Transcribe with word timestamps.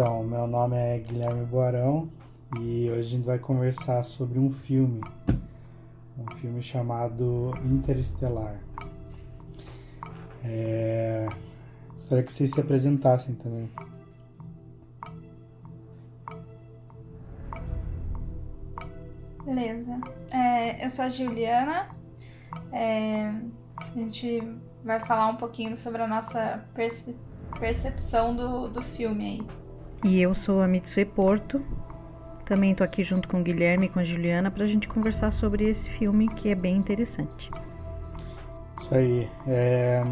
Então, 0.00 0.24
meu 0.24 0.46
nome 0.46 0.76
é 0.76 0.98
Guilherme 0.98 1.44
Boarão 1.44 2.08
e 2.58 2.88
hoje 2.88 3.00
a 3.00 3.02
gente 3.02 3.26
vai 3.26 3.38
conversar 3.38 4.02
sobre 4.02 4.38
um 4.38 4.50
filme, 4.50 5.02
um 6.16 6.36
filme 6.36 6.62
chamado 6.62 7.52
Interestelar. 7.66 8.58
É... 10.42 11.28
Gostaria 11.92 12.24
que 12.24 12.32
vocês 12.32 12.50
se 12.50 12.58
apresentassem 12.58 13.34
também. 13.34 13.70
Beleza. 19.44 20.00
É, 20.30 20.82
eu 20.82 20.88
sou 20.88 21.04
a 21.04 21.10
Juliana. 21.10 21.90
É, 22.72 23.34
a 23.76 23.84
gente 23.94 24.42
vai 24.82 24.98
falar 25.00 25.26
um 25.26 25.36
pouquinho 25.36 25.76
sobre 25.76 26.00
a 26.00 26.06
nossa 26.06 26.64
perce 26.72 27.14
percepção 27.58 28.34
do, 28.34 28.68
do 28.68 28.80
filme 28.80 29.24
aí. 29.26 29.59
E 30.02 30.20
eu 30.20 30.34
sou 30.34 30.62
a 30.62 30.66
Mitsue 30.66 31.04
Porto. 31.04 31.60
Também 32.46 32.72
estou 32.72 32.84
aqui 32.84 33.04
junto 33.04 33.28
com 33.28 33.40
o 33.40 33.42
Guilherme 33.42 33.86
e 33.86 33.88
com 33.90 34.00
a 34.00 34.04
Juliana 34.04 34.50
para 34.50 34.64
a 34.64 34.66
gente 34.66 34.88
conversar 34.88 35.30
sobre 35.30 35.68
esse 35.68 35.90
filme 35.90 36.26
que 36.28 36.48
é 36.48 36.54
bem 36.54 36.76
interessante. 36.76 37.50
Isso 38.78 38.94
aí. 38.94 39.28
É... 39.46 40.02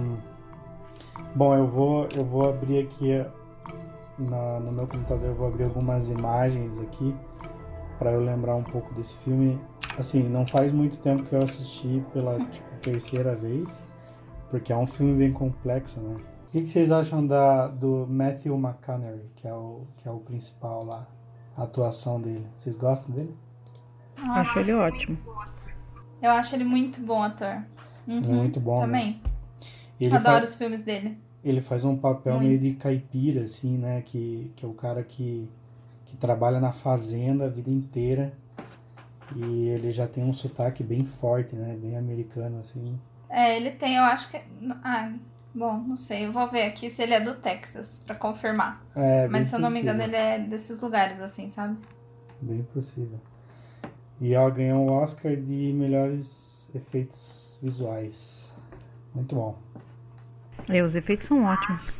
Bom, 1.34 1.54
eu 1.54 1.66
vou, 1.66 2.08
eu 2.14 2.24
vou 2.24 2.48
abrir 2.48 2.80
aqui 2.80 3.24
na, 4.18 4.60
no 4.60 4.72
meu 4.72 4.86
computador, 4.86 5.28
eu 5.28 5.34
vou 5.34 5.48
abrir 5.48 5.64
algumas 5.64 6.10
imagens 6.10 6.78
aqui 6.80 7.14
para 7.98 8.12
eu 8.12 8.20
lembrar 8.20 8.56
um 8.56 8.62
pouco 8.62 8.92
desse 8.94 9.16
filme. 9.16 9.58
Assim, 9.98 10.22
não 10.22 10.46
faz 10.46 10.70
muito 10.70 10.98
tempo 10.98 11.24
que 11.24 11.32
eu 11.32 11.42
assisti 11.42 12.04
pela 12.12 12.38
tipo, 12.38 12.68
terceira 12.82 13.34
vez, 13.34 13.82
porque 14.50 14.72
é 14.72 14.76
um 14.76 14.86
filme 14.86 15.14
bem 15.14 15.32
complexo, 15.32 15.98
né? 16.00 16.14
O 16.48 16.50
que, 16.50 16.62
que 16.62 16.68
vocês 16.68 16.90
acham 16.90 17.26
da, 17.26 17.68
do 17.68 18.06
Matthew 18.08 18.56
McConaughey, 18.56 19.30
que 19.36 19.46
é, 19.46 19.52
o, 19.52 19.86
que 19.98 20.08
é 20.08 20.10
o 20.10 20.18
principal 20.18 20.82
lá, 20.82 21.06
a 21.54 21.64
atuação 21.64 22.18
dele? 22.18 22.46
Vocês 22.56 22.74
gostam 22.74 23.14
dele? 23.14 23.36
Nossa. 24.18 24.40
Acho 24.40 24.58
ele 24.60 24.72
ótimo. 24.72 25.18
Eu 26.22 26.30
acho 26.30 26.56
ele 26.56 26.64
muito 26.64 27.00
bom 27.02 27.22
ator. 27.22 27.62
Uhum, 28.06 28.20
muito 28.20 28.58
bom. 28.58 28.76
Né? 28.76 28.80
Também. 28.80 29.12
Né? 29.12 29.30
Ele 30.00 30.16
Adoro 30.16 30.38
faz, 30.38 30.48
os 30.48 30.54
filmes 30.54 30.80
dele. 30.80 31.18
Ele 31.44 31.60
faz 31.60 31.84
um 31.84 31.96
papel 31.96 32.36
muito. 32.36 32.48
meio 32.48 32.58
de 32.58 32.72
caipira, 32.72 33.42
assim, 33.42 33.76
né? 33.76 34.00
Que, 34.00 34.50
que 34.56 34.64
é 34.64 34.68
o 34.68 34.72
cara 34.72 35.02
que 35.02 35.48
que 36.08 36.16
trabalha 36.16 36.58
na 36.58 36.72
fazenda 36.72 37.44
a 37.44 37.48
vida 37.48 37.70
inteira. 37.70 38.32
E 39.36 39.68
ele 39.68 39.92
já 39.92 40.06
tem 40.06 40.24
um 40.24 40.32
sotaque 40.32 40.82
bem 40.82 41.04
forte, 41.04 41.54
né? 41.54 41.76
Bem 41.78 41.98
americano, 41.98 42.58
assim. 42.60 42.98
É, 43.28 43.54
ele 43.54 43.72
tem, 43.72 43.96
eu 43.96 44.02
acho 44.04 44.30
que. 44.30 44.40
Ah, 44.82 45.12
bom, 45.58 45.78
não 45.78 45.96
sei. 45.96 46.26
Eu 46.26 46.32
vou 46.32 46.46
ver 46.48 46.62
aqui 46.62 46.88
se 46.88 47.02
ele 47.02 47.14
é 47.14 47.20
do 47.20 47.34
Texas, 47.34 48.00
para 48.06 48.14
confirmar. 48.14 48.82
É, 48.94 49.26
Mas 49.28 49.46
se 49.46 49.56
eu 49.56 49.58
não 49.58 49.70
me 49.70 49.80
engano, 49.80 50.02
ele 50.02 50.16
é 50.16 50.38
desses 50.38 50.80
lugares, 50.80 51.20
assim, 51.20 51.48
sabe? 51.48 51.76
Bem 52.40 52.62
possível. 52.72 53.20
E 54.20 54.34
ela 54.34 54.50
ganhou 54.50 54.88
o 54.88 54.92
Oscar 54.92 55.36
de 55.36 55.72
melhores 55.72 56.70
efeitos 56.74 57.58
visuais. 57.62 58.52
Muito 59.14 59.34
bom. 59.34 59.58
E 60.68 60.80
os 60.82 60.94
efeitos 60.96 61.26
são 61.26 61.44
ótimos. 61.44 61.96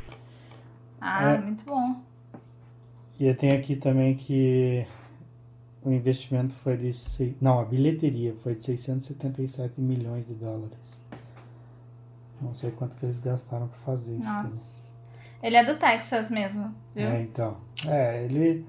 Ah, 1.00 1.32
é, 1.32 1.38
muito 1.38 1.64
bom. 1.64 2.00
E 3.18 3.26
eu 3.26 3.36
tenho 3.36 3.56
aqui 3.56 3.76
também 3.76 4.14
que 4.14 4.86
o 5.82 5.92
investimento 5.92 6.54
foi 6.54 6.76
de. 6.76 6.92
Não, 7.40 7.60
a 7.60 7.64
bilheteria 7.64 8.34
foi 8.42 8.54
de 8.54 8.62
677 8.62 9.80
milhões 9.80 10.26
de 10.26 10.34
dólares. 10.34 11.00
Não 12.40 12.54
sei 12.54 12.70
quanto 12.70 12.96
que 12.96 13.04
eles 13.04 13.18
gastaram 13.18 13.68
para 13.68 13.78
fazer 13.78 14.16
isso. 14.16 14.28
Nossa. 14.28 14.96
Ele 15.42 15.56
é 15.56 15.64
do 15.64 15.76
Texas 15.76 16.30
mesmo, 16.30 16.74
viu? 16.94 17.08
É, 17.08 17.20
então. 17.22 17.56
É, 17.86 18.24
ele. 18.24 18.66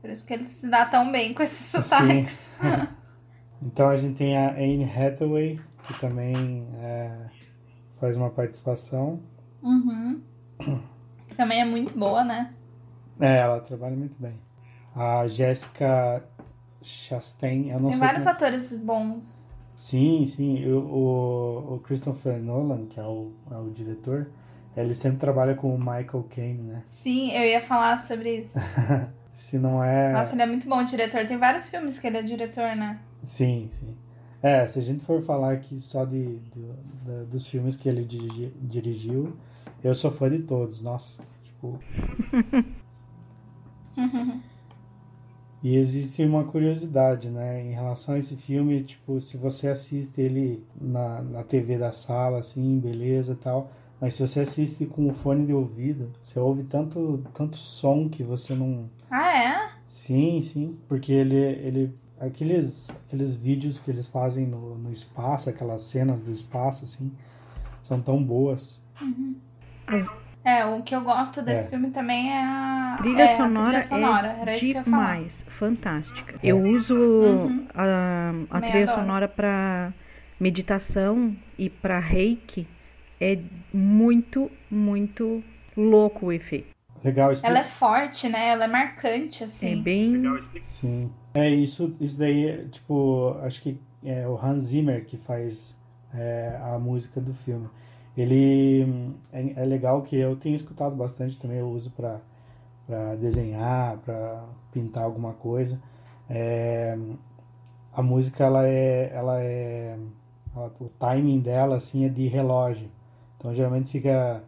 Por 0.00 0.10
isso 0.10 0.24
que 0.24 0.32
ele 0.32 0.44
se 0.44 0.68
dá 0.68 0.86
tão 0.86 1.10
bem 1.10 1.34
com 1.34 1.42
esses 1.42 1.66
sotaques. 1.66 2.48
então 3.62 3.88
a 3.88 3.96
gente 3.96 4.16
tem 4.16 4.36
a 4.36 4.52
Anne 4.52 4.84
Hathaway, 4.84 5.60
que 5.84 6.00
também 6.00 6.66
é, 6.80 7.26
faz 8.00 8.16
uma 8.16 8.30
participação. 8.30 9.20
Uhum. 9.62 10.22
Também 11.36 11.60
é 11.60 11.64
muito 11.64 11.98
boa, 11.98 12.24
né? 12.24 12.54
É, 13.20 13.38
ela 13.38 13.60
trabalha 13.60 13.96
muito 13.96 14.20
bem. 14.20 14.40
A 14.94 15.26
Jessica 15.28 16.24
Chastain, 16.82 17.70
eu 17.70 17.80
não 17.80 17.90
Tem 17.90 17.98
sei 17.98 18.06
vários 18.06 18.24
como... 18.24 18.36
atores 18.36 18.74
bons. 18.74 19.47
Sim, 19.78 20.26
sim. 20.26 20.66
O, 20.72 20.80
o, 20.80 21.74
o, 21.74 21.78
Christopher 21.78 22.42
Nolan, 22.42 22.86
que 22.86 22.98
é 22.98 23.02
o, 23.04 23.30
é 23.48 23.54
o 23.54 23.70
diretor, 23.70 24.28
ele 24.76 24.92
sempre 24.92 25.18
trabalha 25.18 25.54
com 25.54 25.72
o 25.72 25.78
Michael 25.78 26.26
Caine, 26.28 26.62
né? 26.64 26.82
Sim, 26.84 27.30
eu 27.30 27.44
ia 27.44 27.60
falar 27.62 27.96
sobre 28.00 28.40
isso. 28.40 28.58
Se 29.30 29.56
não 29.56 29.82
é. 29.82 30.12
Nossa, 30.12 30.34
ele 30.34 30.42
é 30.42 30.46
muito 30.46 30.68
bom 30.68 30.82
diretor. 30.82 31.24
Tem 31.28 31.36
vários 31.36 31.68
filmes 31.68 31.96
que 31.96 32.08
ele 32.08 32.16
é 32.16 32.22
diretor, 32.22 32.74
né? 32.74 32.98
Sim, 33.22 33.68
sim. 33.70 33.96
É, 34.42 34.66
se 34.66 34.80
a 34.80 34.82
gente 34.82 35.04
for 35.04 35.22
falar 35.22 35.52
aqui 35.52 35.78
só 35.78 36.04
de, 36.04 36.40
de, 36.40 36.72
de 37.04 37.24
dos 37.30 37.46
filmes 37.46 37.76
que 37.76 37.88
ele 37.88 38.04
dirigi, 38.04 38.52
dirigiu, 38.60 39.36
eu 39.84 39.94
sou 39.94 40.10
fã 40.10 40.28
de 40.28 40.40
todos. 40.40 40.82
Nossa, 40.82 41.22
tipo. 41.44 41.78
E 45.62 45.76
existe 45.76 46.24
uma 46.24 46.44
curiosidade, 46.44 47.28
né, 47.28 47.62
em 47.62 47.72
relação 47.72 48.14
a 48.14 48.18
esse 48.18 48.36
filme, 48.36 48.82
tipo, 48.82 49.20
se 49.20 49.36
você 49.36 49.68
assiste 49.68 50.20
ele 50.20 50.64
na, 50.80 51.20
na 51.20 51.42
TV 51.42 51.76
da 51.76 51.90
sala, 51.90 52.38
assim, 52.38 52.78
beleza 52.78 53.36
tal, 53.40 53.70
mas 54.00 54.14
se 54.14 54.26
você 54.26 54.40
assiste 54.40 54.86
com 54.86 55.08
o 55.08 55.12
fone 55.12 55.44
de 55.44 55.52
ouvido, 55.52 56.12
você 56.22 56.38
ouve 56.38 56.62
tanto, 56.62 57.24
tanto 57.34 57.56
som 57.56 58.08
que 58.08 58.22
você 58.22 58.54
não... 58.54 58.88
Ah, 59.10 59.36
é? 59.36 59.68
Sim, 59.86 60.40
sim, 60.42 60.78
porque 60.86 61.12
ele, 61.12 61.36
ele 61.36 61.94
aqueles, 62.20 62.90
aqueles 63.06 63.34
vídeos 63.34 63.78
que 63.78 63.90
eles 63.90 64.06
fazem 64.06 64.46
no, 64.46 64.76
no 64.76 64.92
espaço, 64.92 65.50
aquelas 65.50 65.82
cenas 65.82 66.20
do 66.20 66.30
espaço, 66.30 66.84
assim, 66.84 67.10
são 67.82 68.00
tão 68.00 68.22
boas. 68.22 68.80
Uhum. 69.00 69.36
É, 70.44 70.64
o 70.64 70.82
que 70.82 70.94
eu 70.94 71.02
gosto 71.02 71.42
desse 71.42 71.66
é. 71.66 71.70
filme 71.70 71.90
também 71.90 72.32
é 72.32 72.40
a 72.40 72.96
trilha 72.98 73.22
é, 73.22 73.36
sonora. 73.36 73.66
A 73.66 73.80
trilha 73.80 73.82
sonora. 73.82 74.28
É 74.28 74.40
Era 74.40 74.52
isso 74.52 74.60
que 74.60 74.66
eu 74.70 74.74
ia 74.74 74.82
demais, 74.82 75.44
fantástica. 75.58 76.34
É. 76.34 76.38
Eu 76.42 76.62
uso 76.62 76.94
uhum. 76.94 77.66
a, 77.74 78.32
a 78.50 78.60
trilha 78.60 78.84
adoro. 78.84 79.00
sonora 79.00 79.28
para 79.28 79.92
meditação 80.38 81.36
e 81.58 81.68
para 81.68 81.98
reiki. 81.98 82.66
É 83.20 83.38
muito, 83.72 84.50
muito 84.70 85.42
louco 85.76 86.26
o 86.26 86.32
efeito. 86.32 86.78
Legal. 87.04 87.32
Isso 87.32 87.44
Ela 87.44 87.60
é 87.60 87.64
forte, 87.64 88.28
né? 88.28 88.48
Ela 88.48 88.64
é 88.64 88.68
marcante, 88.68 89.44
assim. 89.44 89.80
É 89.80 89.82
bem. 89.82 90.40
Sim. 90.60 91.10
É 91.34 91.48
isso, 91.48 91.94
isso 92.00 92.18
daí, 92.18 92.66
tipo, 92.68 93.36
acho 93.42 93.62
que 93.62 93.80
é 94.04 94.26
o 94.26 94.36
Hans 94.36 94.62
Zimmer 94.62 95.04
que 95.04 95.16
faz 95.16 95.76
é, 96.14 96.58
a 96.62 96.78
música 96.78 97.20
do 97.20 97.34
filme. 97.34 97.68
Ele 98.20 99.14
é, 99.32 99.62
é, 99.62 99.64
legal 99.64 100.02
que 100.02 100.16
eu 100.16 100.36
tenho 100.36 100.56
escutado 100.56 100.96
bastante 100.96 101.38
também, 101.38 101.58
eu 101.58 101.68
uso 101.68 101.90
para 101.90 102.20
desenhar, 103.16 103.98
para 103.98 104.44
pintar 104.72 105.04
alguma 105.04 105.34
coisa. 105.34 105.80
É, 106.28 106.98
a 107.92 108.02
música 108.02 108.44
ela 108.44 108.66
é, 108.66 109.10
ela 109.14 109.40
é 109.40 109.96
ela, 110.54 110.72
o 110.80 110.88
timing 110.88 111.40
dela 111.40 111.76
assim 111.76 112.04
é 112.04 112.08
de 112.08 112.26
relógio. 112.26 112.90
Então 113.36 113.54
geralmente 113.54 113.88
fica 113.88 114.42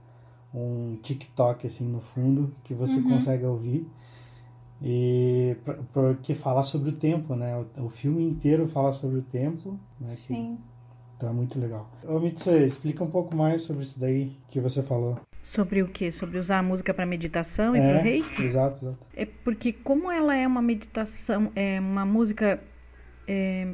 um 0.53 0.97
TikTok 1.03 1.67
assim 1.67 1.85
no 1.85 2.01
fundo 2.01 2.53
que 2.65 2.75
você 2.75 2.97
uhum. 2.97 3.09
consegue 3.09 3.45
ouvir 3.45 3.89
e 4.83 5.57
porque 5.93 6.35
fala 6.35 6.65
sobre 6.65 6.91
o 6.91 6.93
tempo, 6.93 7.35
né? 7.35 7.65
O, 7.77 7.85
o 7.85 7.89
filme 7.89 8.25
inteiro 8.25 8.67
fala 8.67 8.93
sobre 8.93 9.19
o 9.19 9.23
tempo, 9.23 9.79
né? 10.01 10.09
Sim. 10.09 10.59
É 11.27 11.31
muito 11.31 11.59
legal. 11.59 11.91
Ô 12.05 12.19
Mitsue, 12.19 12.67
explica 12.67 13.05
um 13.05 13.11
pouco 13.11 13.35
mais 13.37 13.63
sobre 13.63 13.83
isso 13.85 13.99
daí 13.99 14.33
que 14.49 14.61
você 14.61 14.83
falou. 14.83 15.21
Sobre 15.43 15.83
o 15.83 15.89
que? 15.89 16.13
Sobre 16.13 16.39
usar 16.39 16.59
a 16.59 16.63
música 16.63 16.95
para 16.95 17.05
meditação 17.05 17.75
e 17.75 17.81
é, 17.81 17.93
para 17.93 18.03
reiki? 18.03 18.43
Exato, 18.43 18.85
exato. 18.85 18.99
É 19.17 19.27
porque 19.27 19.73
como 19.73 20.11
ela 20.11 20.35
é 20.35 20.47
uma 20.47 20.63
meditação, 20.63 21.51
é 21.57 21.81
uma 21.81 22.05
música 22.05 22.61
é, 23.27 23.69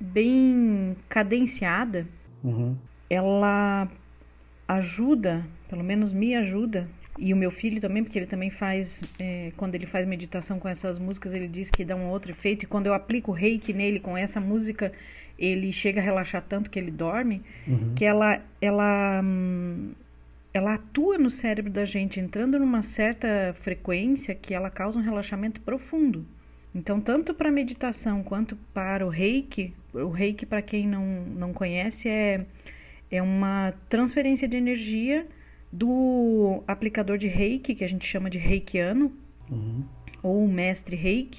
bem 0.00 0.96
cadenciada, 1.08 2.06
uhum. 2.42 2.76
ela 3.08 3.88
ajuda, 4.68 5.46
pelo 5.68 5.84
menos 5.84 6.12
me 6.12 6.34
ajuda, 6.34 6.88
e 7.18 7.32
o 7.32 7.36
meu 7.36 7.50
filho 7.50 7.80
também, 7.80 8.04
porque 8.04 8.18
ele 8.18 8.26
também 8.26 8.50
faz, 8.50 9.00
é, 9.18 9.52
quando 9.56 9.74
ele 9.74 9.86
faz 9.86 10.06
meditação 10.06 10.58
com 10.58 10.68
essas 10.68 10.98
músicas, 10.98 11.32
ele 11.32 11.48
diz 11.48 11.70
que 11.70 11.84
dá 11.84 11.96
um 11.96 12.08
outro 12.10 12.30
efeito, 12.30 12.64
e 12.64 12.66
quando 12.66 12.86
eu 12.86 12.94
aplico 12.94 13.32
reiki 13.32 13.72
nele 13.72 14.00
com 14.00 14.16
essa 14.16 14.40
música, 14.40 14.92
ele 15.38 15.72
chega 15.72 16.00
a 16.00 16.04
relaxar 16.04 16.42
tanto 16.48 16.70
que 16.70 16.78
ele 16.78 16.90
dorme, 16.90 17.42
uhum. 17.66 17.94
que 17.94 18.04
ela, 18.04 18.40
ela, 18.60 19.20
hum, 19.22 19.92
ela 20.52 20.74
atua 20.74 21.18
no 21.18 21.30
cérebro 21.30 21.70
da 21.70 21.84
gente, 21.84 22.18
entrando 22.20 22.58
numa 22.58 22.82
certa 22.82 23.54
frequência 23.60 24.34
que 24.34 24.54
ela 24.54 24.70
causa 24.70 24.98
um 24.98 25.02
relaxamento 25.02 25.60
profundo. 25.60 26.24
Então, 26.74 27.00
tanto 27.00 27.32
para 27.34 27.50
meditação 27.50 28.22
quanto 28.22 28.56
para 28.74 29.06
o 29.06 29.08
reiki, 29.08 29.72
o 29.94 30.08
reiki, 30.10 30.44
para 30.44 30.60
quem 30.60 30.86
não, 30.86 31.04
não 31.04 31.52
conhece, 31.52 32.08
é, 32.08 32.44
é 33.10 33.22
uma 33.22 33.72
transferência 33.88 34.46
de 34.46 34.56
energia 34.56 35.26
do 35.72 36.62
aplicador 36.66 37.18
de 37.18 37.28
reiki, 37.28 37.74
que 37.74 37.84
a 37.84 37.88
gente 37.88 38.06
chama 38.06 38.28
de 38.30 38.38
reikiano, 38.38 39.12
Uhum. 39.50 39.84
ou 40.22 40.48
mestre 40.48 40.96
reiki 40.96 41.38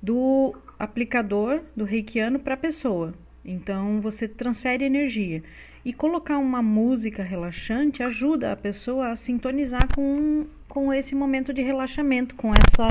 do 0.00 0.54
aplicador 0.78 1.62
do 1.74 1.84
reikiano 1.84 2.38
para 2.38 2.54
a 2.54 2.58
pessoa. 2.58 3.14
Então 3.44 4.00
você 4.00 4.26
transfere 4.26 4.84
energia. 4.84 5.42
E 5.84 5.92
colocar 5.92 6.38
uma 6.38 6.60
música 6.60 7.22
relaxante 7.22 8.02
ajuda 8.02 8.50
a 8.50 8.56
pessoa 8.56 9.10
a 9.10 9.16
sintonizar 9.16 9.86
com, 9.94 10.46
com 10.68 10.92
esse 10.92 11.14
momento 11.14 11.54
de 11.54 11.62
relaxamento, 11.62 12.34
com 12.34 12.52
essa 12.52 12.88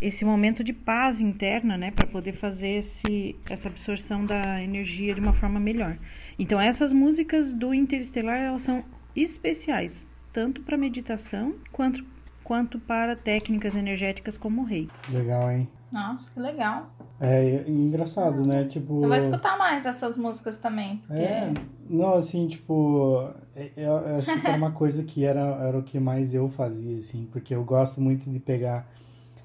esse 0.00 0.24
momento 0.24 0.62
de 0.62 0.74
paz 0.74 1.20
interna, 1.22 1.76
né, 1.76 1.90
para 1.90 2.06
poder 2.06 2.34
fazer 2.34 2.68
esse, 2.68 3.34
essa 3.48 3.68
absorção 3.68 4.26
da 4.26 4.62
energia 4.62 5.14
de 5.14 5.20
uma 5.20 5.32
forma 5.32 5.58
melhor. 5.58 5.96
Então 6.38 6.60
essas 6.60 6.92
músicas 6.92 7.54
do 7.54 7.72
Interestelar 7.72 8.36
elas 8.36 8.62
são 8.62 8.84
especiais, 9.16 10.06
tanto 10.32 10.60
para 10.60 10.76
meditação 10.76 11.54
quanto 11.72 12.04
quanto 12.44 12.78
para 12.78 13.16
técnicas 13.16 13.74
energéticas 13.74 14.38
como 14.38 14.62
o 14.62 14.64
rei. 14.64 14.88
Legal, 15.10 15.50
hein? 15.50 15.68
Nossa, 15.96 16.30
que 16.30 16.38
legal. 16.38 16.90
É 17.18 17.64
engraçado, 17.66 18.46
né? 18.46 18.64
Tipo. 18.64 19.02
Eu 19.02 19.08
vou 19.08 19.16
escutar 19.16 19.56
mais 19.56 19.86
essas 19.86 20.18
músicas 20.18 20.56
também. 20.56 20.98
Porque... 20.98 21.22
É, 21.22 21.54
não, 21.88 22.14
assim, 22.14 22.46
tipo, 22.46 23.30
é, 23.54 23.70
eu, 23.74 23.92
eu 23.92 24.16
acho 24.16 24.40
que 24.40 24.46
era 24.46 24.58
uma 24.58 24.72
coisa 24.72 25.02
que 25.02 25.24
era, 25.24 25.40
era 25.40 25.78
o 25.78 25.82
que 25.82 25.98
mais 25.98 26.34
eu 26.34 26.50
fazia, 26.50 26.98
assim, 26.98 27.26
porque 27.32 27.54
eu 27.54 27.64
gosto 27.64 27.98
muito 27.98 28.28
de 28.28 28.38
pegar 28.38 28.86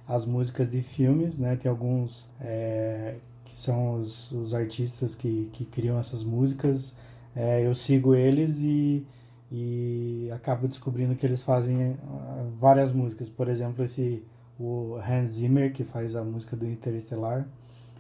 as 0.06 0.26
músicas 0.26 0.70
de 0.70 0.82
filmes, 0.82 1.38
né? 1.38 1.56
Tem 1.56 1.72
alguns 1.72 2.30
é, 2.42 3.16
que 3.46 3.58
são 3.58 3.94
os, 3.94 4.30
os 4.34 4.54
artistas 4.54 5.16
que, 5.16 5.50
que 5.54 5.64
criam 5.64 5.98
essas 5.98 6.22
músicas, 6.22 6.94
é, 7.34 7.66
eu 7.66 7.74
sigo 7.74 8.14
eles 8.14 8.60
e, 8.60 9.08
e 9.50 10.30
acabo 10.36 10.68
descobrindo 10.68 11.16
que 11.16 11.26
eles 11.26 11.44
fazem 11.44 11.92
uh, 11.92 12.52
várias 12.60 12.92
músicas. 12.92 13.30
Por 13.30 13.48
exemplo, 13.48 13.86
esse 13.86 14.22
o 14.62 14.98
Hans 14.98 15.32
Zimmer, 15.32 15.74
que 15.74 15.84
faz 15.84 16.16
a 16.16 16.24
música 16.24 16.56
do 16.56 16.68
Interestelar, 16.68 17.48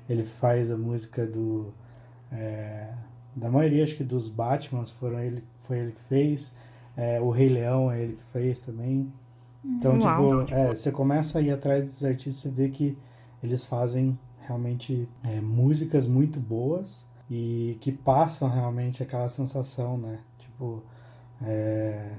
ele 0.07 0.23
faz 0.23 0.69
a 0.69 0.77
música 0.77 1.25
do. 1.25 1.73
É, 2.31 2.93
da 3.35 3.49
maioria, 3.49 3.83
acho 3.83 3.95
que 3.95 4.03
dos 4.03 4.29
Batmans 4.29 4.91
foram 4.91 5.19
ele, 5.19 5.43
foi 5.61 5.79
ele 5.79 5.91
que 5.93 6.01
fez. 6.03 6.53
É, 6.95 7.19
o 7.19 7.29
Rei 7.31 7.49
Leão 7.49 7.91
é 7.91 8.01
ele 8.01 8.13
que 8.13 8.23
fez 8.31 8.59
também. 8.59 9.11
Então, 9.63 9.97
Uau. 9.99 10.45
tipo, 10.45 10.53
é, 10.53 10.75
você 10.75 10.91
começa 10.91 11.39
a 11.39 11.41
ir 11.41 11.51
atrás 11.51 11.85
desses 11.85 12.03
artistas 12.03 12.45
e 12.45 12.49
vê 12.49 12.69
que 12.69 12.97
eles 13.41 13.65
fazem 13.65 14.17
realmente 14.41 15.07
é, 15.23 15.39
músicas 15.39 16.07
muito 16.07 16.39
boas 16.39 17.05
e 17.29 17.77
que 17.79 17.91
passam 17.91 18.49
realmente 18.49 19.01
aquela 19.01 19.29
sensação, 19.29 19.97
né? 19.97 20.19
Tipo, 20.37 20.83
é, 21.41 22.11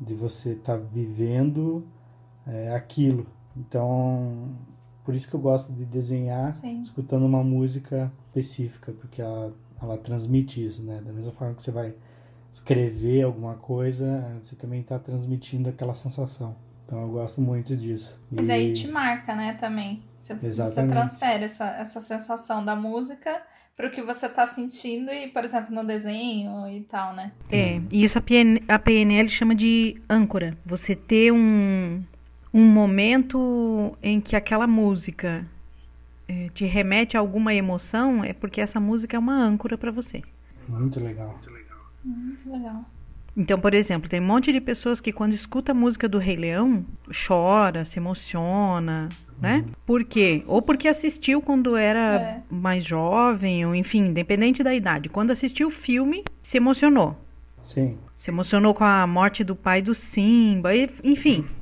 de 0.00 0.14
você 0.14 0.50
estar 0.50 0.78
tá 0.78 0.84
vivendo 0.92 1.84
é, 2.46 2.74
aquilo. 2.74 3.26
Então, 3.56 4.48
por 5.04 5.14
isso 5.14 5.28
que 5.28 5.34
eu 5.34 5.40
gosto 5.40 5.72
de 5.72 5.84
desenhar 5.84 6.54
Sim. 6.54 6.80
escutando 6.80 7.24
uma 7.24 7.42
música 7.42 8.12
específica, 8.26 8.92
porque 8.92 9.22
ela, 9.22 9.54
ela 9.80 9.96
transmite 9.96 10.64
isso, 10.64 10.82
né? 10.82 11.00
Da 11.04 11.12
mesma 11.12 11.32
forma 11.32 11.54
que 11.54 11.62
você 11.62 11.70
vai 11.70 11.94
escrever 12.52 13.22
alguma 13.22 13.54
coisa, 13.54 14.36
você 14.40 14.56
também 14.56 14.80
está 14.80 14.98
transmitindo 14.98 15.68
aquela 15.68 15.94
sensação. 15.94 16.56
Então 16.84 17.02
eu 17.02 17.08
gosto 17.08 17.40
muito 17.40 17.76
disso. 17.76 18.18
E 18.32 18.42
daí 18.42 18.72
te 18.72 18.88
marca, 18.88 19.34
né, 19.34 19.52
também. 19.54 20.02
Você, 20.16 20.34
você 20.34 20.86
transfere 20.86 21.44
essa, 21.44 21.66
essa 21.72 22.00
sensação 22.00 22.64
da 22.64 22.74
música 22.74 23.42
pro 23.76 23.90
que 23.90 24.02
você 24.02 24.28
tá 24.28 24.44
sentindo 24.46 25.10
e, 25.12 25.28
por 25.28 25.44
exemplo, 25.44 25.74
no 25.74 25.84
desenho 25.84 26.66
e 26.68 26.80
tal, 26.80 27.14
né? 27.14 27.32
É, 27.50 27.80
e 27.92 28.02
isso 28.02 28.18
a, 28.18 28.22
PN, 28.22 28.58
a 28.66 28.78
PNL 28.78 29.28
chama 29.28 29.54
de 29.54 30.00
âncora. 30.08 30.56
Você 30.64 30.96
ter 30.96 31.30
um, 31.30 32.02
um 32.52 32.64
momento 32.64 33.96
em 34.02 34.20
que 34.20 34.34
aquela 34.36 34.66
música 34.66 35.44
é, 36.28 36.48
te 36.54 36.64
remete 36.64 37.16
a 37.16 37.20
alguma 37.20 37.54
emoção, 37.54 38.22
é 38.24 38.32
porque 38.32 38.60
essa 38.60 38.78
música 38.80 39.16
é 39.16 39.20
uma 39.20 39.34
âncora 39.34 39.76
para 39.78 39.90
você. 39.90 40.22
Muito 40.68 41.00
legal. 41.00 41.38
Que 41.42 42.48
legal. 42.48 42.84
Então, 43.36 43.58
por 43.60 43.72
exemplo, 43.72 44.08
tem 44.08 44.20
um 44.20 44.26
monte 44.26 44.52
de 44.52 44.60
pessoas 44.60 45.00
que 45.00 45.12
quando 45.12 45.32
escuta 45.32 45.70
a 45.72 45.74
música 45.74 46.08
do 46.08 46.18
Rei 46.18 46.36
Leão, 46.36 46.84
chora, 47.26 47.84
se 47.84 47.98
emociona, 47.98 49.08
né? 49.40 49.64
Por 49.86 50.02
quê? 50.04 50.42
Ou 50.46 50.60
porque 50.60 50.88
assistiu 50.88 51.40
quando 51.40 51.76
era 51.76 52.16
É. 52.20 52.42
mais 52.50 52.84
jovem, 52.84 53.64
ou 53.64 53.74
enfim, 53.74 54.06
independente 54.06 54.62
da 54.62 54.74
idade. 54.74 55.08
Quando 55.08 55.30
assistiu 55.30 55.68
o 55.68 55.70
filme, 55.70 56.24
se 56.42 56.56
emocionou. 56.56 57.16
Sim. 57.62 57.96
Se 58.18 58.30
emocionou 58.30 58.74
com 58.74 58.82
a 58.84 59.06
morte 59.06 59.44
do 59.44 59.54
pai 59.54 59.80
do 59.82 59.94
Simba, 59.94 60.74
e- 60.74 60.90
enfim. 61.04 61.44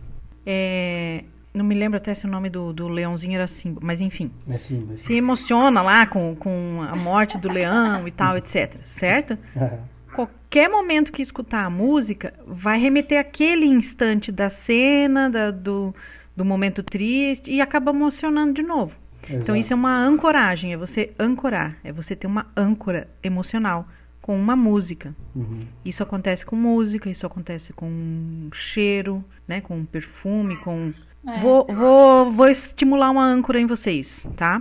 É, 0.47 1.25
não 1.53 1.65
me 1.65 1.75
lembro 1.75 1.97
até 1.97 2.15
se 2.15 2.25
o 2.25 2.29
nome 2.29 2.49
do, 2.49 2.73
do 2.73 2.87
leãozinho 2.87 3.35
era 3.35 3.49
Simba, 3.49 3.81
mas 3.83 4.01
enfim. 4.01 4.31
É 4.49 4.57
sim, 4.59 4.89
é 4.93 4.97
sim. 4.97 5.05
Se 5.07 5.15
emociona 5.15 5.83
lá 5.83 6.07
com, 6.07 6.35
com 6.37 6.87
a 6.89 6.95
morte 6.97 7.37
do 7.39 7.51
leão 7.51 8.07
e 8.07 8.11
tal, 8.11 8.37
etc. 8.37 8.75
Certo? 8.87 9.37
qualquer 10.15 10.69
momento 10.71 11.13
que 11.13 11.21
escutar 11.21 11.65
a 11.67 11.71
música 11.71 12.33
vai 12.47 12.79
remeter 12.79 13.19
aquele 13.19 13.67
instante 13.67 14.31
da 14.33 14.49
cena, 14.49 15.29
da- 15.29 15.51
do, 15.51 15.95
do 16.35 16.45
momento 16.45 16.83
triste 16.83 17.51
e 17.51 17.61
acaba 17.61 17.91
emocionando 17.91 18.55
de 18.55 18.63
novo. 18.63 18.95
Então 19.29 19.57
isso 19.57 19.73
é 19.73 19.77
uma 19.77 19.99
ancoragem, 20.05 20.73
é 20.73 20.77
você 20.77 21.11
ancorar, 21.19 21.77
é 21.83 21.91
você 21.91 22.15
ter 22.15 22.29
uma 22.29 22.47
âncora 22.57 23.09
emocional 23.23 23.89
com 24.27 24.37
uma 24.37 24.57
música. 24.57 25.15
Uhum. 25.37 25.61
Isso 25.85 26.03
acontece 26.03 26.45
com 26.45 26.57
música, 26.57 27.09
isso 27.09 27.25
acontece 27.25 27.73
com 27.73 28.49
cheiro, 28.53 29.25
né, 29.47 29.61
com 29.61 29.85
perfume, 29.85 30.57
com 30.57 30.93
É. 31.29 31.39
Vou, 31.39 31.65
vou, 31.67 32.33
vou 32.33 32.49
estimular 32.49 33.11
uma 33.13 33.25
âncora 33.25 33.61
em 33.61 33.67
vocês, 33.67 34.27
tá? 34.37 34.61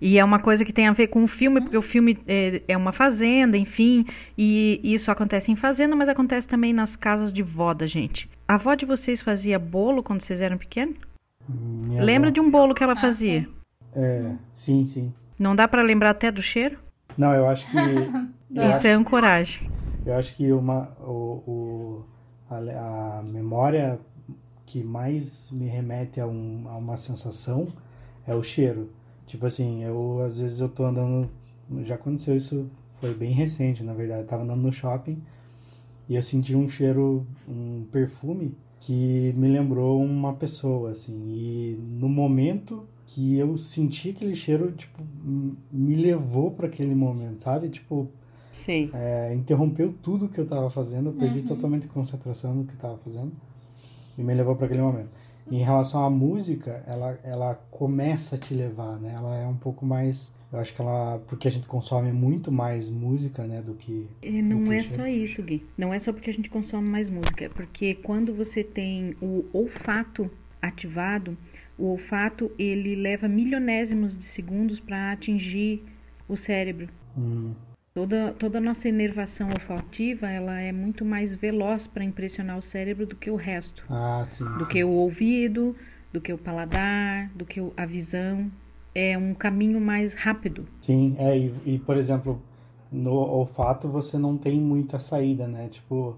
E 0.00 0.18
é 0.18 0.24
uma 0.24 0.38
coisa 0.38 0.64
que 0.64 0.72
tem 0.72 0.86
a 0.86 0.92
ver 0.92 1.08
com 1.08 1.22
o 1.24 1.26
filme, 1.26 1.60
porque 1.60 1.76
o 1.76 1.82
filme 1.82 2.18
é, 2.26 2.62
é 2.68 2.76
uma 2.76 2.92
fazenda, 2.92 3.56
enfim, 3.58 4.06
e 4.38 4.80
isso 4.82 5.10
acontece 5.10 5.50
em 5.52 5.56
fazenda, 5.56 5.94
mas 5.96 6.08
acontece 6.08 6.46
também 6.48 6.72
nas 6.72 6.94
casas 6.96 7.30
de 7.32 7.42
vó 7.42 7.74
da 7.74 7.86
gente. 7.86 8.28
A 8.46 8.54
avó 8.54 8.74
de 8.74 8.86
vocês 8.86 9.20
fazia 9.20 9.58
bolo 9.58 10.02
quando 10.02 10.22
vocês 10.22 10.40
eram 10.40 10.56
pequenos? 10.56 10.96
Minha 11.48 12.02
Lembra 12.02 12.28
avó- 12.28 12.34
de 12.34 12.40
um 12.40 12.50
bolo 12.50 12.74
que 12.74 12.82
ela 12.82 12.92
Ah, 12.94 13.00
fazia? 13.00 13.40
sim. 13.42 13.48
É, 13.94 14.32
sim, 14.52 14.86
sim. 14.86 15.12
Não 15.38 15.54
dá 15.56 15.66
pra 15.68 15.82
lembrar 15.82 16.10
até 16.10 16.30
do 16.30 16.40
cheiro? 16.42 16.78
Não, 17.16 17.32
eu 17.34 17.46
acho 17.48 17.68
que. 17.70 17.76
eu, 18.54 18.62
Isso 18.76 18.86
é 18.86 18.92
ancoragem. 18.92 19.70
eu 20.04 20.14
acho 20.16 20.34
que 20.36 20.50
uma, 20.52 20.90
o, 21.00 21.42
o- 21.46 22.04
a, 22.50 23.18
a 23.18 23.22
memória 23.22 23.98
que 24.66 24.82
mais 24.84 25.50
me 25.52 25.66
remete 25.66 26.20
a, 26.20 26.26
um- 26.26 26.66
a 26.68 26.76
uma 26.76 26.96
sensação 26.96 27.68
é 28.26 28.34
o 28.34 28.42
cheiro. 28.42 28.90
Tipo 29.26 29.46
assim, 29.46 29.84
eu 29.84 30.22
às 30.26 30.38
vezes 30.40 30.60
eu 30.60 30.68
tô 30.68 30.84
andando. 30.86 31.30
Já 31.82 31.96
aconteceu 31.96 32.36
isso, 32.36 32.70
foi 33.00 33.14
bem 33.14 33.32
recente, 33.32 33.82
na 33.84 33.94
verdade. 33.94 34.22
Eu 34.22 34.26
tava 34.28 34.42
andando 34.44 34.62
no 34.62 34.72
shopping 34.72 35.22
e 36.08 36.16
eu 36.16 36.22
senti 36.22 36.54
um 36.56 36.68
cheiro, 36.68 37.26
um 37.48 37.84
perfume 37.92 38.54
que 38.80 39.32
me 39.36 39.48
lembrou 39.48 40.02
uma 40.02 40.34
pessoa, 40.34 40.90
assim. 40.92 41.14
E 41.26 41.78
no 41.80 42.08
momento 42.08 42.86
que 43.06 43.36
eu 43.36 43.58
senti 43.58 44.10
aquele 44.10 44.34
cheiro, 44.34 44.72
tipo, 44.72 45.02
me 45.72 45.96
levou 45.96 46.50
para 46.50 46.66
aquele 46.66 46.94
momento, 46.94 47.42
sabe? 47.42 47.68
Tipo, 47.68 48.08
Sei. 48.64 48.90
é, 48.92 49.34
interrompeu 49.34 49.92
tudo 50.02 50.28
que 50.28 50.38
eu 50.40 50.46
tava 50.46 50.70
fazendo, 50.70 51.10
eu 51.10 51.14
perdi 51.14 51.40
Uhum. 51.40 51.46
totalmente 51.46 51.86
concentração 51.88 52.54
no 52.54 52.64
que 52.64 52.74
eu 52.74 52.78
tava 52.78 52.96
fazendo 52.98 53.32
e 54.18 54.22
me 54.22 54.34
levou 54.34 54.56
para 54.56 54.66
aquele 54.66 54.82
momento. 54.82 55.10
Em 55.50 55.62
relação 55.62 56.04
à 56.04 56.10
música, 56.10 56.82
ela, 56.86 57.18
ela 57.24 57.54
começa 57.70 58.36
a 58.36 58.38
te 58.38 58.52
levar, 58.54 58.98
né? 59.00 59.14
Ela 59.16 59.36
é 59.36 59.46
um 59.46 59.56
pouco 59.56 59.86
mais, 59.86 60.34
eu 60.52 60.58
acho 60.58 60.74
que 60.74 60.80
ela, 60.82 61.18
porque 61.26 61.48
a 61.48 61.50
gente 61.50 61.66
consome 61.66 62.12
muito 62.12 62.52
mais 62.52 62.90
música, 62.90 63.44
né, 63.46 63.62
do 63.62 63.74
que 63.74 64.06
E 64.22 64.42
não 64.42 64.64
que 64.64 64.72
é 64.72 64.82
só 64.82 65.06
isso, 65.06 65.42
Gui. 65.42 65.62
Não 65.76 65.92
é 65.94 65.98
só 65.98 66.12
porque 66.12 66.30
a 66.30 66.32
gente 66.32 66.50
consome 66.50 66.88
mais 66.88 67.08
música. 67.08 67.44
É 67.44 67.48
porque 67.48 67.94
quando 67.94 68.34
você 68.34 68.62
tem 68.62 69.16
o 69.20 69.44
olfato 69.52 70.30
ativado, 70.60 71.36
o 71.78 71.86
olfato 71.86 72.50
ele 72.58 72.94
leva 72.94 73.28
milionésimos 73.28 74.16
de 74.16 74.24
segundos 74.24 74.80
para 74.80 75.12
atingir 75.12 75.82
o 76.28 76.36
cérebro. 76.36 76.88
Hum, 77.16 77.54
Toda, 77.98 78.32
toda 78.38 78.58
a 78.58 78.60
nossa 78.60 78.88
inervação 78.88 79.48
olfativa 79.48 80.30
ela 80.30 80.60
é 80.60 80.70
muito 80.70 81.04
mais 81.04 81.34
veloz 81.34 81.88
para 81.88 82.04
impressionar 82.04 82.56
o 82.56 82.62
cérebro 82.62 83.04
do 83.04 83.16
que 83.16 83.28
o 83.28 83.34
resto. 83.34 83.84
ah, 83.90 84.22
sim. 84.24 84.44
Do 84.44 84.66
sim. 84.66 84.70
que 84.70 84.84
o 84.84 84.90
ouvido, 84.90 85.74
do 86.12 86.20
que 86.20 86.32
o 86.32 86.38
paladar, 86.38 87.28
do 87.34 87.44
que 87.44 87.60
a 87.76 87.84
visão. 87.84 88.48
É 88.94 89.18
um 89.18 89.34
caminho 89.34 89.80
mais 89.80 90.14
rápido. 90.14 90.64
Sim, 90.80 91.16
é, 91.18 91.36
e, 91.36 91.52
e, 91.66 91.78
por 91.80 91.96
exemplo, 91.96 92.40
no 92.92 93.14
olfato 93.14 93.88
você 93.88 94.16
não 94.16 94.38
tem 94.38 94.60
muita 94.60 95.00
saída, 95.00 95.48
né? 95.48 95.66
Tipo, 95.68 96.16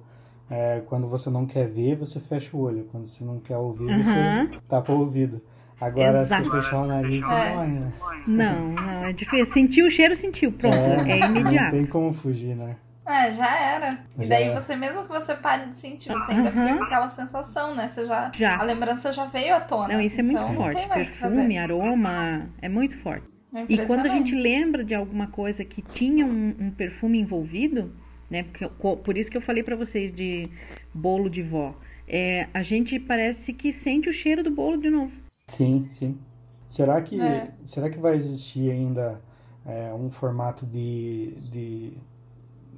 é, 0.51 0.83
quando 0.85 1.07
você 1.07 1.31
não 1.31 1.47
quer 1.47 1.67
ver, 1.67 1.97
você 1.97 2.21
fecha 2.21 2.55
o 2.55 2.61
olho. 2.61 2.85
Quando 2.93 3.07
você 3.07 3.25
não 3.25 3.41
quer 3.41 3.57
ouvir, 3.57 3.91
Aham. 3.91 4.49
você 4.51 4.59
tapa 4.69 4.93
o 4.93 4.99
ouvido. 4.99 5.41
Agora, 5.81 6.23
Exato. 6.23 6.45
se 6.45 6.51
fechar 6.51 6.83
o 6.83 6.87
nariz, 6.87 7.23
você 7.25 7.33
É. 7.33 7.55
morre, 7.55 7.69
né? 7.73 7.93
Não, 8.27 8.69
não, 8.73 9.05
é 9.07 9.13
difícil. 9.13 9.47
Sentiu 9.55 9.87
o 9.87 9.91
cheiro, 9.91 10.15
sentiu. 10.15 10.53
Pronto, 10.53 10.75
é, 10.77 11.21
imediato. 11.27 11.55
Não 11.75 11.83
tem 11.83 11.87
como 11.87 12.13
fugir, 12.13 12.55
né? 12.57 12.77
É, 13.07 13.33
já 13.33 13.59
era. 13.59 13.99
E 14.19 14.23
Já 14.25 14.29
daí 14.35 14.45
era. 14.49 14.61
você, 14.61 14.77
mesmo 14.77 15.03
que 15.03 15.09
você 15.09 15.35
pare 15.35 15.71
de 15.71 15.77
sentir, 15.77 16.13
você 16.13 16.33
ainda 16.33 16.51
fica 16.51 16.63
Aham. 16.65 16.79
com 16.79 16.85
aquela 16.85 17.09
sensação, 17.11 17.75
né? 17.75 17.89
Você 17.89 18.05
já, 18.05 18.31
Já. 18.35 18.59
A 18.59 18.63
lembrança 18.63 19.13
já 19.13 19.25
veio 19.25 19.57
à 19.57 19.61
tona. 19.61 19.95
Não, 19.95 20.01
isso 20.01 20.21
é 20.21 20.23
muito 20.23 20.37
então, 20.39 20.49
Não 20.53 20.57
forte. 20.61 20.77
tem 20.77 20.89
mais 20.89 21.09
o 21.09 21.13
que 21.13 21.19
Perfume, 21.19 21.43
fazer. 21.43 21.59
aroma, 21.59 22.47
é 22.61 22.69
muito 22.69 22.99
forte. 22.99 23.27
É 23.55 23.65
E 23.69 23.85
quando 23.87 24.05
a 24.07 24.09
gente 24.09 24.33
lembra 24.35 24.85
de 24.85 24.95
alguma 24.95 25.27
coisa 25.29 25.65
que 25.65 25.83
tinha 25.83 26.25
um, 26.25 26.55
um 26.61 26.71
perfume 26.71 27.19
envolvido, 27.19 27.91
né? 28.31 28.45
Porque, 28.45 28.69
por 29.03 29.17
isso 29.19 29.29
que 29.31 29.37
eu 29.37 29.41
falei 29.43 29.63
pra 29.65 29.75
vocês 29.75 30.13
de 30.13 30.49
bolo 30.95 31.29
de 31.29 31.43
vó. 31.43 31.75
É, 32.07 32.47
a 32.55 32.63
gente 32.63 32.99
parece 33.01 33.53
que 33.53 33.73
sente 33.73 34.09
o 34.09 34.13
cheiro 34.13 34.45
do 34.45 34.51
bolo 34.51 34.77
de 34.77 34.91
novo. 34.91 35.13
Sim, 35.51 35.89
sim. 35.91 36.19
Será 36.69 37.03
que, 37.03 37.21
É. 37.21 37.53
será 37.65 37.91
que 37.91 37.99
vai 37.99 38.17
existir 38.17 38.71
ainda 38.71 39.21
é, 39.67 39.93
um 39.93 40.11
formato 40.11 40.65
de, 40.67 41.35
de, 41.51 41.93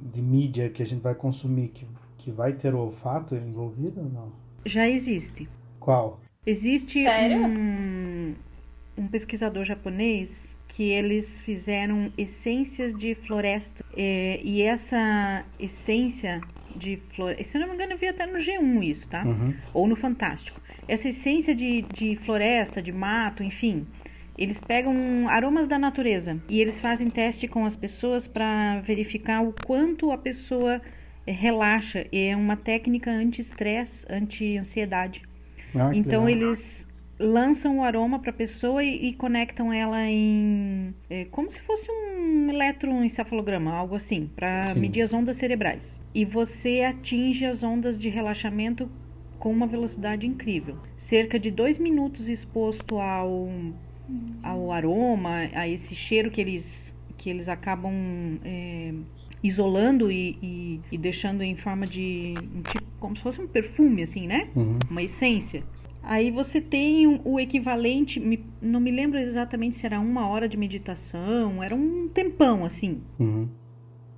de 0.01 0.23
mídia 0.23 0.71
que 0.71 0.83
a 0.83 0.87
gente 0.87 1.03
vai 1.03 1.15
consumir 1.15 1.69
que, 1.69 1.87
que 2.19 2.31
vai 2.31 2.53
ter 2.55 2.75
o 2.75 2.79
olfato 2.79 3.35
envolvido 3.35 4.01
ou 4.01 4.09
não? 4.09 4.33
Já 4.65 4.89
existe. 4.89 5.49
Qual? 5.79 6.21
Existe 6.47 7.03
Sério? 7.03 7.47
um, 7.47 8.35
um 8.97 9.07
pesquisador 9.09 9.65
japonês 9.65 10.57
que 10.69 10.85
eles 10.85 11.41
fizeram 11.41 12.13
essências 12.17 12.95
de 12.95 13.15
floresta. 13.15 13.85
É, 13.97 14.41
e 14.43 14.63
essa 14.63 15.45
essência 15.59 16.41
de 16.77 16.99
floresta. 17.15 17.45
Se 17.45 17.59
não 17.59 17.69
me 17.69 17.75
engano, 17.75 17.93
eu 17.93 17.99
vi 17.99 18.07
até 18.09 18.27
no 18.27 18.39
G1 18.39 18.83
isso, 18.85 19.09
tá? 19.09 19.23
Uhum. 19.25 19.55
ou 19.73 19.87
no 19.87 19.97
Fantástico. 19.97 20.61
Essa 20.89 21.09
essência 21.09 21.55
de, 21.55 21.83
de 21.83 22.17
floresta, 22.17 22.83
de 22.83 22.93
mato, 22.93 23.43
enfim, 23.43 23.87
eles 24.37 24.61
pegam 24.61 25.29
aromas 25.29 25.67
da 25.67 25.79
natureza 25.79 26.41
e 26.49 26.61
eles 26.61 26.81
fazem 26.81 27.09
teste 27.09 27.47
com 27.47 27.65
as 27.65 27.77
pessoas 27.77 28.27
para 28.27 28.81
verificar 28.81 29.43
o 29.43 29.53
quanto 29.67 30.11
a 30.11 30.19
pessoa 30.19 30.81
eh, 31.27 31.33
relaxa. 31.33 32.07
E 32.11 32.27
é 32.29 32.37
uma 32.37 32.57
técnica 32.57 33.11
anti-estresse, 33.11 34.07
anti-ansiedade. 34.11 35.23
Ah, 35.75 35.91
Então 35.95 36.25
legal. 36.25 36.45
eles 36.47 36.89
lançam 37.19 37.79
o 37.79 37.83
aroma 37.85 38.19
para 38.19 38.31
a 38.31 38.35
pessoa 38.35 38.83
e, 38.83 39.09
e 39.09 39.13
conectam 39.15 39.73
ela 39.73 40.05
em 40.07 40.95
é, 41.09 41.25
como 41.27 41.51
se 41.51 41.61
fosse 41.63 41.91
um 41.91 42.51
eletroencefalograma, 42.51 43.73
algo 43.73 43.95
assim, 43.95 44.31
para 44.35 44.75
medir 44.75 45.03
as 45.03 45.13
ondas 45.13 45.37
cerebrais. 45.37 46.01
E 46.15 46.25
você 46.25 46.83
atinge 46.83 47.47
as 47.47 47.63
ondas 47.63 47.99
de 47.99 48.09
relaxamento 48.09 48.89
com 49.39 49.51
uma 49.51 49.67
velocidade 49.67 50.27
incrível. 50.27 50.77
Cerca 50.97 51.39
de 51.39 51.51
dois 51.51 51.79
minutos 51.79 52.29
exposto 52.29 52.99
ao, 53.01 53.49
ao 54.43 54.71
aroma, 54.71 55.49
a 55.53 55.69
esse 55.69 55.95
cheiro 55.95 56.31
que 56.31 56.41
eles, 56.41 56.95
que 57.19 57.29
eles 57.29 57.49
acabam 57.49 57.93
é, 58.45 58.95
isolando 59.43 60.13
e, 60.13 60.39
e, 60.41 60.81
e 60.93 60.99
deixando 60.99 61.43
em 61.43 61.57
forma 61.57 61.87
de 61.87 62.35
um 62.55 62.63
tipo, 62.63 62.85
como 63.01 63.17
se 63.17 63.23
fosse 63.23 63.41
um 63.41 63.47
perfume, 63.49 64.03
assim, 64.03 64.27
né? 64.27 64.49
Uhum. 64.55 64.79
uma 64.89 65.03
essência. 65.03 65.65
Aí 66.03 66.31
você 66.31 66.61
tem 66.61 67.21
o 67.25 67.39
equivalente, 67.39 68.21
não 68.61 68.81
me 68.81 68.91
lembro 68.91 69.19
exatamente 69.19 69.77
se 69.77 69.87
era 69.87 70.01
uma 70.01 70.27
hora 70.29 70.49
de 70.49 70.57
meditação, 70.57 71.63
era 71.63 71.75
um 71.75 72.09
tempão 72.09 72.65
assim, 72.65 73.01
Uhum. 73.19 73.49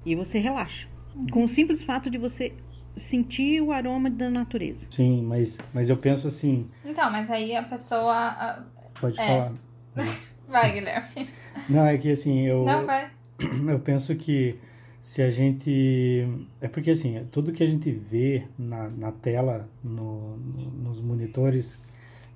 e 0.04 0.14
você 0.14 0.38
relaxa. 0.38 0.88
Com 1.30 1.44
o 1.44 1.48
simples 1.48 1.82
fato 1.82 2.10
de 2.10 2.16
você 2.18 2.52
sentir 2.96 3.60
o 3.60 3.70
aroma 3.72 4.08
da 4.08 4.30
natureza. 4.30 4.86
Sim, 4.90 5.22
mas, 5.22 5.58
mas 5.72 5.90
eu 5.90 5.96
penso 5.96 6.26
assim, 6.28 6.68
Então, 6.84 7.10
mas 7.10 7.30
aí 7.30 7.54
a 7.54 7.62
pessoa. 7.62 8.14
a- 8.14 8.62
pode 9.00 9.20
É. 9.20 9.26
falar. 9.26 9.52
Vai, 10.48 10.72
Guilherme. 10.72 11.28
Não, 11.68 11.86
é 11.86 11.96
que 11.98 12.10
assim, 12.10 12.46
eu, 12.46 12.64
Não, 12.64 12.86
vai. 12.86 13.10
eu 13.68 13.78
penso 13.80 14.14
que 14.14 14.58
se 15.04 15.22
a 15.22 15.30
gente. 15.30 16.26
É 16.60 16.68
porque 16.68 16.90
assim, 16.92 17.26
tudo 17.30 17.52
que 17.52 17.62
a 17.62 17.66
gente 17.66 17.90
vê 17.92 18.44
na, 18.58 18.88
na 18.90 19.12
tela, 19.12 19.68
no- 19.82 20.36
no- 20.38 20.70
nos 20.72 21.00
monitores, 21.00 21.78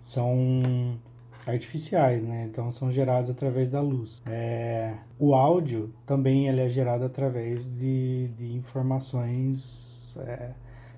são 0.01 0.99
artificiais, 1.47 2.23
né? 2.23 2.45
Então 2.45 2.71
são 2.71 2.93
gerados 2.93 3.31
através 3.31 3.71
da 3.71 3.81
luz. 3.81 4.23
É, 4.27 4.95
o 5.19 5.35
áudio 5.35 5.93
também 6.07 6.49
ele 6.49 6.61
é 6.61 6.69
gerado 6.69 7.05
através 7.05 7.71
de, 7.75 8.29
de 8.37 8.55
informações, 8.57 10.17
é, 10.21 10.51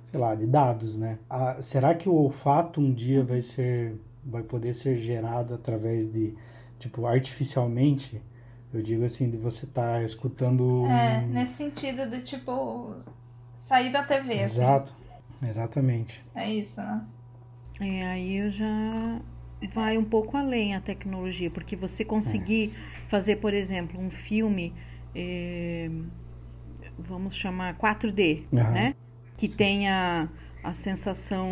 sei 0.04 0.20
lá, 0.20 0.34
de 0.34 0.46
dados, 0.46 0.96
né? 0.96 1.18
Ah, 1.28 1.58
será 1.62 1.94
que 1.94 2.08
o 2.08 2.14
olfato 2.14 2.80
um 2.80 2.92
dia 2.92 3.22
vai 3.24 3.40
ser, 3.42 3.94
vai 4.24 4.42
poder 4.42 4.74
ser 4.74 4.96
gerado 4.96 5.54
através 5.54 6.10
de, 6.10 6.34
tipo, 6.78 7.06
artificialmente? 7.06 8.20
Eu 8.72 8.82
digo 8.82 9.04
assim, 9.04 9.28
de 9.28 9.36
você 9.36 9.64
estar 9.66 10.02
escutando. 10.04 10.62
É, 10.62 11.18
um- 11.18 11.32
nesse 11.34 11.54
sentido 11.54 12.08
de 12.08 12.22
tipo. 12.22 12.94
Sair 13.56 13.92
da 13.92 14.02
TV, 14.02 14.42
assim. 14.42 14.56
Exato, 14.60 14.92
exatamente. 15.42 16.24
É 16.34 16.50
isso, 16.50 16.80
né? 16.80 17.04
É, 17.80 18.06
aí 18.06 18.36
eu 18.36 18.50
já 18.50 19.20
vai 19.74 19.96
um 19.98 20.04
pouco 20.04 20.36
além 20.36 20.74
a 20.74 20.80
tecnologia, 20.80 21.50
porque 21.50 21.76
você 21.76 22.04
conseguir 22.04 22.74
fazer, 23.08 23.36
por 23.36 23.52
exemplo, 23.54 24.00
um 24.00 24.10
filme, 24.10 24.72
é, 25.14 25.90
vamos 26.98 27.34
chamar 27.34 27.76
4D, 27.76 28.44
Aham. 28.52 28.74
né? 28.74 28.94
Que 29.36 29.48
tenha 29.48 30.28
a 30.62 30.72
sensação 30.72 31.46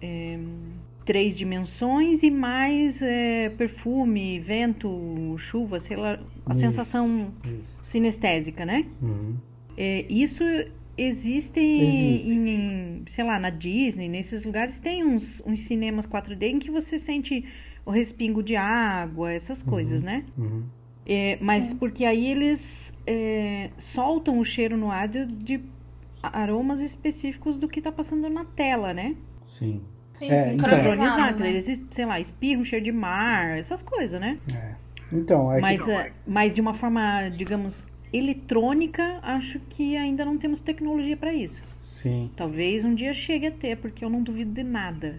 é, 0.00 0.38
três 1.06 1.34
dimensões 1.34 2.22
e 2.22 2.30
mais 2.30 3.00
é, 3.00 3.48
perfume, 3.50 4.40
vento, 4.40 5.34
chuva, 5.38 5.78
sei 5.78 5.96
lá, 5.96 6.18
a 6.44 6.50
Isso, 6.52 6.60
sensação 6.60 7.32
isso. 7.44 7.64
sinestésica, 7.80 8.66
né? 8.66 8.84
Uhum. 9.00 9.36
É, 9.78 10.04
isso 10.10 10.42
existe, 10.98 11.60
Existe. 11.60 12.30
em, 12.30 13.04
sei 13.08 13.24
lá, 13.24 13.38
na 13.38 13.50
Disney, 13.50 14.08
nesses 14.08 14.44
lugares 14.44 14.78
tem 14.78 15.04
uns, 15.04 15.42
uns 15.46 15.60
cinemas 15.60 16.06
4D 16.06 16.42
em 16.42 16.58
que 16.58 16.70
você 16.70 16.98
sente 16.98 17.46
o 17.84 17.90
respingo 17.90 18.42
de 18.42 18.56
água, 18.56 19.32
essas 19.32 19.62
coisas, 19.62 20.02
né? 20.02 20.24
Uhum. 20.36 20.64
É, 21.06 21.38
mas 21.40 21.66
Sim. 21.66 21.76
porque 21.76 22.04
aí 22.04 22.26
eles 22.26 22.92
é, 23.06 23.70
soltam 23.78 24.40
o 24.40 24.44
cheiro 24.44 24.76
no 24.76 24.90
ar 24.90 25.06
de, 25.06 25.24
de 25.26 25.60
aromas 26.20 26.80
específicos 26.80 27.56
do 27.58 27.68
que 27.68 27.80
tá 27.80 27.92
passando 27.92 28.28
na 28.28 28.44
tela, 28.44 28.92
né? 28.92 29.14
Sim. 29.44 29.82
Sim, 30.18 30.30
É, 30.30 30.54
então- 30.54 30.68
sincronizado, 30.70 31.38
né? 31.40 31.48
Eles, 31.50 31.82
sei 31.90 32.06
lá, 32.06 32.18
espirram 32.18 32.64
cheiro 32.64 32.84
de 32.84 32.92
mar, 32.92 33.58
essas 33.58 33.82
coisas, 33.82 34.20
né? 34.20 34.38
É. 34.54 34.74
Então, 35.12 35.52
é 35.52 35.60
Mas, 35.60 35.82
que. 35.82 35.90
é, 35.90 36.12
mas 36.26 36.54
de 36.54 36.60
uma 36.60 36.74
forma, 36.74 37.28
digamos, 37.28 37.86
eletrônica, 38.12 39.18
acho 39.22 39.60
que 39.70 39.96
ainda 39.96 40.24
não 40.24 40.36
temos 40.38 40.58
tecnologia 40.60 41.16
para 41.16 41.32
isso. 41.32 41.62
Sim. 41.80 42.30
Talvez 42.36 42.84
um 42.84 42.94
dia 42.94 43.12
chegue 43.12 43.46
a 43.46 43.50
ter, 43.50 43.76
porque 43.76 44.04
eu 44.04 44.10
não 44.10 44.22
duvido 44.22 44.52
de 44.52 44.62
nada. 44.62 45.16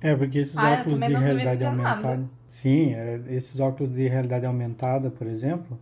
É, 0.00 0.14
porque 0.14 0.38
esses 0.38 0.56
Ah, 0.56 0.78
óculos 0.80 1.00
de 1.00 1.06
realidade 1.12 1.58
de 1.58 1.64
nada. 1.64 1.88
aumentada. 1.90 2.24
Sim, 2.46 2.94
é, 2.94 3.20
esses 3.30 3.58
óculos 3.60 3.92
de 3.94 4.06
realidade 4.06 4.46
aumentada, 4.46 5.10
por 5.10 5.26
exemplo, 5.26 5.78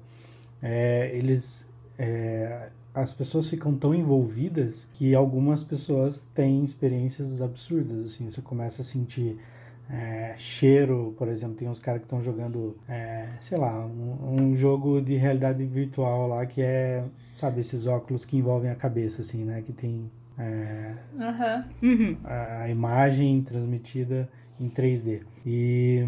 é, 0.62 1.10
eles. 1.12 1.68
é, 1.98 2.68
as 2.96 3.12
pessoas 3.12 3.50
ficam 3.50 3.76
tão 3.76 3.94
envolvidas 3.94 4.86
que 4.94 5.14
algumas 5.14 5.62
pessoas 5.62 6.26
têm 6.34 6.64
experiências 6.64 7.42
absurdas. 7.42 8.06
Assim, 8.06 8.30
você 8.30 8.40
começa 8.40 8.80
a 8.80 8.84
sentir 8.84 9.38
é, 9.90 10.34
cheiro, 10.38 11.14
por 11.18 11.28
exemplo, 11.28 11.56
tem 11.56 11.68
uns 11.68 11.78
caras 11.78 12.00
que 12.00 12.06
estão 12.06 12.22
jogando, 12.22 12.74
é, 12.88 13.28
sei 13.38 13.58
lá, 13.58 13.84
um, 13.84 14.50
um 14.50 14.56
jogo 14.56 15.02
de 15.02 15.14
realidade 15.14 15.62
virtual 15.66 16.26
lá 16.26 16.46
que 16.46 16.62
é, 16.62 17.04
sabe, 17.34 17.60
esses 17.60 17.86
óculos 17.86 18.24
que 18.24 18.38
envolvem 18.38 18.70
a 18.70 18.74
cabeça, 18.74 19.20
assim, 19.20 19.44
né? 19.44 19.60
Que 19.60 19.74
tem 19.74 20.10
é. 20.38 20.94
Uhum. 21.82 22.16
a 22.24 22.68
imagem 22.68 23.42
transmitida 23.42 24.28
em 24.60 24.68
3D. 24.68 25.22
E, 25.44 26.00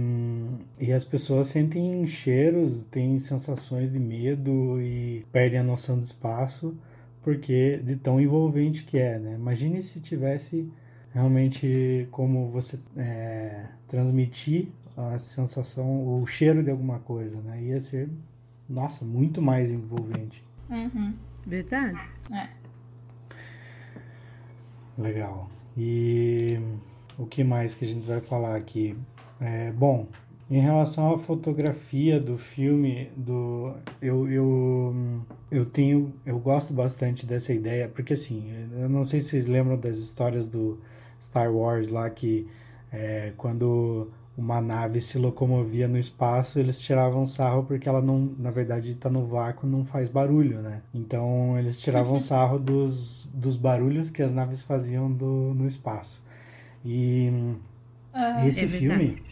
e 0.81 0.93
as 0.93 1.05
pessoas 1.05 1.49
sentem 1.49 2.07
cheiros, 2.07 2.85
têm 2.85 3.19
sensações 3.19 3.93
de 3.93 3.99
medo 3.99 4.81
e 4.81 5.25
perdem 5.33 5.61
a 5.61 5.63
noção 5.63 5.97
do 5.97 6.03
espaço 6.03 6.77
porque 7.29 7.79
de 7.85 7.95
tão 7.97 8.19
envolvente 8.19 8.85
que 8.85 8.97
é, 8.97 9.19
né? 9.19 9.35
Imagine 9.35 9.83
se 9.83 10.01
tivesse 10.01 10.73
realmente 11.13 12.09
como 12.11 12.49
você 12.51 12.79
é, 12.97 13.67
transmitir 13.87 14.69
a 14.97 15.19
sensação, 15.19 16.23
o 16.23 16.27
cheiro 16.27 16.63
de 16.63 16.71
alguma 16.71 16.99
coisa, 17.01 17.39
né? 17.43 17.63
Ia 17.63 17.81
ser, 17.83 18.09
nossa, 18.67 19.05
muito 19.05 19.43
mais 19.43 19.71
envolvente. 19.71 20.43
Uhum. 20.71 21.13
Verdade. 21.47 21.99
É. 22.33 22.49
Legal. 24.99 25.49
E 25.77 26.59
o 27.19 27.25
que 27.25 27.45
mais 27.45 27.75
que 27.75 27.85
a 27.85 27.89
gente 27.89 28.05
vai 28.05 28.21
falar 28.21 28.57
aqui? 28.57 28.97
É, 29.41 29.71
bom, 29.71 30.09
em 30.51 30.61
relação 30.61 31.15
à 31.15 31.19
fotografia 31.19 32.19
do 32.19 32.37
filme, 32.37 33.11
do 33.17 33.75
eu, 34.03 34.29
eu, 34.29 34.95
eu 35.51 35.65
tenho 35.67 36.13
eu 36.27 36.39
gosto 36.39 36.73
bastante 36.73 37.25
dessa 37.25 37.53
ideia, 37.53 37.89
porque 37.89 38.15
assim, 38.15 38.45
eu 38.73 38.89
não 38.89 39.07
sei 39.07 39.21
se 39.21 39.29
vocês 39.29 39.47
lembram 39.47 39.79
das 39.79 39.99
histórias 39.99 40.47
do 40.47 40.81
Star 41.21 41.55
Wars 41.55 41.89
lá 41.89 42.11
que 42.11 42.49
é, 42.91 43.33
quando 43.37 44.11
uma 44.39 44.61
nave 44.61 45.01
se 45.01 45.19
locomovia 45.19 45.89
no 45.89 45.99
espaço, 45.99 46.61
eles 46.61 46.81
tiravam 46.81 47.27
sarro 47.27 47.65
porque 47.65 47.89
ela 47.89 48.01
não, 48.01 48.33
na 48.39 48.53
verdade, 48.53 48.93
está 48.93 49.11
no 49.11 49.27
vácuo, 49.27 49.67
não 49.67 49.85
faz 49.85 50.09
barulho, 50.09 50.63
né? 50.63 50.81
Então 50.95 51.59
eles 51.59 51.81
tiravam 51.81 52.19
sarro 52.21 52.59
dos, 52.59 53.18
dos 53.33 53.57
barulhos 53.57 54.11
que 54.11 54.23
as 54.23 54.33
naves 54.33 54.63
faziam 54.63 55.11
do, 55.13 55.55
no 55.55 55.67
espaço. 55.67 56.23
E 56.85 57.31
Ah, 58.13 58.47
esse 58.47 58.65
É 58.65 58.69
filme, 58.69 59.23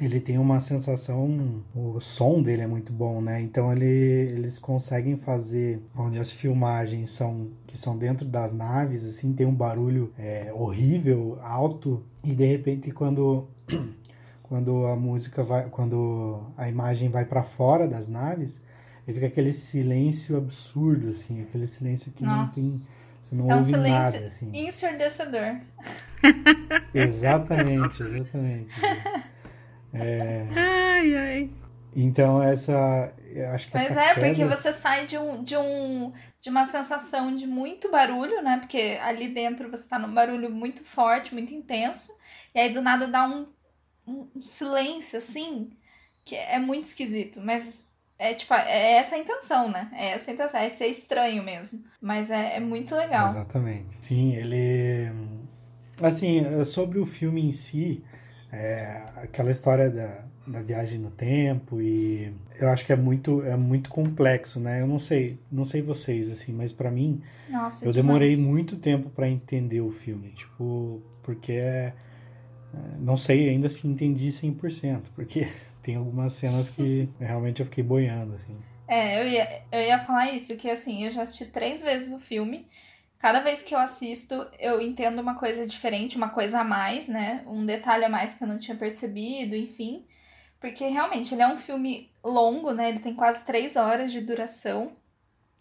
ele 0.00 0.20
tem 0.20 0.38
uma 0.38 0.58
sensação, 0.60 1.62
o 1.74 2.00
som 2.00 2.42
dele 2.42 2.62
é 2.62 2.66
muito 2.66 2.92
bom, 2.92 3.20
né? 3.20 3.40
Então 3.40 3.70
ele, 3.72 3.84
eles 3.86 4.58
conseguem 4.58 5.16
fazer 5.16 5.80
onde 5.96 6.18
as 6.18 6.32
filmagens 6.32 7.10
são 7.10 7.50
que 7.66 7.76
são 7.78 7.96
dentro 7.96 8.26
das 8.26 8.52
naves, 8.52 9.04
assim, 9.04 9.32
tem 9.32 9.46
um 9.46 9.54
barulho 9.54 10.12
é, 10.18 10.50
horrível, 10.54 11.38
alto 11.42 12.02
e 12.24 12.34
de 12.34 12.44
repente 12.46 12.90
quando 12.90 13.46
quando 14.42 14.86
a 14.86 14.96
música 14.96 15.42
vai, 15.42 15.68
quando 15.70 16.42
a 16.56 16.68
imagem 16.68 17.08
vai 17.08 17.24
para 17.24 17.42
fora 17.42 17.86
das 17.88 18.08
naves, 18.08 18.60
aí 19.06 19.14
fica 19.14 19.26
aquele 19.26 19.52
silêncio 19.52 20.36
absurdo, 20.36 21.10
assim, 21.10 21.42
aquele 21.42 21.66
silêncio 21.66 22.12
que 22.12 22.26
não 22.26 22.46
Nossa. 22.46 22.56
tem, 22.56 22.88
você 23.20 23.34
não 23.34 23.46
É 23.46 23.54
um 23.56 23.62
ouve 23.62 23.62
silêncio 23.62 24.20
nada, 24.20 24.26
assim. 24.26 24.52
ensurdecedor. 24.52 25.60
Exatamente, 26.94 28.02
exatamente. 28.02 28.74
É, 29.94 30.46
Ai, 30.48 31.14
ai. 31.16 31.50
então 31.94 32.42
essa, 32.42 33.12
acho 33.54 33.70
que 33.70 33.76
Mas 33.76 33.86
essa 33.86 33.96
é, 33.96 34.14
queda, 34.14 34.14
porque 34.14 34.44
você 34.44 34.72
sai 34.72 35.06
de 35.06 35.16
um, 35.18 35.42
de 35.42 35.56
um 35.56 36.12
de 36.40 36.50
uma 36.50 36.64
sensação 36.64 37.34
de 37.34 37.46
muito 37.46 37.88
barulho, 37.90 38.42
né? 38.42 38.58
Porque 38.58 38.98
ali 39.02 39.28
dentro 39.32 39.70
você 39.70 39.86
tá 39.88 39.98
num 39.98 40.12
barulho 40.12 40.50
muito 40.50 40.84
forte, 40.84 41.32
muito 41.32 41.54
intenso, 41.54 42.12
e 42.54 42.58
aí 42.60 42.72
do 42.72 42.82
nada 42.82 43.06
dá 43.08 43.26
um 43.26 43.52
um 44.06 44.40
silêncio 44.40 45.18
assim, 45.18 45.70
que 46.24 46.36
é 46.36 46.58
muito 46.58 46.86
esquisito, 46.86 47.40
mas 47.40 47.82
é 48.22 48.34
tipo, 48.34 48.54
é 48.54 48.92
essa 48.92 49.16
a 49.16 49.18
intenção, 49.18 49.68
né? 49.68 49.90
É 49.92 50.10
essa 50.12 50.30
a 50.30 50.34
intenção, 50.34 50.60
é 50.60 50.68
ser 50.68 50.86
estranho 50.86 51.42
mesmo, 51.42 51.82
mas 52.00 52.30
é, 52.30 52.56
é 52.56 52.60
muito 52.60 52.94
legal. 52.94 53.28
Exatamente. 53.28 53.86
Sim, 54.00 54.36
ele. 54.36 55.10
Assim, 56.00 56.64
sobre 56.64 56.98
o 56.98 57.06
filme 57.06 57.44
em 57.44 57.52
si, 57.52 58.02
é, 58.52 59.02
aquela 59.16 59.50
história 59.50 59.90
da, 59.90 60.24
da 60.46 60.62
viagem 60.62 60.98
no 60.98 61.10
tempo 61.10 61.80
e 61.80 62.32
eu 62.60 62.68
acho 62.68 62.84
que 62.84 62.92
é 62.92 62.96
muito, 62.96 63.42
é 63.44 63.56
muito 63.56 63.90
complexo, 63.90 64.60
né? 64.60 64.80
Eu 64.80 64.86
não 64.86 64.98
sei, 64.98 65.38
não 65.50 65.64
sei 65.64 65.82
vocês, 65.82 66.30
assim, 66.30 66.52
mas 66.52 66.72
pra 66.72 66.90
mim, 66.90 67.20
Nossa, 67.48 67.84
eu 67.84 67.92
demais. 67.92 68.06
demorei 68.20 68.36
muito 68.36 68.76
tempo 68.76 69.10
pra 69.10 69.28
entender 69.28 69.80
o 69.80 69.90
filme, 69.90 70.30
tipo, 70.30 71.02
porque 71.22 71.52
é, 71.52 71.92
é, 72.74 72.78
não 72.98 73.16
sei 73.16 73.48
ainda 73.48 73.68
se 73.68 73.86
entendi 73.86 74.28
100%, 74.28 75.02
porque 75.14 75.48
tem 75.82 75.96
algumas 75.96 76.32
cenas 76.34 76.70
que 76.70 77.08
realmente 77.18 77.60
eu 77.60 77.66
fiquei 77.66 77.82
boiando, 77.82 78.34
assim. 78.34 78.56
É, 78.88 79.20
eu 79.20 79.28
ia, 79.28 79.62
eu 79.72 79.80
ia 79.80 79.98
falar 79.98 80.30
isso, 80.32 80.56
que 80.56 80.68
assim, 80.68 81.04
eu 81.04 81.10
já 81.10 81.22
assisti 81.22 81.46
três 81.46 81.82
vezes 81.82 82.12
o 82.12 82.20
filme. 82.20 82.68
Cada 83.18 83.40
vez 83.40 83.62
que 83.62 83.74
eu 83.74 83.78
assisto, 83.78 84.46
eu 84.58 84.80
entendo 84.80 85.20
uma 85.20 85.36
coisa 85.36 85.66
diferente, 85.66 86.16
uma 86.16 86.28
coisa 86.28 86.60
a 86.60 86.64
mais, 86.64 87.06
né? 87.06 87.44
Um 87.46 87.64
detalhe 87.64 88.04
a 88.04 88.08
mais 88.08 88.34
que 88.34 88.42
eu 88.42 88.48
não 88.48 88.58
tinha 88.58 88.76
percebido, 88.76 89.54
enfim. 89.54 90.04
Porque 90.60 90.86
realmente 90.88 91.32
ele 91.32 91.42
é 91.42 91.46
um 91.46 91.56
filme 91.56 92.10
longo, 92.22 92.72
né? 92.72 92.88
Ele 92.88 92.98
tem 92.98 93.14
quase 93.14 93.44
três 93.44 93.76
horas 93.76 94.12
de 94.12 94.20
duração. 94.20 94.96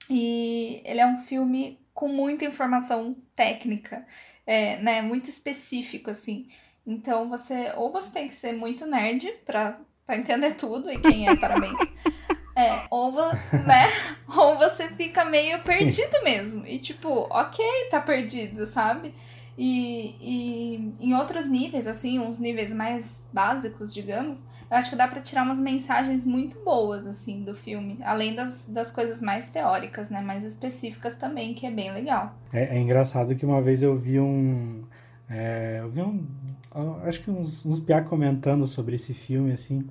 E 0.10 0.82
ele 0.84 1.00
é 1.00 1.06
um 1.06 1.18
filme 1.18 1.80
com 1.94 2.08
muita 2.08 2.46
informação 2.46 3.16
técnica, 3.36 4.06
é, 4.46 4.78
né? 4.78 5.02
Muito 5.02 5.30
específico, 5.30 6.10
assim. 6.10 6.48
Então 6.86 7.30
você, 7.30 7.72
ou 7.76 7.92
você 7.92 8.12
tem 8.12 8.28
que 8.28 8.34
ser 8.34 8.54
muito 8.54 8.86
nerd 8.86 9.32
pra, 9.46 9.80
pra 10.06 10.18
entender 10.18 10.52
tudo, 10.56 10.90
e 10.90 11.00
quem 11.00 11.28
é, 11.28 11.36
parabéns. 11.36 11.78
É, 12.54 12.84
ou, 12.92 13.14
né? 13.14 13.88
ou 14.28 14.58
você 14.58 14.90
fica 14.90 15.24
meio 15.24 15.64
perdido 15.64 16.22
mesmo. 16.22 16.68
E 16.68 16.80
tipo, 16.80 17.08
ok, 17.32 17.64
tá 17.90 18.02
perdido, 18.02 18.66
sabe? 18.66 19.14
E, 19.58 20.16
e 20.20 20.94
em 21.00 21.14
outros 21.14 21.50
níveis, 21.50 21.88
assim, 21.88 22.20
uns 22.20 22.40
níveis 22.40 22.74
mais 22.74 23.30
básicos, 23.32 23.94
digamos, 23.94 24.44
eu 24.70 24.78
acho 24.78 24.90
que 24.90 24.96
dá 24.96 25.08
pra 25.08 25.20
tirar 25.20 25.44
umas 25.44 25.60
mensagens 25.60 26.26
muito 26.26 26.58
boas, 26.64 27.06
assim, 27.06 27.44
do 27.44 27.54
filme. 27.54 27.98
Além 28.04 28.34
das, 28.34 28.66
das 28.66 28.90
coisas 28.90 29.22
mais 29.22 29.48
teóricas, 29.48 30.10
né? 30.10 30.22
Mais 30.22 30.46
específicas 30.46 31.16
também, 31.16 31.54
que 31.54 31.66
é 31.66 31.72
bem 31.72 31.92
legal. 31.92 32.34
É, 32.54 32.78
é 32.78 32.80
engraçado 32.80 33.36
que 33.36 33.46
uma 33.46 33.62
vez 33.62 33.84
eu 33.84 33.98
vi 33.98 34.20
um. 34.20 34.84
é, 35.30 35.80
eu 35.82 35.90
vi 35.90 36.02
um. 36.02 36.26
Eu 36.76 36.96
Acho 37.04 37.24
que 37.24 37.32
uns, 37.32 37.66
uns 37.66 37.80
piá 37.80 38.02
comentando 38.02 38.68
sobre 38.68 38.96
esse 38.96 39.14
filme, 39.14 39.52
assim. 39.52 39.86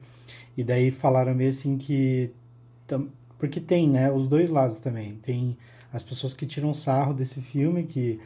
E 0.57 0.65
daí 0.65 0.91
falaram 0.91 1.35
meio 1.35 1.51
assim 1.51 1.77
que. 1.79 2.31
Porque 3.39 3.61
tem, 3.61 3.89
né? 3.89 4.11
Os 4.13 4.29
dois 4.29 4.51
lados 4.51 4.79
também. 4.81 5.15
Tem 5.17 5.57
as 5.93 6.03
pessoas 6.03 6.35
que 6.35 6.47
tiram 6.47 6.75
sarro 6.75 7.15
desse 7.15 7.41
filme, 7.41 7.85
que. 7.85 8.21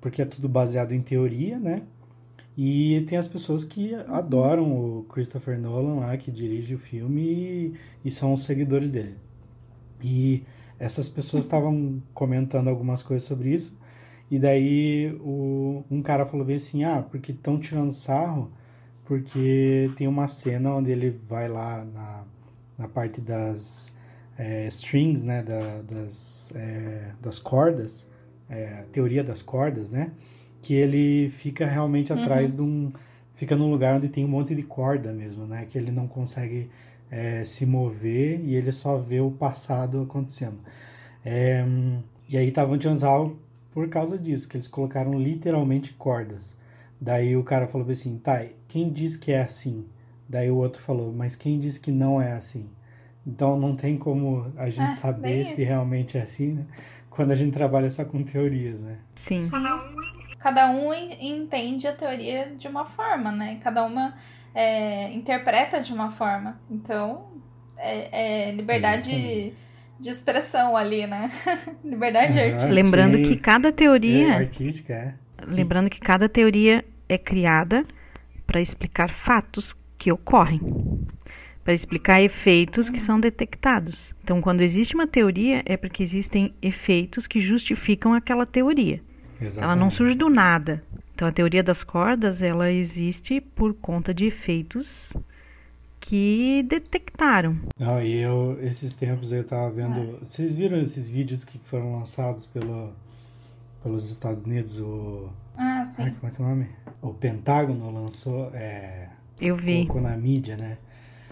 Porque 0.00 0.22
é 0.22 0.24
tudo 0.24 0.48
baseado 0.48 0.92
em 0.92 1.00
teoria, 1.02 1.58
né? 1.58 1.82
E 2.56 3.04
tem 3.08 3.16
as 3.16 3.28
pessoas 3.28 3.62
que 3.62 3.94
adoram 4.08 4.98
o 4.98 5.04
Christopher 5.04 5.60
Nolan 5.60 6.00
lá, 6.00 6.16
que 6.16 6.28
dirige 6.30 6.74
o 6.74 6.78
filme 6.78 7.22
e, 7.22 7.74
e 8.04 8.10
são 8.10 8.32
os 8.34 8.42
seguidores 8.42 8.90
dele. 8.90 9.14
E 10.02 10.42
essas 10.76 11.08
pessoas 11.08 11.44
estavam 11.44 12.02
comentando 12.12 12.66
algumas 12.66 13.00
coisas 13.00 13.28
sobre 13.28 13.54
isso. 13.54 13.77
E 14.30 14.38
daí 14.38 15.12
o, 15.20 15.84
um 15.90 16.02
cara 16.02 16.26
falou 16.26 16.44
bem 16.46 16.56
assim, 16.56 16.84
ah, 16.84 17.02
porque 17.02 17.32
estão 17.32 17.58
tirando 17.58 17.92
sarro, 17.92 18.50
porque 19.04 19.90
tem 19.96 20.06
uma 20.06 20.28
cena 20.28 20.74
onde 20.74 20.90
ele 20.90 21.10
vai 21.28 21.48
lá 21.48 21.84
na, 21.84 22.24
na 22.76 22.88
parte 22.88 23.20
das 23.20 23.92
é, 24.38 24.66
strings, 24.68 25.22
né, 25.24 25.42
da- 25.42 25.82
das, 25.82 26.52
é, 26.54 27.12
das 27.20 27.38
cordas, 27.38 28.06
é, 28.50 28.84
teoria 28.92 29.24
das 29.24 29.42
cordas, 29.42 29.90
né, 29.90 30.12
que 30.62 30.74
ele 30.74 31.30
fica 31.30 31.66
realmente 31.66 32.12
atrás 32.12 32.52
de 32.54 32.60
um, 32.62 32.92
fica 33.34 33.56
num 33.56 33.70
lugar 33.70 33.96
onde 33.96 34.08
tem 34.08 34.24
um 34.24 34.28
monte 34.28 34.54
de 34.54 34.62
corda 34.62 35.12
mesmo, 35.12 35.46
né, 35.46 35.64
que 35.68 35.78
ele 35.78 35.90
não 35.90 36.06
consegue 36.06 36.70
se 37.46 37.64
mover 37.64 38.38
e 38.44 38.54
ele 38.54 38.70
só 38.70 38.98
vê 38.98 39.18
o 39.18 39.30
passado 39.30 40.02
acontecendo. 40.02 40.58
E 42.28 42.36
aí 42.36 42.48
estavam 42.48 42.76
tirando 42.78 43.00
sarro 43.00 43.38
por 43.72 43.88
causa 43.88 44.18
disso, 44.18 44.48
que 44.48 44.56
eles 44.56 44.68
colocaram 44.68 45.18
literalmente 45.18 45.92
cordas. 45.94 46.56
Daí 47.00 47.36
o 47.36 47.44
cara 47.44 47.68
falou 47.68 47.88
assim, 47.90 48.18
tá, 48.18 48.44
quem 48.66 48.90
diz 48.92 49.16
que 49.16 49.32
é 49.32 49.42
assim? 49.42 49.86
Daí 50.28 50.50
o 50.50 50.56
outro 50.56 50.82
falou, 50.82 51.12
mas 51.12 51.36
quem 51.36 51.58
diz 51.58 51.78
que 51.78 51.90
não 51.90 52.20
é 52.20 52.32
assim? 52.32 52.68
Então 53.26 53.58
não 53.58 53.76
tem 53.76 53.96
como 53.98 54.52
a 54.56 54.70
gente 54.70 54.94
É, 54.94 54.94
saber 54.94 55.44
se 55.46 55.62
isso. 55.62 55.70
realmente 55.70 56.18
é 56.18 56.22
assim, 56.22 56.52
né? 56.54 56.66
Quando 57.10 57.32
a 57.32 57.34
gente 57.36 57.52
trabalha 57.52 57.90
só 57.90 58.04
com 58.04 58.22
teorias, 58.22 58.80
né? 58.80 58.98
Sim. 59.16 59.40
Cada 60.38 60.70
um 60.70 60.92
en- 60.94 61.16
entende 61.20 61.86
a 61.88 61.92
teoria 61.94 62.54
de 62.56 62.68
uma 62.68 62.84
forma, 62.84 63.32
né? 63.32 63.58
Cada 63.62 63.84
uma 63.84 64.14
é, 64.54 65.12
interpreta 65.12 65.80
de 65.80 65.92
uma 65.92 66.10
forma. 66.10 66.60
Então, 66.70 67.28
é, 67.76 68.48
é 68.48 68.52
liberdade 68.52 69.10
Exatamente. 69.10 69.54
De 69.98 70.10
expressão 70.10 70.76
ali, 70.76 71.06
né? 71.06 71.30
liberdade 71.84 72.38
Aham. 72.38 72.40
artística. 72.40 72.72
Lembrando 72.72 73.18
sim. 73.18 73.22
que 73.22 73.36
cada 73.36 73.70
É 73.70 73.72
teoria, 73.72 74.34
artística, 74.34 74.92
é. 74.94 75.14
lembrando 75.46 75.90
que 75.90 76.00
cada 76.00 76.28
teoria 76.28 76.84
é 77.08 77.18
criada 77.18 77.86
para 78.46 78.60
explicar 78.60 79.10
fatos 79.10 79.74
que 79.98 80.12
ocorrem, 80.12 80.60
para 81.64 81.74
explicar 81.74 82.20
efeitos 82.22 82.88
que 82.88 83.00
são 83.00 83.20
detectados. 83.20 84.14
Então, 84.22 84.40
quando 84.40 84.62
existe 84.62 84.94
uma 84.94 85.06
teoria, 85.06 85.62
é 85.66 85.76
porque 85.76 86.02
existem 86.02 86.54
efeitos 86.62 87.26
que 87.26 87.40
justificam 87.40 88.14
aquela 88.14 88.46
teoria. 88.46 89.02
Ela 89.56 89.76
não 89.76 89.88
Exatamente. 89.88 89.94
surge 89.94 90.14
do 90.14 90.28
nada. 90.28 90.82
Então, 91.14 91.28
a 91.28 91.32
teoria 91.32 91.62
das 91.62 91.82
cordas, 91.84 92.42
ela 92.42 92.70
existe 92.70 93.40
por 93.40 93.74
conta 93.74 94.14
de 94.14 94.26
efeitos 94.26 95.12
que 96.08 96.64
detectaram. 96.66 97.58
Não, 97.78 98.02
e 98.02 98.16
eu, 98.16 98.58
esses 98.62 98.94
tempos 98.94 99.30
eu 99.30 99.44
tava 99.44 99.70
vendo. 99.70 100.18
Vocês 100.20 100.54
viram 100.56 100.78
esses 100.80 101.10
vídeos 101.10 101.44
que 101.44 101.58
foram 101.58 101.98
lançados 101.98 102.46
pelo, 102.46 102.92
pelos 103.82 104.10
Estados 104.10 104.42
Unidos? 104.44 104.78
O. 104.80 105.28
Ah, 105.54 105.80
Ai, 105.80 105.86
sim. 105.86 106.10
como 106.14 106.32
é 106.32 106.34
que 106.34 106.40
é 106.40 106.44
o 106.44 106.48
nome? 106.48 106.66
O 107.02 107.12
Pentágono 107.12 107.90
lançou. 107.92 108.50
É, 108.54 109.08
Eu 109.38 109.54
vi. 109.56 109.86
colocou 109.86 110.00
na 110.00 110.16
mídia, 110.16 110.56
né? 110.56 110.78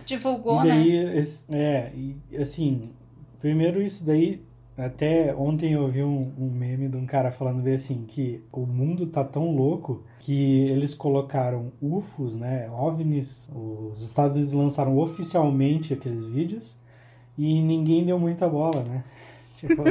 Divulgou, 0.05 0.63
e 0.63 0.69
né? 0.69 0.75
daí, 0.75 1.19
esse- 1.19 1.57
é, 1.57 1.91
e, 1.95 2.15
assim, 2.37 2.83
primeiro 3.41 3.81
isso 3.81 4.05
daí, 4.05 4.43
até 4.77 5.35
ontem 5.35 5.73
eu 5.73 5.89
vi 5.89 6.03
um, 6.03 6.33
um 6.39 6.51
meme 6.51 6.89
de 6.89 6.97
um 6.97 7.07
cara 7.07 7.33
falando 7.33 7.63
bem 7.63 7.75
assim, 7.75 8.05
que 8.07 8.45
o 8.53 8.67
mundo 8.67 9.07
tá 9.07 9.25
tão 9.25 9.55
louco 9.55 10.05
que 10.21 10.69
eles 10.69 10.95
colocaram 10.95 11.73
UFOs, 11.81 12.37
né, 12.37 12.69
OVNIs, 12.71 13.51
os 13.55 14.03
Estados 14.03 14.35
Unidos 14.37 14.53
lançaram 14.53 14.99
oficialmente 14.99 15.95
aqueles 15.95 16.25
vídeos 16.25 16.77
e 17.39 17.61
ninguém 17.63 18.05
deu 18.05 18.19
muita 18.19 18.49
bola, 18.49 18.83
né? 18.83 19.05
Tipo, 19.57 19.85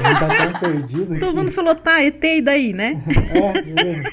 gente 0.00 0.20
tá 0.20 0.36
tão 0.36 0.60
perdido 0.60 1.20
Todo 1.20 1.36
mundo 1.36 1.48
que... 1.48 1.54
falou, 1.54 1.74
tá, 1.74 2.02
ET 2.02 2.22
e 2.22 2.42
daí, 2.42 2.72
né? 2.72 3.02
É, 3.30 3.62
beleza. 3.62 4.10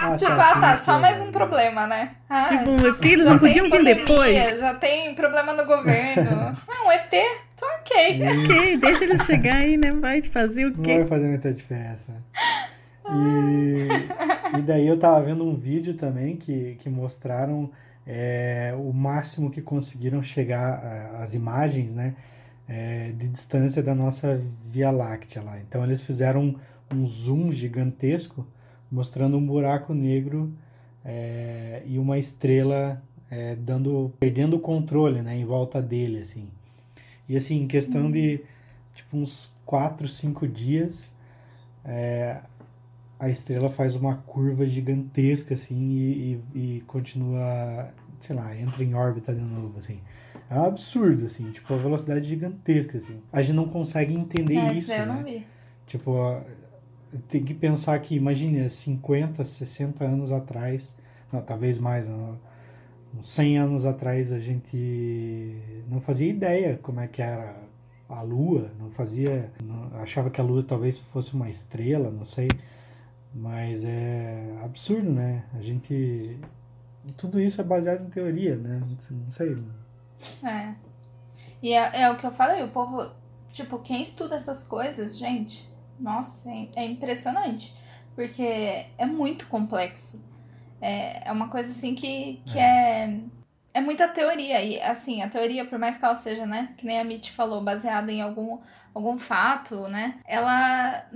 Ah, 0.00 0.16
tipo, 0.16 0.30
tá, 0.30 0.52
ah 0.52 0.60
tá, 0.60 0.76
só 0.76 0.94
sim. 0.94 1.00
mais 1.00 1.20
um 1.20 1.30
problema, 1.30 1.86
né? 1.86 2.16
Ah, 2.28 2.48
Tipo, 2.48 3.04
eles 3.04 3.24
já 3.24 3.30
não 3.32 3.38
podiam 3.38 3.70
vir 3.70 3.84
depois. 3.84 4.58
Já 4.58 4.74
tem 4.74 5.14
problema 5.14 5.52
no 5.52 5.66
governo. 5.66 6.56
ah, 6.68 6.86
um 6.86 6.90
ET? 6.90 7.45
Ok. 7.86 8.20
Ok, 8.20 8.76
deixa 8.78 9.04
eles 9.04 9.22
chegar 9.22 9.56
aí, 9.56 9.76
né? 9.76 9.92
Vai 9.92 10.20
fazer 10.22 10.66
o 10.66 10.76
Não 10.76 10.82
quê? 10.82 10.98
vai 10.98 11.06
fazer 11.06 11.28
muita 11.28 11.52
diferença. 11.52 12.12
E, 13.08 14.58
e 14.58 14.62
daí 14.62 14.86
eu 14.86 14.98
tava 14.98 15.22
vendo 15.24 15.44
um 15.44 15.54
vídeo 15.54 15.94
também 15.94 16.36
que, 16.36 16.74
que 16.80 16.88
mostraram 16.88 17.70
é, 18.06 18.74
o 18.76 18.92
máximo 18.92 19.50
que 19.50 19.62
conseguiram 19.62 20.22
chegar 20.22 20.74
a- 20.84 21.22
as 21.22 21.34
imagens, 21.34 21.94
né? 21.94 22.14
é, 22.68 23.12
de 23.12 23.28
distância 23.28 23.82
da 23.82 23.94
nossa 23.94 24.40
Via 24.64 24.90
Láctea 24.90 25.40
lá. 25.42 25.58
Então 25.60 25.84
eles 25.84 26.02
fizeram 26.02 26.42
um, 26.42 26.56
um 26.96 27.06
zoom 27.06 27.52
gigantesco 27.52 28.46
mostrando 28.90 29.36
um 29.36 29.46
buraco 29.46 29.94
negro 29.94 30.52
é, 31.04 31.82
e 31.86 31.98
uma 31.98 32.18
estrela 32.18 33.00
é, 33.30 33.54
dando 33.56 34.12
perdendo 34.18 34.56
o 34.56 34.60
controle, 34.60 35.22
né, 35.22 35.36
em 35.36 35.44
volta 35.44 35.80
dele, 35.80 36.20
assim. 36.22 36.48
E 37.28 37.36
assim, 37.36 37.62
em 37.62 37.66
questão 37.66 38.10
de 38.10 38.40
tipo 38.94 39.16
uns 39.16 39.52
4, 39.64 40.06
5 40.08 40.46
dias, 40.46 41.10
é, 41.84 42.38
a 43.18 43.28
estrela 43.28 43.68
faz 43.70 43.96
uma 43.96 44.16
curva 44.16 44.66
gigantesca 44.66 45.54
assim 45.54 45.74
e, 45.74 46.40
e- 46.54 46.76
e 46.76 46.80
continua, 46.82 47.90
sei 48.20 48.36
lá, 48.36 48.54
entra 48.56 48.82
em 48.84 48.94
órbita 48.94 49.34
de 49.34 49.40
novo, 49.40 49.78
assim. 49.78 50.00
É 50.48 50.54
um 50.58 50.64
absurdo, 50.64 51.26
assim, 51.26 51.50
tipo, 51.50 51.72
a 51.74 51.76
velocidade 51.76 52.24
gigantesca, 52.26 52.98
assim. 52.98 53.20
A 53.32 53.42
gente 53.42 53.56
não 53.56 53.66
consegue 53.68 54.14
entender 54.14 54.54
É, 54.58 54.72
isso, 54.72 54.92
eu 54.92 55.06
né? 55.06 55.14
não 55.16 55.24
vi. 55.24 55.46
Tipo, 55.86 56.40
tem 57.28 57.42
que 57.42 57.54
pensar 57.54 57.98
que, 58.00 58.14
imagine, 58.14 58.68
50, 58.70 59.42
60 59.42 60.04
anos 60.04 60.30
atrás, 60.30 60.96
não, 61.32 61.40
talvez 61.42 61.78
mais, 61.78 62.06
não, 62.06 62.38
uns 63.18 63.28
100 63.28 63.58
anos 63.58 63.86
atrás 63.86 64.32
a 64.32 64.38
gente 64.38 65.56
não 65.88 66.00
fazia 66.00 66.28
ideia 66.28 66.78
como 66.82 67.00
é 67.00 67.06
que 67.08 67.22
era 67.22 67.56
a 68.08 68.22
Lua, 68.22 68.70
não 68.78 68.90
fazia, 68.90 69.50
não- 69.62 69.90
achava 70.00 70.30
que 70.30 70.40
a 70.40 70.44
Lua 70.44 70.62
talvez 70.62 71.00
fosse 71.00 71.34
uma 71.34 71.48
estrela, 71.50 72.10
não 72.10 72.24
sei, 72.24 72.48
mas 73.34 73.82
é 73.84 74.58
absurdo, 74.62 75.10
né? 75.10 75.44
A 75.54 75.60
gente, 75.60 76.38
tudo 77.16 77.40
isso 77.40 77.60
é 77.60 77.64
baseado 77.64 78.06
em 78.06 78.10
teoria, 78.10 78.56
né? 78.56 78.82
Não 79.10 79.30
sei. 79.30 79.56
É. 80.44 80.74
E 81.62 81.72
é, 81.72 82.02
é 82.02 82.10
o 82.10 82.16
que 82.16 82.26
eu 82.26 82.32
falei, 82.32 82.62
o 82.62 82.68
povo, 82.68 83.10
tipo, 83.50 83.78
quem 83.80 84.02
estuda 84.02 84.36
essas 84.36 84.62
coisas, 84.62 85.18
gente, 85.18 85.68
nossa, 85.98 86.50
é, 86.50 86.68
é 86.76 86.84
impressionante. 86.84 87.74
Porque 88.14 88.86
é 88.96 89.04
muito 89.04 89.46
complexo. 89.48 90.24
É, 90.80 91.28
é 91.28 91.32
uma 91.32 91.48
coisa 91.48 91.70
assim 91.70 91.94
que, 91.94 92.42
que 92.46 92.58
é. 92.58 93.18
é. 93.74 93.80
muita 93.80 94.08
teoria. 94.08 94.62
E 94.62 94.80
assim, 94.80 95.22
a 95.22 95.28
teoria, 95.28 95.64
por 95.64 95.78
mais 95.78 95.96
que 95.96 96.04
ela 96.04 96.14
seja, 96.14 96.46
né, 96.46 96.74
que 96.76 96.86
nem 96.86 96.98
a 97.00 97.04
Mitch 97.04 97.30
falou, 97.30 97.62
baseada 97.62 98.10
em 98.12 98.20
algum, 98.22 98.58
algum 98.94 99.18
fato, 99.18 99.88
né? 99.88 100.18
Ela 100.26 101.06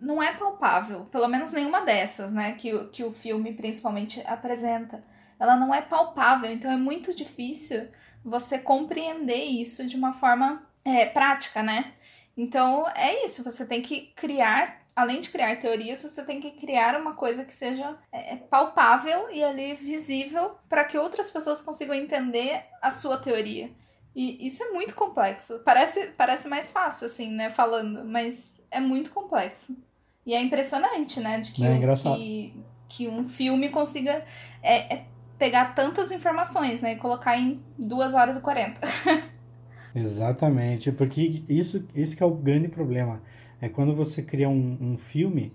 não 0.00 0.22
é 0.22 0.32
palpável. 0.34 1.06
Pelo 1.06 1.28
menos 1.28 1.52
nenhuma 1.52 1.80
dessas, 1.82 2.32
né? 2.32 2.52
Que, 2.52 2.74
o- 2.74 2.88
que 2.88 3.04
o 3.04 3.12
filme 3.12 3.52
principalmente 3.54 4.22
apresenta. 4.26 5.02
Ela 5.38 5.56
não 5.56 5.74
é 5.74 5.82
palpável, 5.82 6.50
então 6.50 6.70
é 6.70 6.76
muito 6.76 7.14
difícil 7.14 7.88
você 8.24 8.58
compreender 8.58 9.44
isso 9.44 9.86
de 9.86 9.96
uma 9.96 10.12
forma 10.12 10.62
é, 10.84 11.04
prática, 11.06 11.62
né? 11.62 11.92
Então 12.36 12.86
é 12.94 13.24
isso, 13.24 13.42
você 13.44 13.64
tem 13.66 13.82
que 13.82 14.12
criar, 14.14 14.85
além 14.96 15.20
de 15.20 15.28
criar 15.28 15.54
teorias, 15.58 16.00
você 16.00 16.24
tem 16.24 16.40
que 16.40 16.52
criar 16.52 16.98
uma 16.98 17.12
coisa 17.14 17.44
que 17.44 17.52
seja 17.52 17.96
é, 18.10 18.36
palpável 18.36 19.30
e 19.30 19.44
ali 19.44 19.74
visível 19.74 20.52
para 20.70 20.84
que 20.84 20.96
outras 20.96 21.30
pessoas 21.30 21.60
consigam 21.60 21.94
entender 21.94 22.64
a 22.80 22.90
sua 22.90 23.18
teoria. 23.18 23.70
E 24.14 24.46
isso 24.46 24.64
é 24.64 24.70
muito 24.70 24.94
complexo. 24.94 25.60
Parece, 25.62 26.06
parece 26.16 26.48
mais 26.48 26.70
fácil, 26.70 27.04
assim, 27.04 27.30
né, 27.30 27.50
falando, 27.50 28.02
mas 28.06 28.58
é 28.70 28.80
muito 28.80 29.10
complexo. 29.10 29.76
E 30.24 30.34
é 30.34 30.40
impressionante, 30.40 31.20
né, 31.20 31.40
de 31.40 31.52
que, 31.52 31.62
É 31.62 31.70
o- 31.72 31.76
engraçado. 31.76 32.16
que, 32.16 32.54
que 32.88 33.06
um 33.08 33.28
filme 33.28 33.68
consiga 33.68 34.24
é, 34.62 34.94
é 34.94 35.04
pegar 35.38 35.74
tantas 35.74 36.10
informações, 36.10 36.80
né, 36.80 36.94
e 36.94 36.96
colocar 36.96 37.36
em 37.36 37.62
2 37.78 38.14
horas 38.14 38.38
e 38.38 38.40
40. 38.40 38.80
Exatamente, 39.94 40.92
porque 40.92 41.42
isso, 41.48 41.86
esse 41.94 42.14
que 42.16 42.22
é 42.22 42.26
o 42.26 42.30
grande 42.34 42.68
problema. 42.68 43.22
É 43.60 43.68
quando 43.68 43.94
você 43.94 44.22
cria 44.22 44.48
um, 44.48 44.76
um 44.80 44.96
filme, 44.98 45.52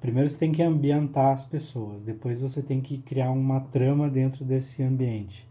primeiro 0.00 0.28
você 0.28 0.38
tem 0.38 0.52
que 0.52 0.62
ambientar 0.62 1.32
as 1.32 1.44
pessoas, 1.44 2.02
depois 2.02 2.40
você 2.40 2.62
tem 2.62 2.80
que 2.80 2.98
criar 2.98 3.30
uma 3.32 3.60
trama 3.60 4.08
dentro 4.08 4.44
desse 4.44 4.82
ambiente. 4.82 5.46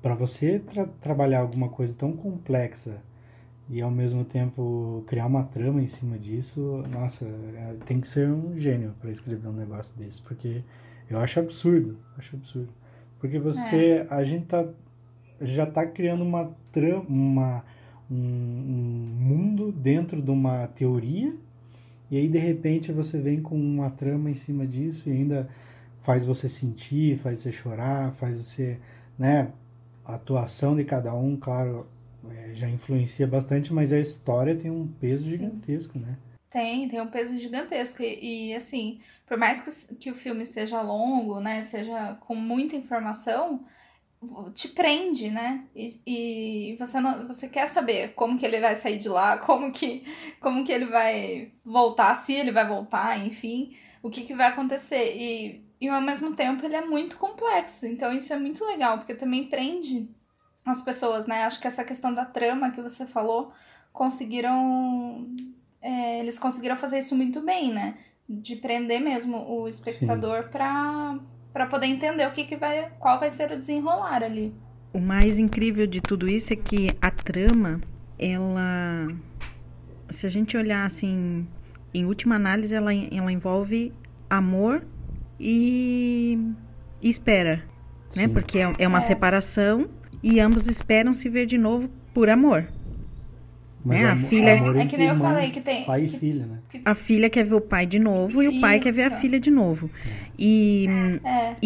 Para 0.00 0.14
você 0.14 0.58
tra- 0.60 0.86
trabalhar 1.00 1.40
alguma 1.40 1.68
coisa 1.68 1.92
tão 1.94 2.12
complexa 2.12 3.02
e 3.68 3.80
ao 3.82 3.90
mesmo 3.90 4.24
tempo 4.24 5.04
criar 5.06 5.26
uma 5.26 5.42
trama 5.44 5.82
em 5.82 5.86
cima 5.86 6.18
disso, 6.18 6.82
nossa, 6.90 7.24
é- 7.24 7.76
tem 7.84 8.00
que 8.00 8.08
ser 8.08 8.28
um 8.28 8.56
gênio 8.56 8.94
para 9.00 9.10
escrever 9.10 9.48
um 9.48 9.52
negócio 9.52 9.92
desse, 9.96 10.22
porque 10.22 10.62
eu 11.10 11.18
acho 11.18 11.40
absurdo, 11.40 11.98
acho 12.16 12.36
absurdo. 12.36 12.68
Porque 13.18 13.38
você, 13.38 14.06
a 14.10 14.22
gente 14.24 14.46
tá 14.46 14.66
já 15.40 15.64
está 15.64 15.86
criando 15.86 16.22
uma, 16.22 16.50
tra- 16.72 17.00
uma 17.08 17.64
um, 18.10 18.16
um 18.16 19.16
mundo 19.20 19.72
dentro 19.72 20.20
de 20.22 20.30
uma 20.30 20.66
teoria 20.68 21.34
e 22.10 22.16
aí 22.16 22.28
de 22.28 22.38
repente 22.38 22.92
você 22.92 23.18
vem 23.18 23.40
com 23.42 23.56
uma 23.58 23.90
trama 23.90 24.30
em 24.30 24.34
cima 24.34 24.66
disso 24.66 25.08
e 25.08 25.12
ainda 25.12 25.48
faz 26.00 26.24
você 26.26 26.48
sentir, 26.48 27.18
faz 27.18 27.40
você 27.40 27.52
chorar, 27.52 28.12
faz 28.12 28.38
você, 28.38 28.78
né, 29.18 29.52
a 30.04 30.14
atuação 30.14 30.76
de 30.76 30.84
cada 30.84 31.14
um, 31.14 31.36
claro, 31.36 31.86
é, 32.30 32.54
já 32.54 32.68
influencia 32.68 33.26
bastante, 33.26 33.72
mas 33.72 33.92
a 33.92 34.00
história 34.00 34.56
tem 34.56 34.70
um 34.70 34.86
peso 34.86 35.28
Sim. 35.28 35.28
gigantesco, 35.28 35.98
né? 35.98 36.16
Tem, 36.50 36.88
tem 36.88 37.00
um 37.00 37.10
peso 37.10 37.36
gigantesco. 37.38 38.02
E, 38.02 38.50
e, 38.52 38.54
assim, 38.54 39.00
por 39.26 39.36
mais 39.38 39.60
que, 39.60 39.94
o- 39.94 39.96
que 39.98 40.10
o 40.10 40.14
filme 40.14 40.46
seja 40.46 40.80
longo, 40.82 41.40
né? 41.40 41.62
Seja 41.62 42.14
com 42.16 42.34
muita 42.34 42.76
informação, 42.76 43.66
te 44.54 44.68
prende, 44.68 45.30
né? 45.30 45.64
E, 45.74 46.00
e 46.06 46.76
você 46.76 47.00
não, 47.00 47.26
você 47.26 47.48
quer 47.48 47.66
saber 47.66 48.14
como 48.14 48.38
que 48.38 48.44
ele 48.44 48.60
vai 48.60 48.74
sair 48.74 48.98
de 48.98 49.08
lá, 49.08 49.38
como 49.44 49.70
que, 49.70 50.04
como 50.40 50.64
que 50.64 50.72
ele 50.72 50.86
vai 50.86 51.52
voltar, 51.64 52.14
se 52.14 52.32
ele 52.32 52.50
vai 52.50 52.66
voltar, 52.66 53.24
enfim, 53.24 53.76
o 54.02 54.10
que, 54.10 54.24
que 54.24 54.34
vai 54.34 54.48
acontecer. 54.48 55.16
E, 55.16 55.64
e 55.80 55.88
ao 55.88 56.00
mesmo 56.00 56.34
tempo 56.34 56.64
ele 56.66 56.76
é 56.76 56.84
muito 56.84 57.16
complexo. 57.16 57.86
Então 57.86 58.12
isso 58.12 58.32
é 58.32 58.38
muito 58.38 58.64
legal, 58.64 58.98
porque 58.98 59.14
também 59.14 59.48
prende 59.48 60.08
as 60.66 60.82
pessoas, 60.82 61.26
né? 61.26 61.44
Acho 61.44 61.60
que 61.60 61.66
essa 61.66 61.84
questão 61.84 62.12
da 62.12 62.24
trama 62.24 62.70
que 62.70 62.80
você 62.80 63.06
falou 63.06 63.52
conseguiram 63.92 65.26
é, 65.80 66.18
eles 66.20 66.38
conseguiram 66.38 66.76
fazer 66.76 66.98
isso 66.98 67.14
muito 67.14 67.40
bem, 67.40 67.72
né? 67.72 67.96
De 68.28 68.56
prender 68.56 69.00
mesmo 69.00 69.38
o 69.48 69.68
espectador 69.68 70.48
pra 70.50 71.18
para 71.58 71.66
poder 71.66 71.86
entender 71.86 72.24
o 72.24 72.30
que, 72.30 72.44
que 72.44 72.56
vai, 72.56 72.86
qual 73.00 73.18
vai 73.18 73.30
ser 73.30 73.50
o 73.50 73.58
desenrolar 73.58 74.22
ali. 74.22 74.54
O 74.92 75.00
mais 75.00 75.40
incrível 75.40 75.88
de 75.88 76.00
tudo 76.00 76.28
isso 76.28 76.52
é 76.52 76.56
que 76.56 76.90
a 77.02 77.10
trama, 77.10 77.80
ela. 78.16 79.08
Se 80.08 80.24
a 80.24 80.30
gente 80.30 80.56
olhar 80.56 80.86
assim, 80.86 81.44
em 81.92 82.04
última 82.04 82.36
análise, 82.36 82.72
ela, 82.72 82.94
ela 82.94 83.32
envolve 83.32 83.92
amor 84.30 84.84
e, 85.40 86.38
e 87.02 87.08
espera, 87.08 87.56
né? 88.16 88.28
Sim. 88.28 88.28
Porque 88.28 88.60
é, 88.60 88.72
é 88.78 88.86
uma 88.86 88.98
É. 88.98 89.00
separação 89.00 89.88
e 90.22 90.38
ambos 90.38 90.68
esperam 90.68 91.12
se 91.12 91.28
ver 91.28 91.44
de 91.44 91.58
novo 91.58 91.90
por 92.14 92.30
amor. 92.30 92.68
Mas 93.88 94.02
É, 94.02 94.10
a 94.10 94.16
filha- 94.16 94.60
amor 94.60 94.76
É 94.76 94.86
que 94.86 94.96
nem 94.98 95.08
eu 95.08 95.16
mãe, 95.16 95.32
falei 95.32 95.50
que 95.50 95.60
tem- 95.60 95.84
pai 95.86 96.04
e 96.04 96.08
que- 96.08 96.18
filha, 96.18 96.46
né? 96.46 96.58
A 96.84 96.94
filha 96.94 97.30
quer 97.30 97.44
ver 97.44 97.54
o 97.54 97.60
pai 97.60 97.86
de 97.86 97.98
novo 97.98 98.42
e 98.42 98.48
o 98.48 98.60
pai 98.60 98.78
quer 98.80 98.92
ver 98.92 99.04
a 99.04 99.06
Isso. 99.08 99.16
filha 99.16 99.40
de 99.40 99.50
novo. 99.50 99.90
E 100.38 100.86
É, 101.24 101.56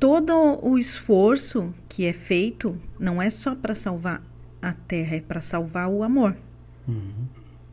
todo 0.00 0.32
o 0.62 0.78
esforço 0.78 1.72
que 1.88 2.06
é 2.06 2.12
feito 2.12 2.76
não 2.98 3.20
é 3.20 3.28
só 3.30 3.54
para 3.54 3.74
salvar 3.74 4.22
a 4.60 4.72
terra, 4.72 5.16
é 5.16 5.20
para 5.20 5.40
salvar 5.40 5.88
o 5.88 6.02
amor. 6.02 6.34
Uhum. 6.88 7.26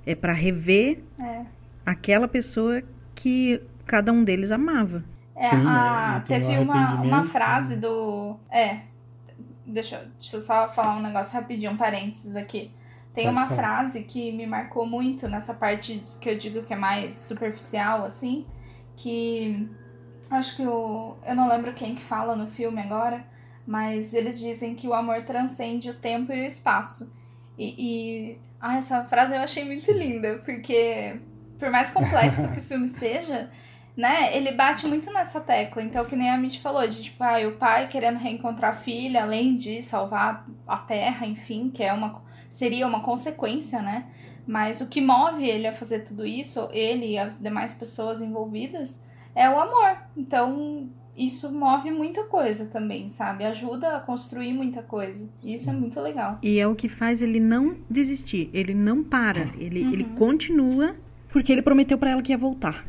É 0.06 0.14
para 0.16 0.34
rever 0.34 1.00
é. 1.20 1.46
aquela 1.86 2.28
pessoa 2.28 2.84
que 3.16 3.62
cada 3.86 4.12
um 4.12 4.24
deles 4.24 4.52
amava. 4.52 5.04
É, 5.36 5.50
Sim, 5.52 5.64
a- 5.66 6.16
é, 6.16 6.20
e 6.20 6.28
teve 6.28 6.58
uma, 6.58 7.02
uma 7.02 7.26
frase 7.26 7.76
né? 7.76 7.82
do. 7.82 8.36
É. 8.52 8.80
Deixa, 9.66 9.98
eu- 9.98 10.08
deixa 10.20 10.36
eu 10.38 10.42
só 10.42 10.68
falar 10.70 10.98
um 10.98 11.02
negócio 11.02 11.34
rapidinho, 11.34 11.72
um 11.72 11.78
parênteses 11.78 12.36
aqui. 12.36 12.72
Tem 13.14 13.26
Pode 13.26 13.38
uma 13.38 13.48
falar. 13.48 13.62
frase 13.62 14.04
que 14.04 14.32
me 14.32 14.46
marcou 14.46 14.86
muito 14.86 15.28
nessa 15.28 15.54
parte 15.54 16.04
que 16.22 16.30
eu 16.30 16.38
digo 16.38 16.64
que 16.64 16.74
é 16.74 16.78
mais 16.78 17.16
superficial, 17.16 18.04
assim, 18.04 18.46
que 18.96 19.68
acho 20.30 20.56
que 20.56 20.66
o. 20.66 21.16
Eu 21.26 21.36
não 21.36 21.50
lembro 21.50 21.74
quem 21.74 21.96
que 21.96 22.02
fala 22.02 22.36
no 22.36 22.48
filme 22.48 22.82
agora, 22.82 23.26
mas 23.66 24.14
eles 24.14 24.40
dizem 24.40 24.76
que 24.76 24.88
o 24.88 24.94
amor 24.94 25.24
transcende 25.24 25.90
o 25.90 25.96
tempo 25.96 26.32
e 26.32 26.42
o 26.42 26.46
espaço. 26.46 27.12
E. 27.58 27.76
e 27.78 28.42
ah, 28.62 28.78
essa 28.78 29.06
frase 29.06 29.34
eu 29.34 29.42
achei 29.42 29.64
muito 29.64 29.90
linda, 29.92 30.42
porque 30.44 31.18
por 31.58 31.70
mais 31.70 31.90
complexo 31.90 32.52
que 32.52 32.60
o 32.60 32.64
filme 32.64 32.88
seja, 32.88 33.50
né, 34.00 34.34
ele 34.34 34.54
bate 34.54 34.88
muito 34.88 35.12
nessa 35.12 35.42
tecla. 35.42 35.84
Então, 35.84 36.06
que 36.06 36.16
nem 36.16 36.30
a 36.30 36.38
Mitch 36.38 36.62
falou, 36.62 36.88
de 36.88 37.04
tipo, 37.04 37.22
ah, 37.22 37.46
o 37.46 37.58
pai 37.58 37.90
querendo 37.90 38.16
reencontrar 38.16 38.72
a 38.72 38.74
filha, 38.74 39.24
além 39.24 39.56
de 39.56 39.84
salvar 39.84 40.48
a 40.66 40.78
terra, 40.78 41.28
enfim, 41.28 41.70
que 41.70 41.84
é 41.84 41.92
uma 41.92 42.22
seria 42.50 42.88
uma 42.88 43.02
consequência, 43.02 43.82
né? 43.82 44.06
Mas 44.48 44.80
o 44.80 44.88
que 44.88 45.02
move 45.02 45.44
ele 45.44 45.68
a 45.68 45.74
fazer 45.74 46.00
tudo 46.00 46.26
isso, 46.26 46.70
ele 46.72 47.08
e 47.08 47.18
as 47.18 47.42
demais 47.42 47.74
pessoas 47.74 48.22
envolvidas, 48.22 49.04
é 49.36 49.50
o 49.50 49.60
amor. 49.60 49.98
Então, 50.16 50.90
isso 51.18 51.52
move 51.52 51.92
muita 51.92 52.24
coisa 52.24 52.68
também, 52.68 53.10
sabe? 53.10 53.44
Ajuda 53.44 53.98
a 53.98 54.00
construir 54.00 54.54
muita 54.54 54.82
coisa. 54.82 55.30
Isso 55.44 55.70
é 55.70 55.74
muito 55.74 56.00
legal. 56.00 56.40
E 56.42 56.58
é 56.58 56.66
o 56.66 56.74
que 56.74 56.88
faz 56.88 57.22
ele 57.22 57.42
não 57.42 57.76
desistir. 57.90 58.50
Ele 58.54 58.74
não 58.74 59.04
para. 59.04 59.52
Ele, 59.58 59.84
uhum. 59.84 59.92
ele 59.92 60.04
continua 60.18 60.96
porque 61.32 61.52
ele 61.52 61.62
prometeu 61.62 61.98
para 61.98 62.12
ela 62.12 62.22
que 62.22 62.32
ia 62.32 62.38
voltar. 62.38 62.86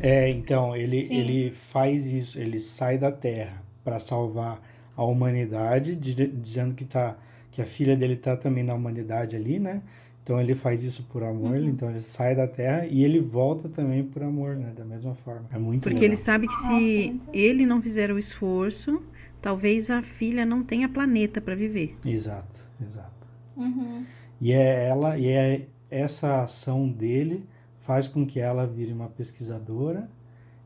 É, 0.00 0.28
então, 0.30 0.76
ele, 0.76 1.06
ele 1.10 1.50
faz 1.50 2.06
isso. 2.06 2.38
Ele 2.38 2.60
sai 2.60 2.98
da 2.98 3.10
Terra 3.10 3.62
para 3.82 3.98
salvar 3.98 4.60
a 4.96 5.04
humanidade, 5.04 5.94
dizendo 5.96 6.74
que, 6.74 6.84
tá, 6.84 7.16
que 7.50 7.60
a 7.60 7.66
filha 7.66 7.96
dele 7.96 8.16
tá 8.16 8.36
também 8.36 8.62
na 8.62 8.74
humanidade 8.74 9.36
ali, 9.36 9.58
né? 9.58 9.82
Então 10.22 10.40
ele 10.40 10.54
faz 10.54 10.82
isso 10.82 11.02
por 11.04 11.22
amor, 11.22 11.58
uhum. 11.58 11.68
então 11.68 11.90
ele 11.90 12.00
sai 12.00 12.34
da 12.34 12.48
terra 12.48 12.86
e 12.86 13.04
ele 13.04 13.20
volta 13.20 13.68
também 13.68 14.02
por 14.02 14.22
amor, 14.22 14.56
né? 14.56 14.72
Da 14.74 14.82
mesma 14.82 15.14
forma. 15.14 15.44
É 15.52 15.58
muito 15.58 15.82
Porque 15.82 15.96
legal. 15.96 16.06
ele 16.06 16.16
sabe 16.16 16.48
que 16.48 16.54
se 16.54 17.10
Nossa, 17.12 17.30
ele 17.30 17.66
não 17.66 17.82
fizer 17.82 18.10
o 18.10 18.18
esforço, 18.18 19.02
talvez 19.42 19.90
a 19.90 20.00
filha 20.00 20.46
não 20.46 20.64
tenha 20.64 20.88
planeta 20.88 21.42
para 21.42 21.54
viver. 21.54 21.98
Exato, 22.06 22.58
exato. 22.82 23.28
Uhum. 23.54 24.02
E 24.40 24.50
é 24.52 24.88
ela, 24.88 25.18
e 25.18 25.28
é 25.28 25.66
essa 25.90 26.42
ação 26.42 26.88
dele 26.88 27.44
faz 27.84 28.08
com 28.08 28.26
que 28.26 28.40
ela 28.40 28.66
vire 28.66 28.92
uma 28.92 29.08
pesquisadora 29.08 30.08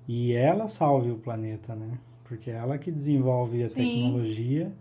e 0.06 0.32
ela 0.32 0.68
salve 0.68 1.10
o 1.10 1.18
planeta, 1.18 1.74
né? 1.74 1.98
Porque 2.24 2.50
é 2.50 2.54
ela 2.54 2.78
que 2.78 2.90
desenvolve 2.90 3.62
a 3.62 3.68
Sim. 3.68 3.86
tecnologia 3.86 4.72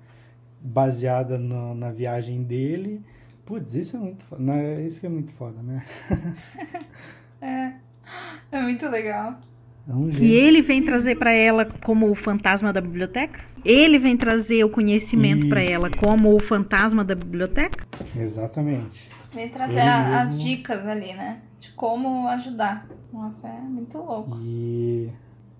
baseada 0.59 1.37
no, 1.37 1.75
na 1.75 1.91
viagem 1.91 2.43
dele 2.43 3.03
Putz, 3.47 3.75
isso 3.75 3.95
é 3.95 3.99
muito 4.01 4.25
foda. 4.25 4.43
Não, 4.43 4.53
é, 4.53 4.81
isso 4.81 5.05
é 5.05 5.07
muito 5.09 5.31
foda, 5.31 5.63
né? 5.63 5.81
é. 7.41 7.71
É 8.51 8.61
muito 8.61 8.85
legal. 8.89 9.39
É 9.87 9.93
um 9.93 10.09
e 10.09 10.33
ele 10.33 10.61
vem 10.61 10.83
trazer 10.83 11.17
para 11.17 11.31
ela 11.31 11.63
como 11.63 12.11
o 12.11 12.15
fantasma 12.15 12.73
da 12.73 12.81
biblioteca? 12.81 13.39
Ele 13.63 13.97
vem 13.97 14.17
trazer 14.17 14.65
o 14.65 14.69
conhecimento 14.69 15.47
para 15.47 15.61
ela 15.61 15.89
como 15.89 16.35
o 16.35 16.41
fantasma 16.41 17.05
da 17.05 17.15
biblioteca? 17.15 17.87
Exatamente. 18.17 19.09
Vem 19.37 19.49
trazer 19.49 19.81
a, 19.81 20.23
as 20.23 20.41
dicas 20.41 20.83
ali, 20.87 21.13
né? 21.13 21.39
De 21.59 21.69
como 21.73 22.27
ajudar. 22.29 22.87
Nossa, 23.13 23.47
é 23.47 23.59
muito 23.61 23.95
louco. 23.99 24.35
E, 24.41 25.11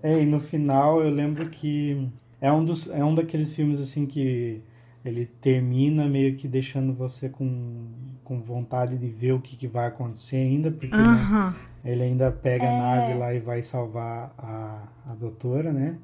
é, 0.02 0.20
e 0.20 0.26
no 0.26 0.40
final 0.40 1.00
eu 1.00 1.08
lembro 1.10 1.48
que 1.48 2.10
é 2.40 2.50
um, 2.50 2.64
dos, 2.64 2.90
é 2.90 3.04
um 3.04 3.14
daqueles 3.14 3.54
filmes 3.54 3.78
assim 3.78 4.04
que 4.04 4.60
ele 5.04 5.26
termina 5.26 6.08
meio 6.08 6.34
que 6.34 6.48
deixando 6.48 6.92
você 6.92 7.28
com, 7.28 7.86
com 8.24 8.40
vontade 8.40 8.98
de 8.98 9.06
ver 9.06 9.30
o 9.30 9.40
que, 9.40 9.56
que 9.56 9.68
vai 9.68 9.86
acontecer 9.86 10.38
ainda, 10.38 10.72
porque 10.72 10.96
né, 10.96 11.54
ele 11.84 12.02
ainda 12.02 12.32
pega 12.32 12.64
é... 12.64 12.74
a 12.74 12.78
nave 12.82 13.14
lá 13.14 13.32
e 13.32 13.38
vai 13.38 13.62
salvar 13.62 14.34
a, 14.36 14.88
a 15.06 15.14
doutora, 15.14 15.72
né? 15.72 15.96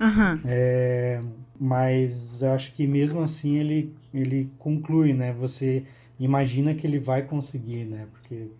Uhum. 0.00 0.40
É, 0.44 1.20
mas 1.58 2.40
eu 2.40 2.52
acho 2.52 2.72
que 2.72 2.86
mesmo 2.86 3.20
assim 3.20 3.56
ele, 3.56 3.92
ele 4.14 4.48
conclui, 4.60 5.12
né? 5.12 5.32
Você 5.32 5.84
imagina 6.18 6.74
que 6.74 6.86
ele 6.86 6.98
vai 6.98 7.22
conseguir, 7.22 7.84
né? 7.84 8.08
Porque 8.12 8.50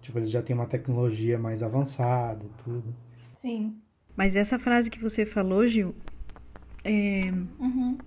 tipo, 0.00 0.18
ele 0.18 0.26
já 0.26 0.42
tem 0.42 0.54
uma 0.54 0.66
tecnologia 0.66 1.38
mais 1.38 1.62
avançada 1.62 2.44
e 2.44 2.62
tudo. 2.62 2.94
Sim. 3.34 3.76
Mas 4.16 4.36
essa 4.36 4.58
frase 4.58 4.90
que 4.90 4.98
você 4.98 5.26
falou, 5.26 5.66
Gil, 5.66 5.94
é... 6.84 7.30
Uhum 7.58 7.98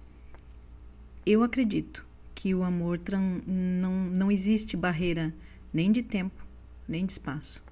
eu 1.32 1.44
acredito 1.44 2.06
que 2.34 2.56
o 2.56 2.64
amor 2.64 3.00
não, 3.46 3.92
não 3.92 4.32
existe 4.32 4.76
barreira 4.76 5.32
nem 5.72 5.92
de 5.92 6.02
tempo, 6.02 6.44
nem 6.88 7.06
de 7.06 7.12
espaço. 7.12 7.64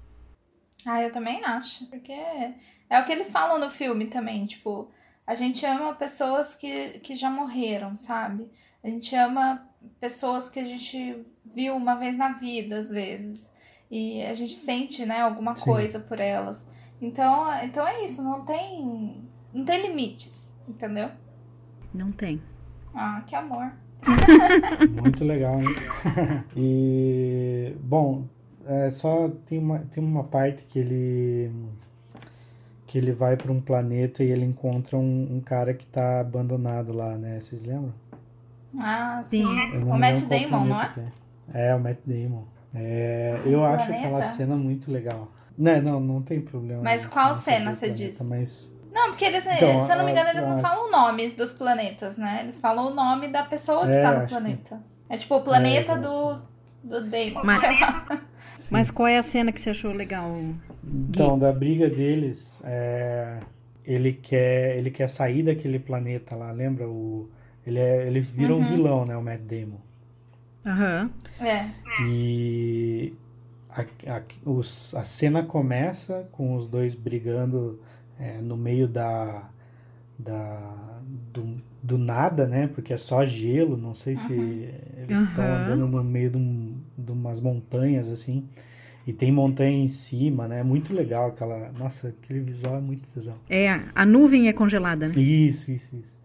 Ah, 0.86 1.02
eu 1.02 1.10
também 1.10 1.44
acho. 1.44 1.86
Porque 1.86 2.12
é 2.12 3.00
o 3.00 3.04
que 3.04 3.10
eles 3.10 3.32
falam 3.32 3.58
no 3.58 3.68
filme 3.68 4.06
também. 4.06 4.46
Tipo, 4.46 4.92
a 5.26 5.34
gente 5.34 5.66
ama 5.66 5.92
pessoas 5.94 6.54
que, 6.54 7.00
que 7.00 7.16
já 7.16 7.28
morreram, 7.28 7.96
sabe? 7.96 8.48
A 8.84 8.88
gente 8.88 9.12
ama 9.16 9.67
pessoas 10.00 10.48
que 10.48 10.58
a 10.58 10.64
gente 10.64 11.24
viu 11.44 11.76
uma 11.76 11.94
vez 11.94 12.16
na 12.16 12.32
vida, 12.32 12.78
às 12.78 12.90
vezes. 12.90 13.50
E 13.90 14.22
a 14.22 14.34
gente 14.34 14.52
sente, 14.52 15.06
né, 15.06 15.20
alguma 15.20 15.56
Sim. 15.56 15.64
coisa 15.64 15.98
por 15.98 16.20
elas. 16.20 16.66
Então, 17.00 17.46
então 17.62 17.86
é 17.86 18.04
isso, 18.04 18.22
não 18.22 18.44
tem. 18.44 19.22
Não 19.52 19.64
tem 19.64 19.82
limites, 19.82 20.56
entendeu? 20.68 21.10
Não 21.94 22.12
tem. 22.12 22.42
Ah, 22.94 23.22
que 23.26 23.34
amor. 23.34 23.72
Muito 25.02 25.24
legal, 25.24 25.60
hein? 25.60 25.74
e, 26.56 27.74
bom, 27.80 28.26
é, 28.66 28.90
só 28.90 29.28
tem 29.46 29.58
uma, 29.58 29.78
tem 29.80 30.04
uma 30.04 30.24
parte 30.24 30.64
que 30.64 30.78
ele 30.78 31.52
que 32.86 32.96
ele 32.96 33.12
vai 33.12 33.36
para 33.36 33.52
um 33.52 33.60
planeta 33.60 34.24
e 34.24 34.30
ele 34.30 34.46
encontra 34.46 34.96
um, 34.96 35.36
um, 35.36 35.40
cara 35.42 35.74
que 35.74 35.84
tá 35.84 36.20
abandonado 36.20 36.90
lá, 36.90 37.18
né? 37.18 37.38
Vocês 37.38 37.62
lembram? 37.64 37.92
Ah, 38.78 39.22
sim. 39.24 39.44
O 39.44 39.98
Matt 39.98 40.22
Damon, 40.22 40.64
não 40.64 40.80
é? 40.80 40.92
é? 41.52 41.68
É, 41.70 41.74
o 41.74 41.80
Matt 41.80 41.98
Damon. 42.04 42.44
É, 42.74 43.40
eu 43.46 43.64
acho 43.64 43.86
planeta? 43.86 44.06
aquela 44.06 44.22
cena 44.24 44.56
muito 44.56 44.90
legal. 44.90 45.30
Não, 45.56 45.82
não, 45.82 46.00
não 46.00 46.22
tem 46.22 46.40
problema. 46.40 46.82
Mas 46.82 47.06
qual 47.06 47.32
cena 47.34 47.72
você 47.72 47.90
diz? 47.90 48.20
Mas 48.28 48.72
não, 48.92 49.10
porque 49.10 49.24
eles, 49.24 49.44
então, 49.46 49.80
se 49.80 49.92
eu 49.92 49.98
não 49.98 50.04
me 50.04 50.12
engano, 50.12 50.30
eles 50.30 50.42
não 50.42 50.60
falam 50.60 50.90
nomes 50.90 51.34
dos 51.34 51.52
planetas, 51.52 52.16
né? 52.16 52.40
Eles 52.42 52.58
falam 52.58 52.90
o 52.90 52.94
nome 52.94 53.28
da 53.28 53.42
pessoa 53.42 53.86
que 53.86 53.92
é, 53.92 54.02
tá 54.02 54.20
no 54.20 54.26
planeta. 54.26 54.76
Que... 54.76 55.14
É 55.14 55.16
tipo 55.16 55.36
o 55.36 55.42
planeta 55.42 55.92
é, 55.92 55.98
do, 55.98 56.42
do 56.82 57.08
Damon, 57.08 57.42
mas, 57.44 57.58
sei 57.58 57.80
lá. 57.80 58.22
Mas 58.70 58.90
qual 58.90 59.08
é 59.08 59.18
a 59.18 59.22
cena 59.22 59.52
que 59.52 59.60
você 59.60 59.70
achou 59.70 59.92
legal? 59.92 60.30
Então, 60.84 61.38
da 61.38 61.52
briga 61.52 61.88
deles, 61.88 62.60
é, 62.64 63.40
ele, 63.84 64.12
quer, 64.12 64.76
ele 64.76 64.90
quer 64.90 65.08
sair 65.08 65.42
daquele 65.42 65.78
planeta 65.78 66.34
lá, 66.34 66.50
lembra? 66.50 66.88
O, 66.88 67.30
ele, 67.68 67.78
é, 67.78 68.06
ele 68.06 68.20
vira 68.20 68.54
uhum. 68.54 68.60
um 68.60 68.68
vilão, 68.68 69.04
né? 69.04 69.16
O 69.16 69.22
Matt 69.22 69.40
Damon. 69.42 69.80
Aham. 70.64 71.10
Uhum. 71.40 71.46
É. 71.46 71.70
E 72.06 73.12
a, 73.70 73.82
a, 73.82 74.22
os, 74.44 74.94
a 74.94 75.04
cena 75.04 75.42
começa 75.42 76.28
com 76.32 76.56
os 76.56 76.66
dois 76.66 76.94
brigando 76.94 77.80
é, 78.18 78.38
no 78.40 78.56
meio 78.56 78.88
da, 78.88 79.48
da 80.18 81.00
do, 81.32 81.60
do, 81.82 81.98
nada, 81.98 82.46
né? 82.46 82.66
Porque 82.68 82.92
é 82.92 82.96
só 82.96 83.24
gelo, 83.24 83.76
não 83.76 83.94
sei 83.94 84.16
se 84.16 84.32
eles 84.32 85.20
estão 85.20 85.44
uhum. 85.44 85.54
andando 85.54 85.88
no 85.88 86.04
meio 86.04 86.30
de, 86.30 86.36
um, 86.38 86.76
de, 86.96 87.12
umas 87.12 87.40
montanhas 87.40 88.08
assim. 88.08 88.48
E 89.06 89.12
tem 89.12 89.32
montanha 89.32 89.84
em 89.84 89.88
cima, 89.88 90.46
né? 90.46 90.62
Muito 90.62 90.92
legal 90.92 91.28
aquela. 91.28 91.72
Nossa, 91.78 92.08
aquele 92.08 92.40
visual 92.40 92.76
é 92.76 92.80
muito 92.80 93.06
tesão. 93.08 93.36
É, 93.48 93.80
a 93.94 94.04
nuvem 94.04 94.48
é 94.48 94.52
congelada, 94.52 95.08
né? 95.08 95.14
Isso, 95.18 95.70
isso, 95.70 95.96
isso. 95.96 96.17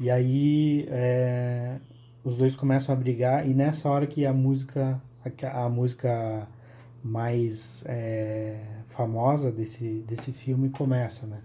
E 0.00 0.10
aí 0.10 0.86
é, 0.88 1.76
os 2.24 2.38
dois 2.38 2.56
começam 2.56 2.94
a 2.94 2.98
brigar 2.98 3.46
e 3.46 3.52
nessa 3.52 3.88
hora 3.90 4.06
que 4.06 4.24
a 4.24 4.32
música, 4.32 4.98
a, 5.44 5.64
a 5.64 5.68
música 5.68 6.48
mais 7.04 7.84
é, 7.86 8.60
famosa 8.88 9.52
desse, 9.52 10.02
desse 10.08 10.32
filme 10.32 10.70
começa, 10.70 11.26
né? 11.26 11.40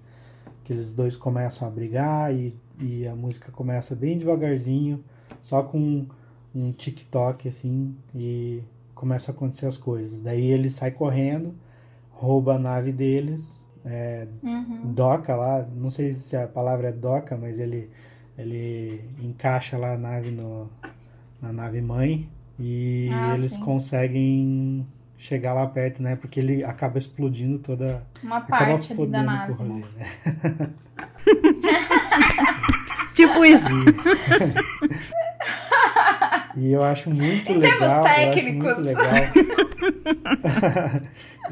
Que 0.63 0.71
eles 0.71 0.93
dois 0.93 1.17
começam 1.17 1.67
a 1.67 1.71
brigar 1.71 2.33
e, 2.33 2.55
e 2.79 3.05
a 3.05 3.13
música 3.15 3.51
começa 3.51 3.93
bem 3.93 4.17
devagarzinho, 4.17 5.03
só 5.41 5.61
com 5.61 6.05
um 6.53 6.71
TikTok 6.71 7.49
assim, 7.49 7.93
e 8.15 8.63
começa 8.93 9.31
a 9.31 9.35
acontecer 9.35 9.65
as 9.65 9.75
coisas. 9.75 10.21
Daí 10.21 10.45
ele 10.45 10.69
sai 10.69 10.91
correndo, 10.91 11.53
rouba 12.09 12.55
a 12.55 12.59
nave 12.59 12.93
deles, 12.93 13.65
é, 13.83 14.27
uhum. 14.41 14.93
doca 14.93 15.35
lá, 15.35 15.67
não 15.75 15.89
sei 15.89 16.13
se 16.13 16.35
a 16.35 16.47
palavra 16.47 16.87
é 16.87 16.91
doca, 16.93 17.37
mas 17.37 17.59
ele, 17.59 17.89
ele 18.37 19.01
encaixa 19.21 19.77
lá 19.77 19.93
a 19.93 19.97
nave 19.97 20.31
no, 20.31 20.69
na 21.41 21.53
nave 21.53 21.81
mãe 21.81 22.29
e 22.59 23.09
ah, 23.11 23.35
eles 23.35 23.51
sim. 23.51 23.61
conseguem 23.61 24.85
chegar 25.17 25.53
lá 25.53 25.65
perto, 25.67 26.01
né? 26.01 26.15
Porque 26.15 26.39
ele 26.39 26.63
acaba 26.63 26.97
explodindo 26.97 27.59
toda. 27.59 28.01
Uma 28.23 28.41
parte 28.41 28.93
ali 28.93 29.07
da 29.07 29.23
nave. 29.23 29.53
Rolê, 29.53 29.83
né? 29.95 30.05
tipo 33.15 33.45
isso. 33.45 33.65
E, 36.55 36.59
e, 36.67 36.73
eu 36.73 36.83
acho 36.83 37.09
muito 37.09 37.51
em 37.51 37.57
legal. 37.57 38.03
Termos 38.03 38.15
técnicos. 38.15 38.85
Eu 38.85 39.01
acho 39.01 39.03
muito 39.03 39.05
legal. 39.05 39.05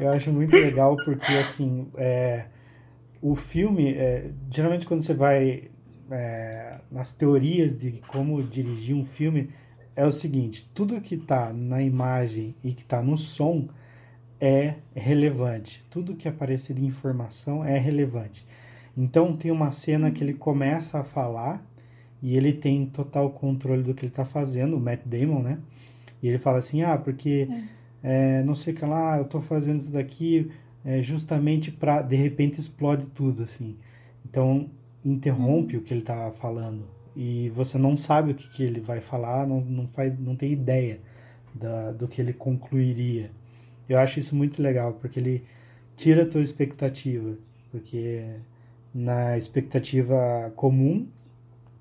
eu 0.00 0.10
acho 0.10 0.32
muito 0.32 0.56
legal 0.56 0.96
porque 1.04 1.32
assim, 1.32 1.88
é, 1.96 2.44
o 3.20 3.34
filme, 3.34 3.94
é, 3.94 4.30
geralmente 4.50 4.86
quando 4.86 5.02
você 5.02 5.14
vai 5.14 5.70
é, 6.10 6.78
nas 6.90 7.12
teorias 7.12 7.76
de 7.76 7.92
como 8.08 8.42
dirigir 8.42 8.94
um 8.94 9.04
filme 9.04 9.50
é 9.96 10.04
o 10.06 10.12
seguinte: 10.12 10.68
tudo 10.74 11.00
que 11.00 11.14
está 11.14 11.52
na 11.52 11.82
imagem 11.82 12.54
e 12.62 12.72
que 12.72 12.82
está 12.82 13.02
no 13.02 13.16
som 13.16 13.68
é 14.40 14.76
relevante. 14.94 15.84
Tudo 15.90 16.16
que 16.16 16.28
aparecer 16.28 16.74
de 16.74 16.84
informação 16.84 17.64
é 17.64 17.78
relevante. 17.78 18.46
Então 18.96 19.36
tem 19.36 19.50
uma 19.50 19.70
cena 19.70 20.10
que 20.10 20.22
ele 20.22 20.34
começa 20.34 20.98
a 20.98 21.04
falar 21.04 21.64
e 22.22 22.36
ele 22.36 22.52
tem 22.52 22.86
total 22.86 23.30
controle 23.30 23.82
do 23.82 23.94
que 23.94 24.04
ele 24.04 24.12
está 24.12 24.24
fazendo, 24.24 24.76
o 24.76 24.80
Matt 24.80 25.00
Damon, 25.04 25.42
né? 25.42 25.58
E 26.22 26.28
ele 26.28 26.38
fala 26.38 26.58
assim, 26.58 26.82
ah, 26.82 26.96
porque 26.96 27.48
é. 27.50 27.64
É, 28.06 28.42
não 28.42 28.54
sei 28.54 28.74
o 28.74 28.76
que 28.76 28.84
lá, 28.84 29.16
eu 29.16 29.24
estou 29.24 29.40
fazendo 29.40 29.80
isso 29.80 29.90
daqui 29.90 30.50
é, 30.84 31.00
justamente 31.00 31.72
para 31.72 32.02
de 32.02 32.14
repente 32.14 32.60
explode 32.60 33.06
tudo, 33.06 33.42
assim. 33.42 33.76
Então 34.24 34.68
interrompe 35.04 35.76
o 35.76 35.82
que 35.82 35.92
ele 35.92 36.00
está 36.00 36.30
falando 36.32 36.84
e 37.16 37.48
você 37.50 37.78
não 37.78 37.96
sabe 37.96 38.32
o 38.32 38.34
que, 38.34 38.48
que 38.48 38.62
ele 38.62 38.80
vai 38.80 39.00
falar, 39.00 39.46
não, 39.46 39.60
não, 39.60 39.86
faz, 39.88 40.18
não 40.18 40.34
tem 40.34 40.52
ideia 40.52 41.00
da, 41.54 41.92
do 41.92 42.08
que 42.08 42.20
ele 42.20 42.32
concluiria. 42.32 43.30
Eu 43.88 43.98
acho 43.98 44.18
isso 44.18 44.34
muito 44.34 44.60
legal, 44.60 44.94
porque 44.94 45.20
ele 45.20 45.44
tira 45.96 46.24
a 46.24 46.26
tua 46.26 46.42
expectativa, 46.42 47.36
porque 47.70 48.24
na 48.92 49.38
expectativa 49.38 50.52
comum 50.56 51.06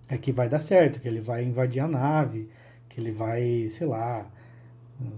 é 0.08 0.18
que 0.18 0.32
vai 0.32 0.48
dar 0.48 0.60
certo, 0.60 1.00
que 1.00 1.08
ele 1.08 1.20
vai 1.20 1.44
invadir 1.44 1.80
a 1.80 1.88
nave, 1.88 2.48
que 2.88 3.00
ele 3.02 3.12
vai, 3.12 3.68
sei 3.70 3.88
lá, 3.88 4.30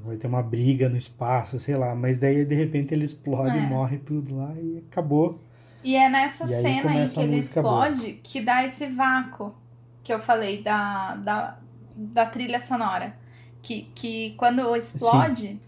vai 0.05 0.15
ter 0.15 0.27
uma 0.27 0.41
briga 0.41 0.87
no 0.87 0.95
espaço, 0.95 1.59
sei 1.59 1.75
lá, 1.75 1.93
mas 1.93 2.17
daí 2.19 2.45
de 2.45 2.55
repente 2.55 2.93
ele 2.93 3.03
explode, 3.03 3.57
é. 3.57 3.61
morre 3.61 3.97
tudo 3.97 4.37
lá 4.37 4.55
e 4.57 4.83
acabou. 4.89 5.41
E 5.85 5.95
é 5.95 6.09
nessa 6.09 6.45
e 6.45 6.47
cena 6.47 6.89
aí, 6.89 7.01
aí 7.01 7.09
que 7.09 7.19
ele 7.19 7.37
explode 7.37 8.01
boa. 8.01 8.19
que 8.23 8.41
dá 8.41 8.65
esse 8.65 8.87
vácuo 8.87 9.55
que 10.03 10.11
eu 10.11 10.19
falei 10.19 10.63
da, 10.63 11.15
da, 11.17 11.59
da 11.95 12.25
trilha 12.25 12.59
sonora. 12.59 13.15
Que, 13.61 13.83
que 13.93 14.33
quando 14.35 14.75
explode, 14.75 15.47
Sim. 15.47 15.59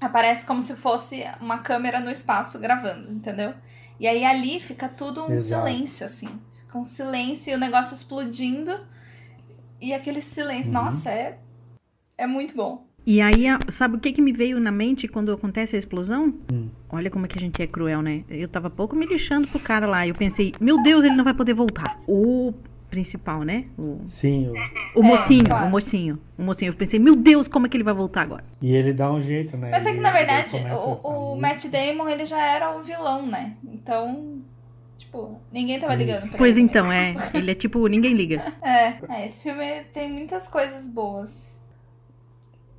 aparece 0.00 0.44
como 0.44 0.60
se 0.60 0.74
fosse 0.74 1.24
uma 1.40 1.58
câmera 1.58 2.00
no 2.00 2.10
espaço 2.10 2.58
gravando, 2.58 3.12
entendeu? 3.12 3.54
E 4.00 4.08
aí 4.08 4.24
ali 4.24 4.58
fica 4.58 4.88
tudo 4.88 5.26
um 5.26 5.32
Exato. 5.32 5.64
silêncio, 5.64 6.06
assim. 6.06 6.40
Fica 6.54 6.76
um 6.76 6.84
silêncio 6.84 7.52
e 7.52 7.54
o 7.54 7.58
negócio 7.58 7.94
explodindo. 7.94 8.84
E 9.80 9.94
aquele 9.94 10.20
silêncio, 10.20 10.72
uhum. 10.72 10.84
nossa, 10.84 11.08
é, 11.08 11.38
é 12.18 12.26
muito 12.26 12.52
bom. 12.56 12.84
E 13.04 13.20
aí, 13.20 13.46
sabe 13.70 13.96
o 13.96 14.00
que, 14.00 14.12
que 14.12 14.22
me 14.22 14.32
veio 14.32 14.60
na 14.60 14.70
mente 14.70 15.08
quando 15.08 15.32
acontece 15.32 15.74
a 15.74 15.78
explosão? 15.78 16.32
Hum. 16.52 16.68
Olha 16.88 17.10
como 17.10 17.26
é 17.26 17.28
que 17.28 17.36
a 17.36 17.40
gente 17.40 17.60
é 17.60 17.66
cruel, 17.66 18.00
né? 18.00 18.22
Eu 18.28 18.48
tava 18.48 18.70
pouco 18.70 18.94
me 18.94 19.06
lixando 19.06 19.48
pro 19.48 19.58
cara 19.58 19.86
lá. 19.86 20.06
Eu 20.06 20.14
pensei, 20.14 20.54
meu 20.60 20.82
Deus, 20.82 21.04
ele 21.04 21.16
não 21.16 21.24
vai 21.24 21.34
poder 21.34 21.54
voltar. 21.54 21.98
O 22.06 22.54
principal, 22.92 23.42
né? 23.42 23.64
O, 23.78 24.02
Sim. 24.04 24.52
O, 24.94 25.00
o 25.00 25.02
mocinho, 25.02 25.46
é, 25.46 25.48
claro. 25.48 25.66
o 25.66 25.70
mocinho. 25.70 26.18
O 26.38 26.42
mocinho. 26.42 26.68
Eu 26.68 26.76
pensei, 26.76 27.00
meu 27.00 27.16
Deus, 27.16 27.48
como 27.48 27.66
é 27.66 27.68
que 27.68 27.76
ele 27.76 27.82
vai 27.82 27.94
voltar 27.94 28.20
agora? 28.20 28.44
E 28.60 28.76
ele 28.76 28.92
dá 28.92 29.10
um 29.10 29.22
jeito, 29.22 29.56
né? 29.56 29.70
Mas 29.70 29.86
é 29.86 29.94
que, 29.94 30.00
na 30.00 30.12
verdade, 30.12 30.56
o, 31.02 31.32
o 31.32 31.40
Matt 31.40 31.64
Damon, 31.68 32.06
ele 32.08 32.26
já 32.26 32.40
era 32.40 32.76
o 32.76 32.82
vilão, 32.82 33.26
né? 33.26 33.56
Então, 33.64 34.42
tipo, 34.98 35.40
ninguém 35.50 35.80
tava 35.80 35.94
ligando 35.94 36.28
pra 36.28 36.38
pois 36.38 36.56
ele. 36.56 36.68
Pois 36.68 36.76
então, 36.84 36.92
é. 36.92 37.14
Ele 37.32 37.50
é 37.50 37.54
tipo, 37.54 37.86
ninguém 37.86 38.12
liga. 38.12 38.52
é, 38.62 38.98
é, 39.08 39.26
esse 39.26 39.42
filme 39.42 39.84
tem 39.92 40.12
muitas 40.12 40.46
coisas 40.46 40.86
boas. 40.86 41.58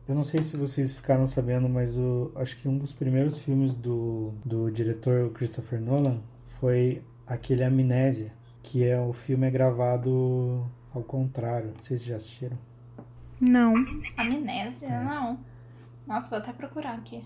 Eu 0.08 0.16
não 0.16 0.24
sei 0.24 0.42
se 0.42 0.58
vocês 0.58 0.94
ficaram 0.94 1.26
sabendo, 1.28 1.70
mas 1.70 1.98
o, 1.98 2.32
acho 2.36 2.58
que 2.60 2.68
um 2.68 2.78
dos 2.78 2.92
primeiros 2.92 3.39
filmes 3.39 3.74
do, 3.74 4.34
do 4.44 4.70
diretor 4.70 5.32
Christopher 5.32 5.80
Nolan 5.80 6.20
foi 6.60 7.02
aquele 7.26 7.63
Amnésia 7.63 8.32
que 8.63 8.84
é 8.84 9.00
o 9.00 9.12
filme 9.12 9.46
é 9.46 9.52
gravado 9.52 10.66
ao 10.96 11.04
contrário. 11.04 11.74
Não 11.76 11.84
sei 11.84 11.98
se 11.98 12.06
já 12.06 12.16
assistiram. 12.16 12.58
Não. 13.39 13.76
Amnésia? 14.16 14.88
É. 14.88 15.04
Não. 15.04 15.38
Nossa, 16.08 16.30
vou 16.30 16.39
até 16.39 16.54
procurar 16.54 16.94
aqui. 16.94 17.22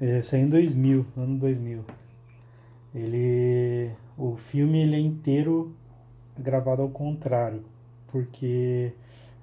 Ele 0.00 0.22
saiu 0.22 0.46
em 0.46 0.48
2000, 0.48 1.06
ano 1.16 1.38
2000. 1.38 1.84
Ele... 2.94 3.90
O 4.16 4.36
filme 4.36 4.80
ele 4.80 4.96
é 4.96 5.00
inteiro 5.00 5.76
gravado 6.38 6.82
ao 6.82 6.88
contrário, 6.88 7.64
porque 8.08 8.92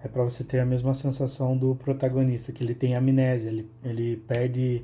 é 0.04 0.08
para 0.08 0.24
você 0.24 0.44
ter 0.44 0.60
a 0.60 0.66
mesma 0.66 0.94
sensação 0.94 1.58
do 1.58 1.76
protagonista, 1.76 2.52
que 2.52 2.64
ele 2.64 2.76
tem 2.76 2.96
amnésia, 2.96 3.50
ele, 3.50 3.70
ele 3.84 4.18
perde, 4.18 4.84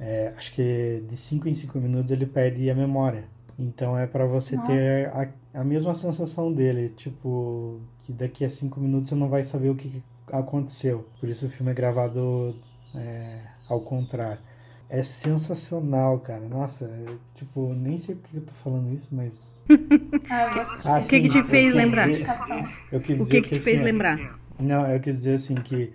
é, 0.00 0.32
acho 0.36 0.52
que 0.52 1.02
de 1.08 1.16
5 1.16 1.48
em 1.48 1.54
5 1.54 1.78
minutos 1.78 2.10
ele 2.10 2.26
perde 2.26 2.70
a 2.70 2.74
memória. 2.74 3.24
Então 3.58 3.98
é 3.98 4.06
para 4.06 4.24
você 4.24 4.54
Nossa. 4.54 4.68
ter 4.68 5.08
a, 5.08 5.28
a 5.60 5.64
mesma 5.64 5.92
sensação 5.92 6.52
dele, 6.52 6.90
tipo, 6.90 7.80
que 8.02 8.12
daqui 8.12 8.44
a 8.44 8.50
cinco 8.50 8.78
minutos 8.78 9.08
você 9.08 9.16
não 9.16 9.28
vai 9.28 9.42
saber 9.42 9.70
o 9.70 9.74
que 9.74 10.02
aconteceu. 10.30 11.08
Por 11.18 11.28
isso 11.28 11.46
o 11.46 11.50
filme 11.50 11.72
é 11.72 11.74
gravado 11.74 12.54
é, 12.94 13.40
ao 13.68 13.80
contrário. 13.80 14.40
É 14.88 15.02
sensacional, 15.02 16.20
cara. 16.20 16.48
Nossa, 16.48 16.84
é, 16.84 17.12
tipo, 17.34 17.74
nem 17.74 17.98
sei 17.98 18.14
porque 18.14 18.36
eu 18.38 18.42
tô 18.42 18.52
falando 18.52 18.90
isso, 18.94 19.08
mas. 19.10 19.62
ah, 20.30 20.64
ah, 20.86 21.00
o 21.00 21.06
que, 21.06 21.20
que 21.20 21.28
te 21.28 21.42
fez 21.42 21.74
lembrar? 21.74 22.08
Dizer, 22.08 22.26
eu 22.92 23.00
quis 23.00 23.20
o 23.20 23.24
dizer 23.24 23.42
que, 23.42 23.42
que, 23.42 23.48
que 23.48 23.56
te 23.56 23.60
fez 23.60 23.76
assim, 23.76 23.84
lembrar? 23.84 24.37
Não, 24.58 24.86
eu 24.86 24.98
quis 25.00 25.16
dizer 25.16 25.34
assim 25.34 25.54
que 25.54 25.92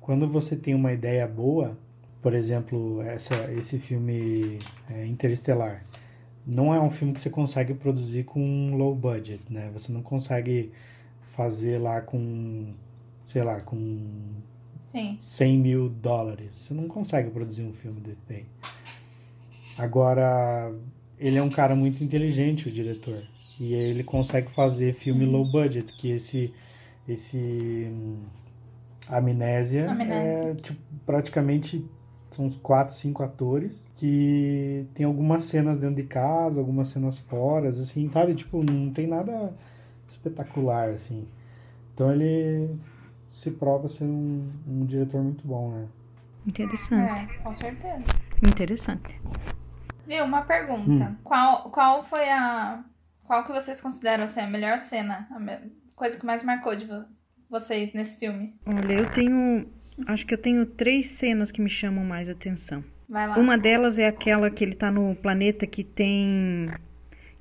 quando 0.00 0.26
você 0.26 0.56
tem 0.56 0.74
uma 0.74 0.92
ideia 0.92 1.26
boa, 1.26 1.78
por 2.20 2.34
exemplo, 2.34 3.00
essa, 3.02 3.34
esse 3.52 3.78
filme 3.78 4.58
é, 4.90 5.06
Interestelar, 5.06 5.82
não 6.46 6.74
é 6.74 6.80
um 6.80 6.90
filme 6.90 7.14
que 7.14 7.20
você 7.20 7.30
consegue 7.30 7.74
produzir 7.74 8.24
com 8.24 8.76
low 8.76 8.94
budget, 8.94 9.40
né? 9.48 9.70
Você 9.72 9.92
não 9.92 10.02
consegue 10.02 10.72
fazer 11.22 11.78
lá 11.78 12.00
com, 12.00 12.74
sei 13.24 13.42
lá, 13.42 13.60
com 13.60 14.34
Sim. 14.84 15.16
100 15.20 15.58
mil 15.58 15.88
dólares. 15.88 16.54
Você 16.54 16.74
não 16.74 16.88
consegue 16.88 17.30
produzir 17.30 17.62
um 17.62 17.72
filme 17.72 18.00
desse 18.00 18.22
daí. 18.28 18.44
Agora, 19.78 20.74
ele 21.18 21.38
é 21.38 21.42
um 21.42 21.50
cara 21.50 21.76
muito 21.76 22.02
inteligente, 22.02 22.68
o 22.68 22.72
diretor. 22.72 23.22
E 23.58 23.72
ele 23.74 24.02
consegue 24.02 24.50
fazer 24.50 24.94
filme 24.94 25.24
low 25.24 25.44
budget, 25.44 25.92
que 25.92 26.10
esse 26.10 26.52
esse 27.08 27.88
hum, 27.90 28.24
Amnésia, 29.08 29.90
Amnésia. 29.90 30.50
é 30.50 30.54
tipo, 30.54 30.80
praticamente 31.04 31.84
são 32.30 32.46
uns 32.46 32.56
quatro, 32.56 32.94
cinco 32.94 33.22
atores 33.22 33.88
que 33.96 34.86
tem 34.94 35.04
algumas 35.04 35.44
cenas 35.44 35.78
dentro 35.80 35.96
de 35.96 36.04
casa, 36.04 36.60
algumas 36.60 36.88
cenas 36.88 37.18
fora, 37.18 37.68
assim, 37.68 38.08
sabe? 38.10 38.34
Tipo, 38.34 38.62
não 38.62 38.92
tem 38.92 39.06
nada 39.06 39.52
espetacular, 40.08 40.90
assim. 40.90 41.26
Então 41.92 42.12
ele 42.12 42.70
se 43.28 43.50
prova 43.50 43.88
ser 43.88 44.04
um, 44.04 44.48
um 44.66 44.84
diretor 44.84 45.22
muito 45.22 45.46
bom, 45.46 45.72
né? 45.72 45.88
Interessante. 46.46 47.32
É, 47.32 47.38
com 47.38 47.54
certeza. 47.54 48.04
Interessante. 48.46 49.20
Viu, 50.06 50.24
uma 50.24 50.42
pergunta. 50.42 50.90
Hum. 50.90 51.16
Qual, 51.22 51.70
qual 51.70 52.02
foi 52.02 52.28
a. 52.28 52.82
Qual 53.24 53.44
que 53.44 53.52
vocês 53.52 53.80
consideram 53.80 54.24
assim, 54.24 54.40
a 54.40 54.46
melhor 54.46 54.78
cena? 54.78 55.28
A 55.30 55.38
me... 55.38 55.58
coisa 56.00 56.18
que 56.18 56.24
mais 56.24 56.42
marcou 56.42 56.74
de 56.74 56.86
vocês 57.50 57.92
nesse 57.92 58.18
filme? 58.18 58.54
Olha, 58.66 58.94
eu 58.94 59.10
tenho 59.10 59.66
Acho 60.06 60.26
que 60.26 60.34
eu 60.34 60.38
tenho 60.38 60.64
três 60.66 61.06
cenas 61.08 61.50
que 61.52 61.60
me 61.60 61.70
chamam 61.70 62.04
mais 62.04 62.28
atenção. 62.28 62.82
Vai 63.08 63.28
lá. 63.28 63.38
Uma 63.38 63.58
delas 63.58 63.98
é 63.98 64.06
aquela 64.06 64.50
que 64.50 64.64
ele 64.64 64.74
tá 64.74 64.90
no 64.90 65.14
planeta 65.16 65.66
que 65.66 65.82
tem. 65.82 66.70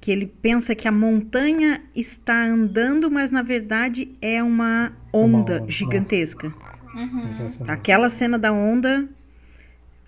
que 0.01 0.11
ele 0.11 0.25
pensa 0.25 0.75
que 0.75 0.87
a 0.87 0.91
montanha 0.91 1.81
está 1.95 2.43
andando, 2.43 3.09
mas 3.09 3.31
na 3.31 3.41
verdade 3.41 4.15
é 4.21 4.41
uma 4.43 4.91
onda, 5.13 5.53
uma 5.53 5.61
onda. 5.61 5.71
gigantesca. 5.71 6.53
Uhum. 6.95 7.65
Aquela 7.67 8.09
cena 8.09 8.37
da 8.37 8.51
onda 8.51 9.07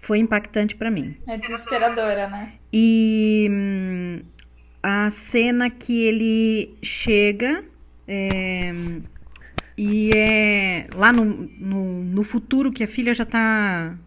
foi 0.02 0.18
impactante 0.20 0.76
para 0.76 0.90
mim. 0.90 1.16
É 1.28 1.38
desesperadora, 1.38 2.28
né? 2.28 2.54
E 2.74 3.48
hum, 3.50 4.20
a 4.82 5.10
cena 5.12 5.70
que 5.70 6.02
ele 6.02 6.76
chega. 6.82 7.64
É, 8.08 8.74
e 9.78 10.12
é 10.16 10.88
lá 10.94 11.12
no, 11.12 11.26
no, 11.26 12.04
no 12.04 12.24
futuro 12.24 12.72
que 12.72 12.84
a 12.84 12.88
filha 12.88 13.14
já 13.14 13.26
tá 13.26 13.98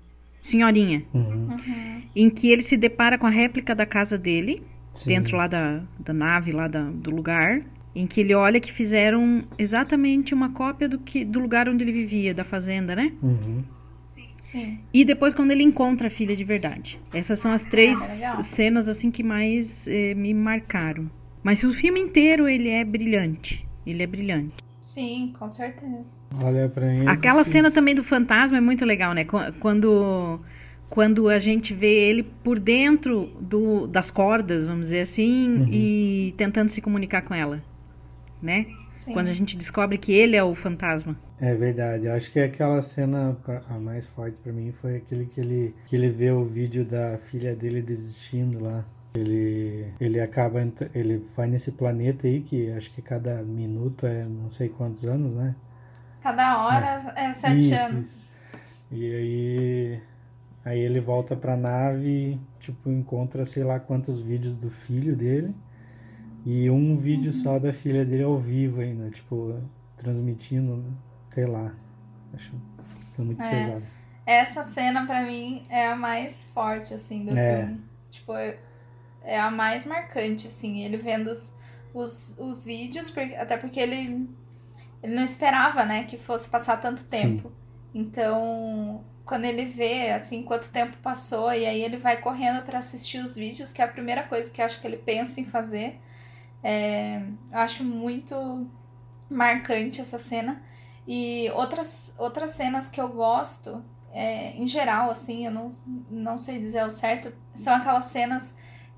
senhorinha. 0.43 1.03
Uhum. 1.13 1.49
Uhum. 1.49 2.03
Em 2.15 2.31
que 2.31 2.51
ele 2.51 2.63
se 2.63 2.77
depara 2.77 3.19
com 3.19 3.27
a 3.27 3.31
réplica 3.31 3.75
da 3.75 3.87
casa 3.87 4.17
dele, 4.17 4.63
Sim. 4.93 5.15
dentro 5.15 5.37
lá 5.37 5.47
da, 5.47 5.83
da 5.99 6.13
nave, 6.13 6.53
lá 6.53 6.69
da, 6.69 6.83
do 6.83 7.11
lugar. 7.11 7.63
Em 7.95 8.07
que 8.07 8.21
ele 8.21 8.35
olha 8.35 8.61
que 8.61 8.73
fizeram 8.73 9.45
exatamente 9.57 10.35
uma 10.35 10.51
cópia 10.51 10.89
do, 10.89 10.99
que, 10.99 11.25
do 11.25 11.39
lugar 11.39 11.69
onde 11.69 11.85
ele 11.85 11.93
vivia, 11.93 12.35
da 12.35 12.45
fazenda, 12.45 12.95
né? 12.95 13.13
Uhum. 13.23 13.65
Sim. 14.39 14.79
E 14.93 15.05
depois 15.05 15.33
quando 15.33 15.53
ele 15.53 15.63
encontra 15.63 16.09
a 16.09 16.11
filha 16.11 16.37
de 16.37 16.45
verdade. 16.45 17.01
Essas 17.15 17.39
são 17.39 17.51
as 17.51 17.65
três 17.65 17.99
ah, 18.23 18.43
cenas 18.43 18.89
assim 18.89 19.11
que 19.11 19.23
mais 19.23 19.89
eh, 19.89 20.13
me 20.15 20.35
marcaram. 20.35 21.11
Mas 21.43 21.65
o 21.65 21.73
filme 21.73 21.99
inteiro 21.99 22.47
ele 22.47 22.69
é 22.69 22.85
brilhante. 22.85 23.67
Ele 23.87 24.03
é 24.03 24.07
brilhante. 24.07 24.55
Sim, 24.81 25.33
com 25.39 25.51
certeza. 25.51 26.05
Olha 26.43 26.69
pra 26.69 26.87
mim. 26.87 27.07
Aquela 27.07 27.43
cena 27.45 27.71
também 27.71 27.95
do 27.95 28.05
fantasma 28.05 28.59
é 28.59 28.61
muito 28.61 28.85
legal, 28.85 29.15
né? 29.15 29.25
Quando 29.61 30.41
quando 30.91 31.29
a 31.29 31.41
gente 31.41 31.75
vê 31.75 32.09
ele 32.09 32.23
por 32.23 32.61
dentro 32.61 33.27
do, 33.41 33.87
das 33.89 34.13
cordas, 34.13 34.67
vamos 34.67 34.85
dizer 34.85 35.01
assim, 35.01 35.49
uhum. 35.49 35.69
e 35.69 36.35
tentando 36.37 36.71
se 36.71 36.81
comunicar 36.81 37.23
com 37.23 37.35
ela. 37.35 37.61
né? 38.41 38.67
Sim. 38.93 39.13
Quando 39.13 39.29
a 39.29 39.33
gente 39.33 39.57
descobre 39.57 39.99
que 39.99 40.13
ele 40.13 40.37
é 40.37 40.45
o 40.45 40.55
fantasma. 40.55 41.17
É 41.41 41.53
verdade. 41.55 42.07
Eu 42.07 42.13
acho 42.13 42.31
que 42.31 42.39
aquela 42.39 42.81
cena 42.81 43.37
a 43.69 43.79
mais 43.79 44.07
forte 44.07 44.37
pra 44.39 44.53
mim 44.53 44.73
foi 44.81 44.97
aquele 44.97 45.25
que 45.27 45.41
ele, 45.41 45.75
que 45.87 45.97
ele 45.97 46.11
vê 46.11 46.31
o 46.31 46.45
vídeo 46.45 46.85
da 46.85 47.19
filha 47.19 47.57
dele 47.57 47.83
desistindo 47.83 48.63
lá. 48.63 48.85
Ele, 49.17 49.93
ele 50.01 50.21
acaba, 50.21 50.61
ele 50.93 51.19
vai 51.37 51.47
nesse 51.47 51.71
planeta 51.71 52.27
aí 52.27 52.41
que 52.43 52.71
acho 52.73 52.91
que 52.91 53.01
cada 53.01 53.43
minuto 53.43 54.07
é 54.07 54.25
não 54.25 54.51
sei 54.51 54.69
quantos 54.69 55.05
anos, 55.05 55.33
né? 55.37 55.55
Cada 56.21 56.65
hora 56.65 57.13
é, 57.15 57.33
sete 57.33 57.59
Isso, 57.59 57.75
anos. 57.75 58.09
isso. 58.09 58.25
E 58.91 59.15
aí, 59.15 60.01
aí 60.65 60.81
ele 60.81 60.99
volta 61.01 61.37
pra 61.37 61.57
nave, 61.57 62.09
e, 62.09 62.41
tipo, 62.59 62.91
encontra 62.91 63.47
sei 63.47 63.63
lá 63.63 63.79
quantos 63.79 64.19
vídeos 64.21 64.57
do 64.57 64.71
filho 64.71 65.15
dele 65.17 65.55
e 66.45 66.69
um 66.71 66.97
vídeo 66.97 67.33
Uhum. 67.33 67.39
só 67.39 67.59
da 67.59 67.73
filha 67.73 68.05
dele 68.05 68.25
ao 68.25 68.39
vivo 68.39 68.81
ainda, 68.81 69.11
tipo, 69.11 69.61
transmitindo, 69.97 70.85
sei 71.31 71.47
lá. 71.47 71.73
Acho 72.33 72.53
foi 73.13 73.25
muito 73.25 73.43
É. 73.45 73.51
pesado. 73.51 73.85
Essa 74.27 74.63
cena, 74.65 75.07
pra 75.07 75.23
mim, 75.23 75.63
é 75.69 75.87
a 75.89 75.95
mais 75.97 76.51
forte, 76.53 76.95
assim, 76.95 77.25
do 77.25 77.37
É. 77.39 77.67
filme. 77.67 77.81
Tipo, 78.11 78.33
é, 78.35 78.57
é 79.25 79.41
a 79.41 79.51
mais 79.51 79.85
marcante, 79.85 80.47
assim. 80.47 80.85
Ele 80.85 80.97
vendo 80.97 81.29
os, 81.29 81.55
os, 81.93 82.37
os 82.39 82.65
vídeos, 82.65 83.13
até 83.39 83.57
porque 83.57 83.81
ele, 83.81 84.29
ele 85.03 85.15
não 85.15 85.25
esperava, 85.25 85.85
né, 85.85 86.05
que 86.05 86.19
fosse 86.19 86.49
passar 86.49 86.77
tanto 86.77 87.05
tempo. 87.05 87.53
Então, 87.95 89.05
quando 89.25 89.45
ele 89.45 89.65
vê, 89.65 90.11
assim, 90.11 90.43
quanto 90.43 90.71
tempo 90.71 90.97
passou, 90.99 91.53
e 91.53 91.65
aí 91.65 91.83
ele 91.83 91.97
vai 91.97 92.21
correndo 92.21 92.65
pra 92.65 92.79
assistir 92.79 93.19
os 93.19 93.35
vídeos, 93.37 93.73
que 93.73 93.81
é 93.81 93.85
a 93.85 93.89
primeira 93.89 94.25
coisa 94.25 94.51
que 94.51 94.61
acho 94.61 94.81
que 94.81 94.87
ele 94.87 94.99
pensa 94.99 95.41
em 95.41 95.45
fazer. 95.45 96.01
É, 96.63 97.23
eu 97.51 97.59
acho 97.59 97.85
muito 97.85 98.69
marcante 99.31 100.01
essa 100.01 100.19
cena. 100.19 100.63
E 101.07 101.51
outras, 101.55 102.15
outras 102.19 102.51
cenas 102.51 102.89
que 102.89 103.01
eu 103.01 103.09
gosto, 103.09 103.85
é, 104.13 104.57
em 104.57 104.67
geral, 104.67 105.11
assim, 105.11 105.47
eu 105.47 105.51
não, 105.51 105.73
não 106.11 106.39
sei 106.39 106.59
dizer 106.59 106.81
ao 106.81 106.91
certo, 106.91 107.33
são 107.55 107.75
aquelas 107.75 108.07
cenas 108.07 108.55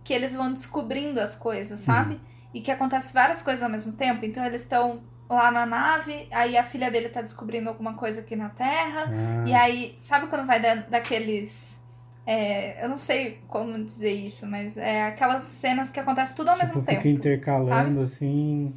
que 0.07 0.15
eles 0.15 0.33
vão 0.37 0.53
descobrindo 0.53 1.21
as 1.21 1.35
coisas, 1.35 1.81
sabe? 1.81 2.21
E 2.55 2.61
que 2.61 2.71
acontece 2.71 3.13
várias 3.13 3.43
coisas 3.43 3.61
ao 3.61 3.69
mesmo 3.69 3.93
tempo. 3.93 4.25
Então 4.25 4.45
eles 4.47 4.61
estão 4.61 5.03
lá 5.29 5.51
na 5.51 5.67
nave, 5.67 6.29
aí 6.31 6.57
a 6.57 6.63
filha 6.63 6.89
dele 6.93 7.09
tá 7.09 7.21
descobrindo 7.21 7.69
alguma 7.69 7.95
coisa 7.95 8.21
aqui 8.21 8.37
na 8.37 8.49
Terra. 8.51 9.07
Ah, 9.09 9.45
E 9.49 9.53
aí, 9.53 9.97
sabe 9.99 10.29
quando 10.29 10.47
vai 10.47 10.61
dando 10.61 10.89
daqueles. 10.89 11.83
é, 12.25 12.85
eu 12.85 12.89
não 12.89 12.97
sei 12.97 13.41
como 13.49 13.85
dizer 13.85 14.13
isso, 14.13 14.47
mas 14.47 14.77
é 14.77 15.07
aquelas 15.09 15.43
cenas 15.43 15.91
que 15.91 15.99
acontecem 15.99 16.37
tudo 16.37 16.51
ao 16.51 16.55
tipo, 16.55 16.67
mesmo 16.67 16.81
fica 16.83 16.95
tempo. 16.95 17.09
intercalando 17.09 18.01
assim. 18.03 18.73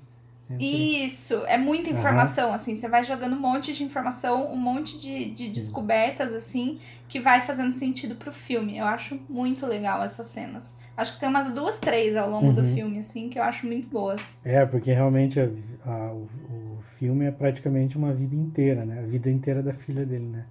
Isso, 0.57 1.45
é 1.45 1.57
muita 1.57 1.89
informação, 1.89 2.51
assim, 2.53 2.75
você 2.75 2.87
vai 2.87 3.03
jogando 3.03 3.35
um 3.35 3.39
monte 3.39 3.73
de 3.73 3.83
informação, 3.83 4.51
um 4.51 4.57
monte 4.57 4.99
de, 4.99 5.29
de 5.31 5.49
descobertas, 5.49 6.33
assim, 6.33 6.79
que 7.07 7.19
vai 7.19 7.41
fazendo 7.41 7.71
sentido 7.71 8.15
pro 8.15 8.31
filme. 8.31 8.77
Eu 8.77 8.85
acho 8.85 9.19
muito 9.29 9.65
legal 9.67 10.01
essas 10.03 10.27
cenas. 10.27 10.75
Acho 10.97 11.13
que 11.13 11.19
tem 11.19 11.29
umas 11.29 11.51
duas, 11.53 11.79
três 11.79 12.15
ao 12.17 12.29
longo 12.29 12.51
do 12.51 12.61
Uhum. 12.61 12.73
filme, 12.73 12.99
assim, 12.99 13.29
que 13.29 13.37
eu 13.39 13.43
acho 13.43 13.65
muito 13.67 13.87
boas. 13.87 14.21
É, 14.43 14.65
porque 14.65 14.91
realmente 14.91 15.39
a- 15.39 15.49
a- 15.85 16.13
o, 16.13 16.23
o 16.23 16.79
filme 16.97 17.25
é 17.25 17.31
praticamente 17.31 17.97
uma 17.97 18.13
vida 18.13 18.35
inteira, 18.35 18.83
né? 18.85 18.99
A 18.99 19.05
vida 19.05 19.29
inteira 19.29 19.61
da 19.63 19.73
filha 19.73 20.05
dele, 20.05 20.25
né? 20.25 20.45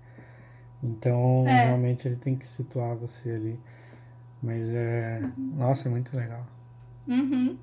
Então, 0.82 1.44
É. 1.46 1.66
realmente 1.66 2.07
ele 2.07 2.16
tem 2.16 2.36
que 2.36 2.46
situar 2.46 2.96
você 2.96 3.30
ali. 3.30 3.59
Mas 4.42 4.72
é. 4.72 5.20
Nossa, 5.36 5.88
é 5.88 5.90
muito 5.90 6.16
legal. 6.16 6.46
Uhum. 7.07 7.59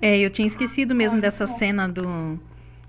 É, 0.00 0.18
eu 0.18 0.30
tinha 0.30 0.46
esquecido 0.48 0.94
mesmo 0.94 1.20
dessa 1.20 1.46
cena 1.46 1.88
do, 1.88 2.38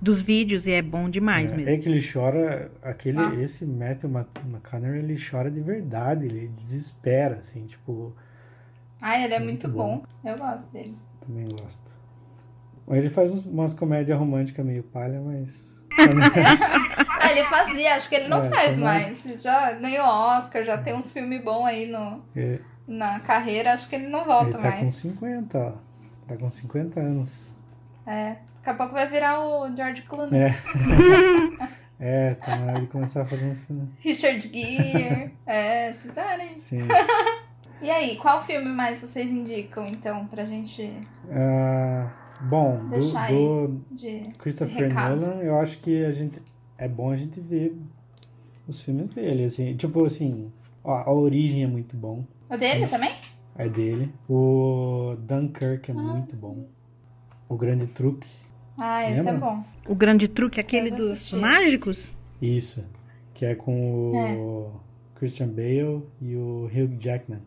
dos 0.01 0.21
vídeos 0.21 0.67
e 0.67 0.71
é 0.71 0.81
bom 0.81 1.09
demais 1.09 1.51
é, 1.51 1.55
mesmo. 1.55 1.69
é 1.69 1.77
que 1.77 1.89
ele 1.89 2.01
chora, 2.01 2.71
aquele, 2.81 3.17
Nossa. 3.17 3.41
esse 3.41 3.65
Matthew 3.65 4.09
Mc- 4.09 4.41
McConaughey, 4.45 4.99
ele 4.99 5.17
chora 5.17 5.49
de 5.49 5.61
verdade, 5.61 6.25
ele 6.25 6.47
desespera, 6.57 7.37
assim, 7.37 7.65
tipo, 7.65 8.13
Ai, 9.01 9.23
ele 9.23 9.33
é 9.33 9.39
Muito 9.39 9.67
muito, 9.67 9.77
bom. 9.77 9.97
bom. 9.99 10.29
Eu 10.29 10.37
gosto 10.37 10.71
dele. 10.71 10.97
também 11.25 11.45
gosto. 11.45 11.91
Ele 12.87 13.09
faz 13.09 13.45
umas 13.45 13.73
comédias 13.73 14.17
românticas 14.17 14.65
meio 14.65 14.83
palha, 14.83 15.19
mas. 15.21 15.83
Ah, 15.97 17.31
ele 17.31 17.43
fazia, 17.45 17.95
acho 17.95 18.09
que 18.09 18.15
ele 18.15 18.27
não 18.27 18.43
É, 18.43 18.49
faz 18.49 18.75
também. 18.75 18.83
mais. 18.83 19.25
Ele 19.25 19.37
já 19.37 19.71
ganhou 19.73 20.05
Oscar, 20.05 20.63
já 20.63 20.77
tem 20.77 20.93
uns 20.93 21.11
filmes 21.11 21.43
bons 21.43 21.65
aí 21.65 21.87
no, 21.87 22.21
ele, 22.35 22.61
na 22.87 23.19
carreira, 23.21 23.73
acho 23.73 23.89
que 23.89 23.95
ele 23.95 24.07
não 24.07 24.19
ele 24.21 24.27
volta 24.27 24.57
tá 24.57 24.71
com 24.73 24.85
mais. 24.85 24.95
50, 24.95 25.57
ó. 25.59 25.73
Tá 26.27 26.35
com 26.37 26.49
50 26.49 26.99
anos. 26.99 27.55
É. 28.05 28.37
Daqui 28.57 28.69
a 28.69 28.73
pouco 28.73 28.93
vai 28.93 29.09
virar 29.09 29.39
o 29.39 29.75
George 29.75 30.01
Clooney. 30.03 30.39
É. 30.39 30.49
É, 31.97 32.33
tá 32.33 32.57
na 32.57 32.73
hora 32.73 32.81
de 32.81 32.87
começar 32.87 33.21
a 33.21 33.25
fazer 33.25 33.45
uns 33.45 33.59
filmes. 33.61 33.87
Richard 33.99 34.41
Gere. 34.49 35.31
é, 35.45 35.89
esses 35.89 36.11
daí. 36.13 36.57
Sim. 36.57 36.79
E 37.81 37.89
aí, 37.89 38.15
qual 38.17 38.41
filme 38.41 38.69
mais 38.69 39.01
vocês 39.01 39.29
indicam, 39.29 39.85
então, 39.85 40.25
pra 40.27 40.45
gente 40.45 40.93
Ah, 41.29 42.09
bom, 42.41 42.77
do, 42.85 42.89
Deixar 42.89 43.29
do 43.29 43.81
de, 43.91 44.23
Christopher 44.39 44.87
de? 44.87 44.93
Nolan, 44.93 45.41
eu 45.43 45.59
acho 45.59 45.77
que 45.79 46.03
a 46.05 46.11
gente 46.11 46.41
é 46.77 46.87
bom 46.87 47.11
a 47.11 47.17
gente 47.17 47.39
ver 47.41 47.77
os 48.65 48.81
filmes 48.81 49.09
dele, 49.13 49.43
assim, 49.43 49.75
tipo 49.75 50.05
assim, 50.05 50.51
ó, 50.83 50.93
a 50.95 51.11
origem 51.11 51.63
é 51.63 51.67
muito 51.67 51.97
bom, 51.97 52.23
O 52.49 52.57
dele 52.57 52.87
também? 52.87 53.11
É 53.57 53.69
dele. 53.69 54.13
O 54.29 55.15
Dunkirk 55.19 55.91
é 55.91 55.93
Ah, 55.93 55.97
muito 55.97 56.35
bom. 56.37 56.67
O 57.47 57.55
Grande 57.55 57.87
Truque, 57.87 58.27
Ah, 58.77 59.09
esse 59.09 59.21
Lembra? 59.23 59.33
é 59.35 59.37
bom. 59.39 59.63
O 59.87 59.95
grande 59.95 60.27
truque, 60.27 60.59
aquele 60.59 60.89
vou 60.89 60.99
dos 60.99 61.31
mágicos? 61.31 62.15
isso, 62.41 62.83
que 63.33 63.45
é 63.45 63.55
com 63.55 64.09
o 64.09 64.79
Christian 65.15 65.47
Bale 65.49 66.03
e 66.21 66.35
o 66.35 66.65
Hugh 66.65 66.97
Jackman 66.99 67.41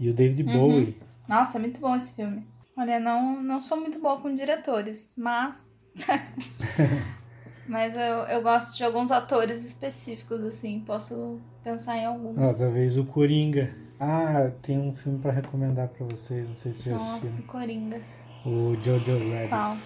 e 0.00 0.08
o 0.08 0.14
David 0.14 0.42
Uhum. 0.42 0.52
Bowie. 0.58 0.96
Nossa, 1.28 1.58
é 1.58 1.60
muito 1.60 1.80
bom 1.80 1.94
esse 1.94 2.12
filme. 2.14 2.46
Olha, 2.76 2.98
não, 2.98 3.42
não 3.42 3.60
sou 3.60 3.78
muito 3.78 4.00
boa 4.00 4.20
com 4.20 4.34
diretores, 4.34 5.14
mas. 5.16 5.78
mas 7.68 7.94
eu, 7.94 8.00
eu 8.00 8.42
gosto 8.42 8.76
de 8.76 8.84
alguns 8.84 9.12
atores 9.12 9.64
específicos, 9.64 10.42
assim. 10.42 10.80
Posso 10.80 11.38
pensar 11.62 11.96
em 11.98 12.06
algum. 12.06 12.34
Ó, 12.42 12.52
talvez 12.54 12.98
o 12.98 13.04
Coringa. 13.04 13.74
Ah, 14.04 14.50
tem 14.62 14.78
um 14.80 14.92
filme 14.92 15.20
pra 15.20 15.30
recomendar 15.30 15.86
pra 15.88 16.04
vocês, 16.10 16.48
não 16.48 16.54
sei 16.56 16.72
se 16.72 16.90
já 16.90 16.96
Nossa, 16.96 17.18
assistiram. 17.18 17.46
Coringa. 17.46 18.00
O 18.44 18.74
Jojo 18.82 19.12
Rabbit. 19.30 19.48
Qual? 19.48 19.76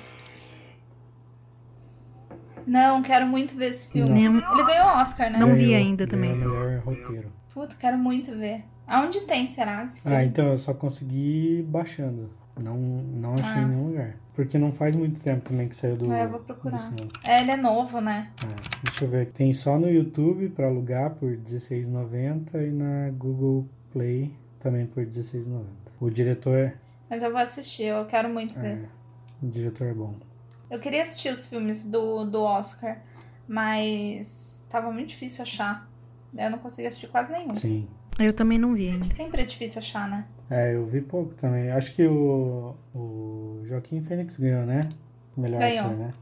Não, 2.66 3.02
quero 3.02 3.26
muito 3.26 3.54
ver 3.54 3.68
esse 3.68 3.90
filme. 3.90 4.28
Nossa. 4.28 4.54
Ele 4.54 4.64
ganhou 4.64 4.86
Oscar, 4.88 5.30
né? 5.30 5.38
Não 5.38 5.54
vi 5.54 5.66
Ganhou- 5.66 5.76
ainda 5.76 6.06
ganhou 6.06 6.10
também. 6.34 6.36
melhor 6.38 6.78
roteiro. 6.80 7.30
Puta, 7.52 7.76
quero 7.78 7.98
muito 7.98 8.32
ver. 8.32 8.64
Aonde 8.86 9.20
tem, 9.22 9.46
será, 9.46 9.84
esse 9.84 10.00
filme? 10.00 10.16
Ah, 10.16 10.24
então 10.24 10.46
eu 10.46 10.58
só 10.58 10.72
consegui 10.72 11.64
baixando. 11.68 12.30
Não, 12.62 12.74
não 12.76 13.34
achei 13.34 13.46
Ah. 13.46 13.60
em 13.62 13.66
nenhum 13.66 13.88
lugar. 13.88 14.16
Porque 14.34 14.56
não 14.58 14.72
faz 14.72 14.96
muito 14.96 15.20
tempo 15.20 15.46
também 15.48 15.68
que 15.68 15.76
saiu 15.76 15.96
do. 15.96 16.10
É, 16.12 16.24
eu 16.24 16.30
vou 16.30 16.40
procurar. 16.40 16.76
do 16.78 16.82
cinema. 16.82 17.10
É, 17.26 17.40
ele 17.42 17.50
é 17.50 17.56
novo, 17.56 18.00
né? 18.00 18.30
É, 18.42 18.54
deixa 18.84 19.04
eu 19.04 19.10
ver. 19.10 19.26
Tem 19.26 19.52
só 19.52 19.78
no 19.78 19.90
YouTube 19.90 20.48
pra 20.50 20.66
alugar 20.66 21.10
por 21.16 21.30
R$16,90 21.30 22.66
e 22.66 22.70
na 22.70 23.10
Google 23.10 23.68
Play 23.96 24.30
também 24.60 24.86
por 24.86 25.02
R$16,90. 25.02 25.64
O 25.98 26.10
diretor 26.10 26.74
Mas 27.08 27.22
eu 27.22 27.30
vou 27.30 27.40
assistir, 27.40 27.84
eu 27.84 28.04
quero 28.04 28.28
muito 28.28 28.58
é, 28.58 28.62
ver. 28.62 28.88
o 29.42 29.46
diretor 29.48 29.86
é 29.86 29.94
bom. 29.94 30.14
Eu 30.70 30.78
queria 30.78 31.00
assistir 31.00 31.30
os 31.32 31.46
filmes 31.46 31.84
do, 31.86 32.24
do 32.26 32.42
Oscar, 32.42 33.00
mas 33.48 34.62
tava 34.68 34.92
muito 34.92 35.08
difícil 35.08 35.42
achar. 35.42 35.88
Eu 36.36 36.50
não 36.50 36.58
consegui 36.58 36.86
assistir 36.88 37.08
quase 37.08 37.32
nenhum. 37.32 37.54
Sim. 37.54 37.88
Eu 38.18 38.34
também 38.34 38.58
não 38.58 38.74
vi 38.74 38.90
ainda. 38.90 39.08
Sempre 39.14 39.42
é 39.42 39.44
difícil 39.46 39.78
achar, 39.78 40.08
né? 40.08 40.26
É, 40.50 40.74
eu 40.74 40.84
vi 40.86 41.00
pouco 41.00 41.34
também. 41.34 41.70
Acho 41.70 41.92
que 41.94 42.04
o, 42.06 42.74
o 42.94 43.62
Joaquim 43.64 44.02
Fênix 44.02 44.36
ganhou, 44.36 44.66
né? 44.66 44.80
Melhor 45.36 45.58
Ganhou. 45.60 45.86
ator, 45.86 45.96
né? 45.96 46.14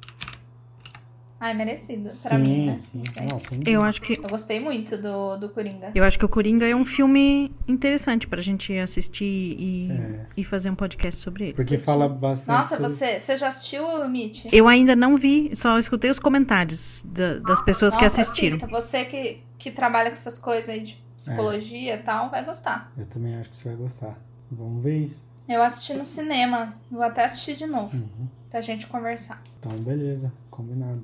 Ai, 1.45 1.53
merecido. 1.53 2.09
Pra 2.23 2.37
sim, 2.37 2.43
mim, 2.43 2.67
né? 2.69 2.81
sim. 2.91 3.03
Não 3.31 3.39
sem 3.39 3.63
Eu 3.67 3.83
acho 3.83 4.01
que 4.01 4.15
Eu 4.19 4.29
gostei 4.31 4.59
muito 4.61 4.97
do, 4.97 5.37
do 5.37 5.51
Coringa. 5.51 5.91
eu 5.95 6.03
acho 6.03 6.19
que 6.19 6.25
o 6.25 6.29
Coringa 6.29 6.67
é 6.67 6.75
um 6.75 6.85
filme 6.85 7.53
interessante 7.69 8.27
pra 8.27 8.41
gente 8.41 8.73
assistir 8.79 9.25
e, 9.59 9.91
É. 9.93 10.27
e 10.39 10.43
fazer 10.45 10.71
um 10.71 10.75
podcast 10.75 11.21
sobre 11.21 11.45
ele. 11.49 11.53
Porque 11.55 11.77
fala 11.79 12.09
bastante. 12.09 12.49
Nossa, 12.49 12.77
sobre- 12.77 12.89
você, 12.89 13.19
você 13.19 13.37
já 13.37 13.49
assistiu, 13.49 14.09
Mitch? 14.09 14.47
Eu 14.51 14.67
ainda 14.67 14.97
não 14.97 15.19
vi, 15.19 15.53
só 15.55 15.79
escutei 15.79 16.11
os 16.11 16.19
comentários 16.19 17.05
da- 17.07 17.39
das 17.41 17.61
pessoas 17.61 17.95
que 17.95 18.03
Nossa, 18.05 18.23
assistiram. 18.23 18.57
assista. 18.57 18.67
Você 18.71 19.05
que, 19.05 19.43
que 19.59 19.71
trabalha 19.71 20.09
com 20.09 20.17
essas 20.17 20.39
coisas 20.39 20.71
aí 20.71 20.81
de 20.83 20.97
psicologia 21.15 21.97
e 21.97 22.03
tal, 22.03 22.31
vai 22.31 22.43
gostar. 22.43 22.91
Eu 22.97 23.05
também 23.05 23.35
acho 23.37 23.51
que 23.51 23.57
você 23.57 23.69
vai 23.69 23.77
gostar. 23.77 24.19
Vamos 24.51 24.83
ver 24.83 24.97
isso. 24.97 25.23
Eu 25.47 25.63
assisti 25.63 25.93
no 25.93 26.07
cinema. 26.07 26.73
Vou 26.91 27.03
até 27.03 27.23
assistir 27.27 27.55
de 27.55 27.67
novo. 27.67 27.95
Uhum. 27.95 28.27
Pra 28.51 28.63
gente 28.63 28.87
conversar. 28.87 29.43
Então, 29.61 29.73
beleza. 29.73 30.33
Combinado. 30.51 31.03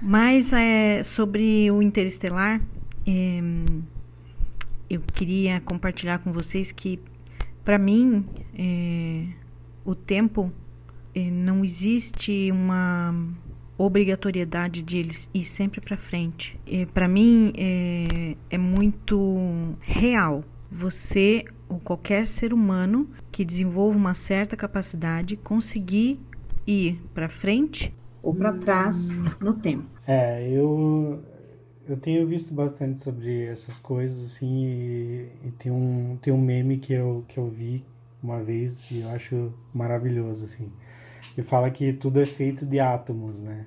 Mas 0.00 0.52
é, 0.52 1.02
sobre 1.02 1.70
o 1.70 1.82
Interestelar, 1.82 2.60
é, 3.06 3.40
eu 4.90 5.00
queria 5.14 5.60
compartilhar 5.60 6.18
com 6.18 6.32
vocês 6.32 6.70
que, 6.70 7.00
para 7.64 7.78
mim, 7.78 8.26
é, 8.54 9.26
o 9.84 9.94
tempo 9.94 10.52
eh, 11.14 11.30
não 11.30 11.64
existe 11.64 12.50
uma 12.52 13.14
obrigatoriedade 13.78 14.82
de 14.82 14.98
eles 14.98 15.30
ir 15.32 15.44
sempre 15.44 15.80
para 15.80 15.96
frente. 15.96 16.58
Para 16.92 17.06
mim 17.06 17.52
é, 17.56 18.36
é 18.50 18.58
muito 18.58 19.76
real. 19.80 20.44
Você 20.70 21.44
ou 21.68 21.78
qualquer 21.78 22.26
ser 22.26 22.52
humano 22.52 23.08
que 23.30 23.44
desenvolva 23.44 23.96
uma 23.96 24.14
certa 24.14 24.56
capacidade 24.56 25.36
conseguir 25.36 26.18
ir 26.66 27.00
para 27.14 27.28
frente 27.28 27.92
ou 28.26 28.34
para 28.34 28.52
trás 28.52 29.16
no 29.40 29.54
tempo. 29.54 29.84
É, 30.04 30.50
eu 30.50 31.22
eu 31.88 31.96
tenho 31.96 32.26
visto 32.26 32.52
bastante 32.52 32.98
sobre 32.98 33.46
essas 33.46 33.78
coisas 33.78 34.32
assim 34.32 34.66
e, 34.66 35.30
e, 35.44 35.50
tem 35.52 35.70
um 35.70 36.18
tem 36.20 36.32
um 36.32 36.40
meme 36.40 36.76
que 36.78 36.92
eu 36.92 37.24
que 37.28 37.38
eu 37.38 37.48
vi 37.48 37.84
uma 38.20 38.42
vez 38.42 38.90
e 38.90 39.02
eu 39.02 39.10
acho 39.10 39.52
maravilhoso 39.72 40.42
assim. 40.42 40.72
E 41.38 41.42
fala 41.42 41.70
que 41.70 41.92
tudo 41.92 42.20
é 42.20 42.26
feito 42.26 42.66
de 42.66 42.80
átomos, 42.80 43.38
né? 43.38 43.66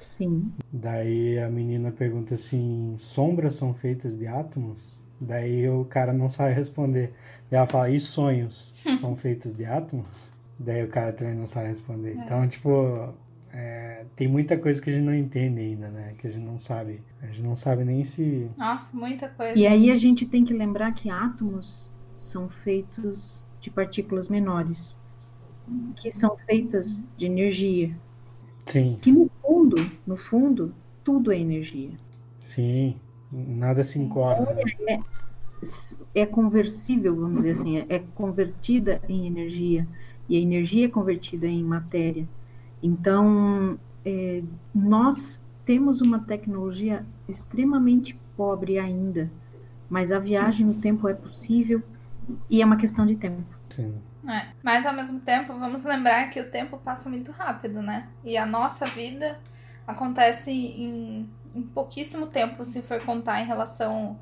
Sim. 0.00 0.50
Daí 0.72 1.38
a 1.38 1.48
menina 1.48 1.92
pergunta 1.92 2.34
assim: 2.34 2.96
sombras 2.98 3.54
são 3.54 3.72
feitas 3.72 4.18
de 4.18 4.26
átomos? 4.26 5.00
Daí 5.20 5.68
o 5.68 5.84
cara 5.84 6.12
não 6.12 6.28
sabe 6.28 6.54
responder. 6.54 7.12
Daí 7.48 7.58
ela 7.58 7.68
fala: 7.68 7.88
e 7.88 8.00
sonhos 8.00 8.74
são 9.00 9.14
feitos 9.14 9.52
de 9.56 9.64
átomos? 9.64 10.28
Daí 10.58 10.82
o 10.82 10.88
cara 10.88 11.12
também 11.12 11.36
não 11.36 11.46
sabe 11.46 11.68
responder. 11.68 12.16
É. 12.18 12.24
Então, 12.24 12.48
tipo, 12.48 13.14
é, 13.52 14.04
tem 14.14 14.28
muita 14.28 14.56
coisa 14.56 14.80
que 14.80 14.90
a 14.90 14.92
gente 14.92 15.04
não 15.04 15.14
entende 15.14 15.60
ainda, 15.60 15.88
né? 15.88 16.14
Que 16.18 16.26
a 16.26 16.30
gente 16.30 16.44
não 16.44 16.58
sabe. 16.58 17.02
A 17.20 17.26
gente 17.26 17.42
não 17.42 17.56
sabe 17.56 17.84
nem 17.84 18.04
se. 18.04 18.48
Nossa, 18.56 18.96
muita 18.96 19.28
coisa. 19.28 19.58
E 19.58 19.66
aí 19.66 19.90
a 19.90 19.96
gente 19.96 20.26
tem 20.26 20.44
que 20.44 20.54
lembrar 20.54 20.92
que 20.92 21.10
átomos 21.10 21.92
são 22.16 22.48
feitos 22.48 23.46
de 23.60 23.70
partículas 23.70 24.28
menores 24.28 24.98
que 25.96 26.10
são 26.10 26.36
feitas 26.46 27.02
de 27.16 27.26
energia. 27.26 27.96
Sim. 28.66 28.98
Que 29.00 29.12
no 29.12 29.30
fundo, 29.42 29.76
no 30.06 30.16
fundo, 30.16 30.74
tudo 31.04 31.32
é 31.32 31.38
energia. 31.38 31.90
Sim, 32.38 32.96
nada 33.30 33.84
se 33.84 33.98
encosta. 33.98 34.54
É, 34.86 34.94
é, 34.94 35.00
é 36.14 36.26
conversível, 36.26 37.14
vamos 37.14 37.38
dizer 37.38 37.50
assim, 37.52 37.78
é, 37.78 37.86
é 37.88 37.98
convertida 38.14 39.00
em 39.08 39.26
energia 39.26 39.86
e 40.28 40.36
a 40.36 40.40
energia 40.40 40.86
é 40.86 40.88
convertida 40.88 41.46
em 41.46 41.62
matéria. 41.62 42.26
Então, 42.82 43.78
é, 44.04 44.42
nós 44.74 45.40
temos 45.64 46.00
uma 46.00 46.18
tecnologia 46.18 47.04
extremamente 47.28 48.18
pobre 48.36 48.78
ainda, 48.78 49.30
mas 49.88 50.10
a 50.10 50.18
viagem 50.18 50.66
no 50.66 50.74
tempo 50.74 51.08
é 51.08 51.14
possível 51.14 51.82
e 52.48 52.62
é 52.62 52.64
uma 52.64 52.76
questão 52.76 53.06
de 53.06 53.16
tempo. 53.16 53.44
Sim. 53.68 54.00
É. 54.28 54.48
Mas 54.62 54.86
ao 54.86 54.92
mesmo 54.92 55.20
tempo, 55.20 55.52
vamos 55.54 55.82
lembrar 55.84 56.28
que 56.30 56.40
o 56.40 56.50
tempo 56.50 56.78
passa 56.78 57.08
muito 57.08 57.32
rápido, 57.32 57.80
né? 57.82 58.08
E 58.22 58.36
a 58.36 58.46
nossa 58.46 58.86
vida 58.86 59.38
acontece 59.86 60.50
em, 60.50 61.28
em 61.54 61.62
pouquíssimo 61.62 62.26
tempo, 62.26 62.64
se 62.64 62.82
for 62.82 63.00
contar 63.04 63.40
em 63.40 63.46
relação 63.46 64.18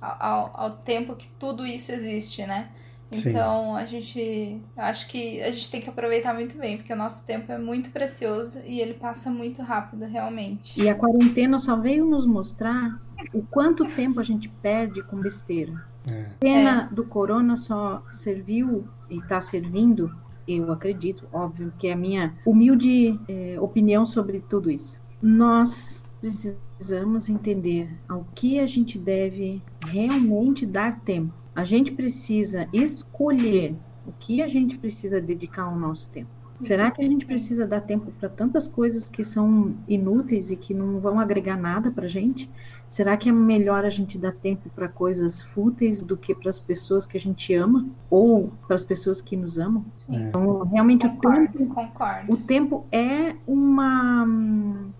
ao, 0.00 0.50
ao 0.54 0.70
tempo 0.70 1.16
que 1.16 1.28
tudo 1.28 1.66
isso 1.66 1.90
existe, 1.90 2.46
né? 2.46 2.70
Então 3.10 3.74
Sim. 3.74 3.76
a 3.76 3.84
gente 3.86 4.62
acho 4.76 5.08
que 5.08 5.40
a 5.42 5.50
gente 5.50 5.70
tem 5.70 5.80
que 5.80 5.88
aproveitar 5.88 6.34
muito 6.34 6.58
bem, 6.58 6.76
porque 6.76 6.92
o 6.92 6.96
nosso 6.96 7.24
tempo 7.24 7.50
é 7.50 7.58
muito 7.58 7.90
precioso 7.90 8.60
e 8.66 8.80
ele 8.80 8.94
passa 8.94 9.30
muito 9.30 9.62
rápido, 9.62 10.04
realmente. 10.04 10.80
E 10.80 10.88
a 10.88 10.94
quarentena 10.94 11.58
só 11.58 11.76
veio 11.76 12.04
nos 12.04 12.26
mostrar 12.26 12.98
o 13.32 13.42
quanto 13.42 13.84
tempo 13.86 14.20
a 14.20 14.22
gente 14.22 14.48
perde 14.48 15.02
com 15.02 15.16
besteira. 15.16 15.72
É. 16.10 16.22
A 16.22 16.38
pena 16.38 16.88
é. 16.90 16.94
do 16.94 17.04
corona 17.04 17.56
só 17.56 18.02
serviu 18.10 18.86
e 19.08 19.18
está 19.18 19.40
servindo, 19.40 20.14
eu 20.46 20.70
acredito, 20.70 21.26
óbvio, 21.32 21.72
que 21.78 21.88
é 21.88 21.92
a 21.92 21.96
minha 21.96 22.34
humilde 22.44 23.18
é, 23.28 23.56
opinião 23.60 24.04
sobre 24.04 24.40
tudo 24.40 24.70
isso. 24.70 25.00
Nós 25.20 26.02
precisamos 26.20 27.28
entender 27.28 27.90
ao 28.08 28.26
que 28.34 28.58
a 28.58 28.66
gente 28.66 28.98
deve 28.98 29.62
realmente 29.86 30.66
dar 30.66 31.00
tempo. 31.00 31.32
A 31.58 31.64
gente 31.64 31.90
precisa 31.90 32.68
escolher 32.72 33.74
o 34.06 34.12
que 34.12 34.40
a 34.40 34.46
gente 34.46 34.78
precisa 34.78 35.20
dedicar 35.20 35.64
ao 35.64 35.74
nosso 35.74 36.08
tempo. 36.08 36.30
Será 36.60 36.88
que 36.88 37.02
a 37.02 37.04
gente 37.04 37.26
precisa 37.26 37.66
dar 37.66 37.80
tempo 37.80 38.12
para 38.12 38.28
tantas 38.28 38.68
coisas 38.68 39.08
que 39.08 39.24
são 39.24 39.74
inúteis 39.88 40.52
e 40.52 40.56
que 40.56 40.72
não 40.72 41.00
vão 41.00 41.18
agregar 41.18 41.56
nada 41.56 41.90
para 41.90 42.04
a 42.04 42.08
gente? 42.08 42.48
Será 42.86 43.16
que 43.16 43.28
é 43.28 43.32
melhor 43.32 43.84
a 43.84 43.90
gente 43.90 44.16
dar 44.16 44.30
tempo 44.30 44.70
para 44.70 44.86
coisas 44.86 45.42
fúteis 45.42 46.00
do 46.00 46.16
que 46.16 46.32
para 46.32 46.48
as 46.48 46.60
pessoas 46.60 47.06
que 47.06 47.16
a 47.16 47.20
gente 47.20 47.52
ama 47.54 47.88
ou 48.08 48.52
para 48.68 48.76
as 48.76 48.84
pessoas 48.84 49.20
que 49.20 49.36
nos 49.36 49.58
amam? 49.58 49.84
Sim. 49.96 50.14
Então, 50.14 50.62
realmente 50.62 51.08
concordo, 51.08 51.42
o 51.42 51.58
tempo, 51.58 51.74
concordo. 51.74 52.32
o 52.32 52.36
tempo 52.36 52.86
é 52.92 53.34
uma 53.48 54.22
hum, 54.22 54.90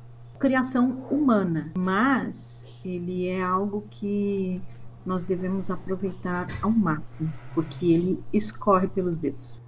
criação 0.40 1.06
humana, 1.08 1.70
mas 1.78 2.68
ele 2.84 3.28
é 3.28 3.40
algo 3.40 3.84
que 3.88 4.60
nós 5.04 5.24
devemos 5.24 5.70
aproveitar 5.70 6.46
ao 6.62 6.70
máximo, 6.70 7.32
porque 7.54 7.92
ele 7.92 8.22
escorre 8.32 8.88
pelos 8.88 9.16
dedos. 9.16 9.62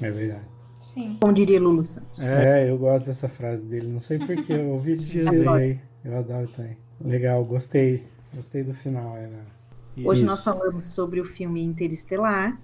É 0.00 0.10
verdade. 0.10 0.44
Sim. 0.78 1.16
Como 1.20 1.32
diria 1.32 1.60
Lulu 1.60 1.84
Santos. 1.84 2.20
É, 2.20 2.70
eu 2.70 2.78
gosto 2.78 3.06
dessa 3.06 3.28
frase 3.28 3.64
dele. 3.64 3.88
Não 3.88 4.00
sei 4.00 4.18
porquê, 4.18 4.52
eu 4.52 4.68
ouvi 4.68 4.92
esses 4.92 5.08
dias 5.10 5.28
aí. 5.48 5.80
Eu 6.04 6.16
adoro 6.16 6.48
também. 6.48 6.76
Legal, 7.00 7.44
gostei. 7.44 8.06
Gostei 8.32 8.62
do 8.62 8.72
final. 8.72 9.14
Né? 9.14 9.44
Hoje 10.04 10.24
nós 10.24 10.44
falamos 10.44 10.86
sobre 10.86 11.20
o 11.20 11.24
filme 11.24 11.62
Interestelar. 11.62 12.58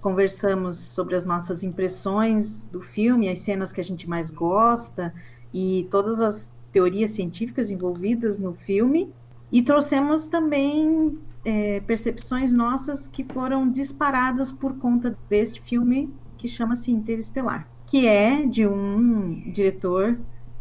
Conversamos 0.00 0.78
sobre 0.78 1.16
as 1.16 1.24
nossas 1.24 1.62
impressões 1.62 2.62
do 2.64 2.80
filme, 2.80 3.28
as 3.28 3.40
cenas 3.40 3.72
que 3.72 3.80
a 3.80 3.84
gente 3.84 4.08
mais 4.08 4.30
gosta 4.30 5.12
e 5.52 5.86
todas 5.90 6.20
as 6.20 6.52
teorias 6.72 7.10
científicas 7.10 7.70
envolvidas 7.70 8.38
no 8.38 8.54
filme. 8.54 9.12
E 9.50 9.62
trouxemos 9.62 10.28
também 10.28 11.18
é, 11.44 11.80
percepções 11.80 12.52
nossas 12.52 13.08
que 13.08 13.24
foram 13.24 13.70
disparadas 13.70 14.52
por 14.52 14.78
conta 14.78 15.16
deste 15.28 15.60
filme 15.62 16.12
que 16.36 16.48
chama-se 16.48 16.90
Interestelar, 16.90 17.66
que 17.86 18.06
é 18.06 18.44
de 18.44 18.66
um 18.66 19.50
diretor 19.50 20.18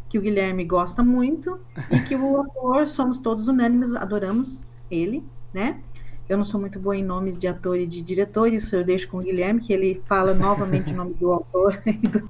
que 0.09 0.17
o 0.17 0.21
Guilherme 0.21 0.63
gosta 0.63 1.03
muito 1.03 1.59
e 1.91 1.99
que 2.07 2.15
o 2.15 2.41
ator 2.41 2.87
somos 2.87 3.19
todos 3.19 3.47
unânimes, 3.47 3.93
adoramos 3.93 4.63
ele, 4.89 5.23
né? 5.53 5.81
Eu 6.29 6.37
não 6.37 6.45
sou 6.45 6.59
muito 6.59 6.79
boa 6.79 6.95
em 6.95 7.03
nomes 7.03 7.37
de 7.37 7.47
ator 7.47 7.77
e 7.77 7.85
de 7.85 8.01
diretor, 8.01 8.51
isso 8.51 8.75
eu 8.75 8.83
deixo 8.83 9.09
com 9.09 9.17
o 9.17 9.21
Guilherme, 9.21 9.61
que 9.61 9.71
ele 9.71 10.01
fala 10.05 10.33
novamente 10.33 10.91
o 10.91 10.95
nome 10.95 11.13
do 11.13 11.31
autor 11.31 11.81
e 11.85 12.07
do 12.07 12.29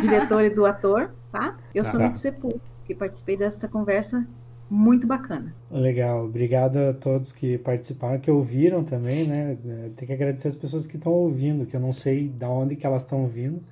diretor 0.00 0.44
e 0.44 0.50
do 0.50 0.66
ator, 0.66 1.10
tá? 1.32 1.56
Eu 1.74 1.84
sou 1.84 1.98
muito 1.98 2.18
sepulcro, 2.18 2.60
que 2.84 2.94
participei 2.94 3.36
dessa 3.36 3.66
conversa 3.68 4.26
muito 4.68 5.06
bacana. 5.06 5.54
Legal, 5.70 6.24
obrigado 6.24 6.76
a 6.76 6.92
todos 6.92 7.32
que 7.32 7.58
participaram, 7.58 8.18
que 8.18 8.30
ouviram 8.30 8.82
também, 8.82 9.26
né? 9.26 9.56
Tem 9.96 10.06
que 10.06 10.12
agradecer 10.12 10.48
as 10.48 10.54
pessoas 10.54 10.86
que 10.86 10.96
estão 10.96 11.12
ouvindo, 11.12 11.66
que 11.66 11.76
eu 11.76 11.80
não 11.80 11.92
sei 11.92 12.28
de 12.28 12.44
onde 12.46 12.76
que 12.76 12.86
elas 12.86 13.02
estão 13.02 13.22
ouvindo, 13.22 13.62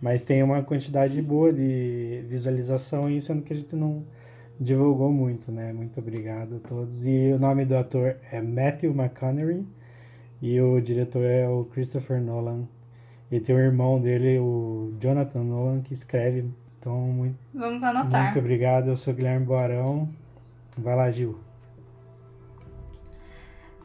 mas 0.00 0.22
tem 0.22 0.42
uma 0.42 0.62
quantidade 0.62 1.20
boa 1.22 1.52
de 1.52 2.24
visualização 2.28 3.06
aí, 3.06 3.20
sendo 3.20 3.42
que 3.42 3.52
a 3.52 3.56
gente 3.56 3.76
não 3.76 4.04
divulgou 4.58 5.12
muito, 5.12 5.50
né? 5.52 5.72
Muito 5.72 5.98
obrigado 6.00 6.56
a 6.56 6.68
todos. 6.68 7.06
E 7.06 7.32
o 7.32 7.38
nome 7.38 7.64
do 7.64 7.76
ator 7.76 8.16
é 8.30 8.40
Matthew 8.40 8.92
McConaughey 8.92 9.66
e 10.40 10.60
o 10.60 10.80
diretor 10.80 11.24
é 11.24 11.48
o 11.48 11.64
Christopher 11.64 12.20
Nolan. 12.20 12.68
E 13.30 13.40
tem 13.40 13.54
o 13.54 13.58
irmão 13.58 14.00
dele, 14.00 14.38
o 14.38 14.94
Jonathan 15.00 15.42
Nolan, 15.42 15.80
que 15.80 15.94
escreve 15.94 16.44
então, 16.84 16.98
muito, 16.98 17.38
Vamos 17.54 17.82
anotar. 17.82 18.24
Muito 18.24 18.38
obrigado. 18.38 18.88
Eu 18.88 18.96
sou 18.96 19.14
Guilherme 19.14 19.46
Boarão. 19.46 20.06
Vai 20.76 20.94
lá, 20.94 21.10
Gil. 21.10 21.40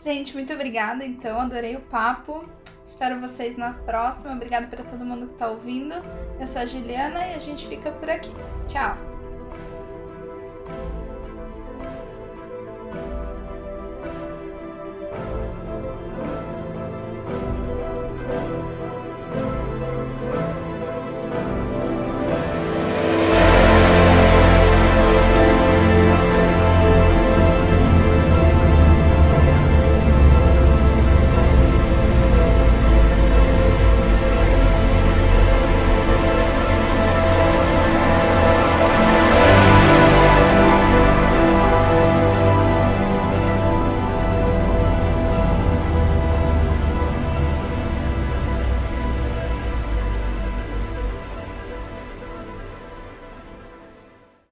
Gente, 0.03 0.33
muito 0.33 0.51
obrigada. 0.53 1.05
Então, 1.05 1.39
adorei 1.39 1.77
o 1.77 1.81
papo. 1.81 2.43
Espero 2.83 3.21
vocês 3.21 3.55
na 3.55 3.71
próxima. 3.71 4.33
Obrigada 4.33 4.67
para 4.67 4.83
todo 4.83 5.05
mundo 5.05 5.27
que 5.27 5.33
está 5.33 5.49
ouvindo. 5.49 5.93
Eu 6.37 6.45
sou 6.45 6.61
a 6.61 6.65
Juliana 6.65 7.25
e 7.27 7.35
a 7.35 7.39
gente 7.39 7.67
fica 7.67 7.89
por 7.89 8.09
aqui. 8.09 8.31
Tchau! 8.67 9.08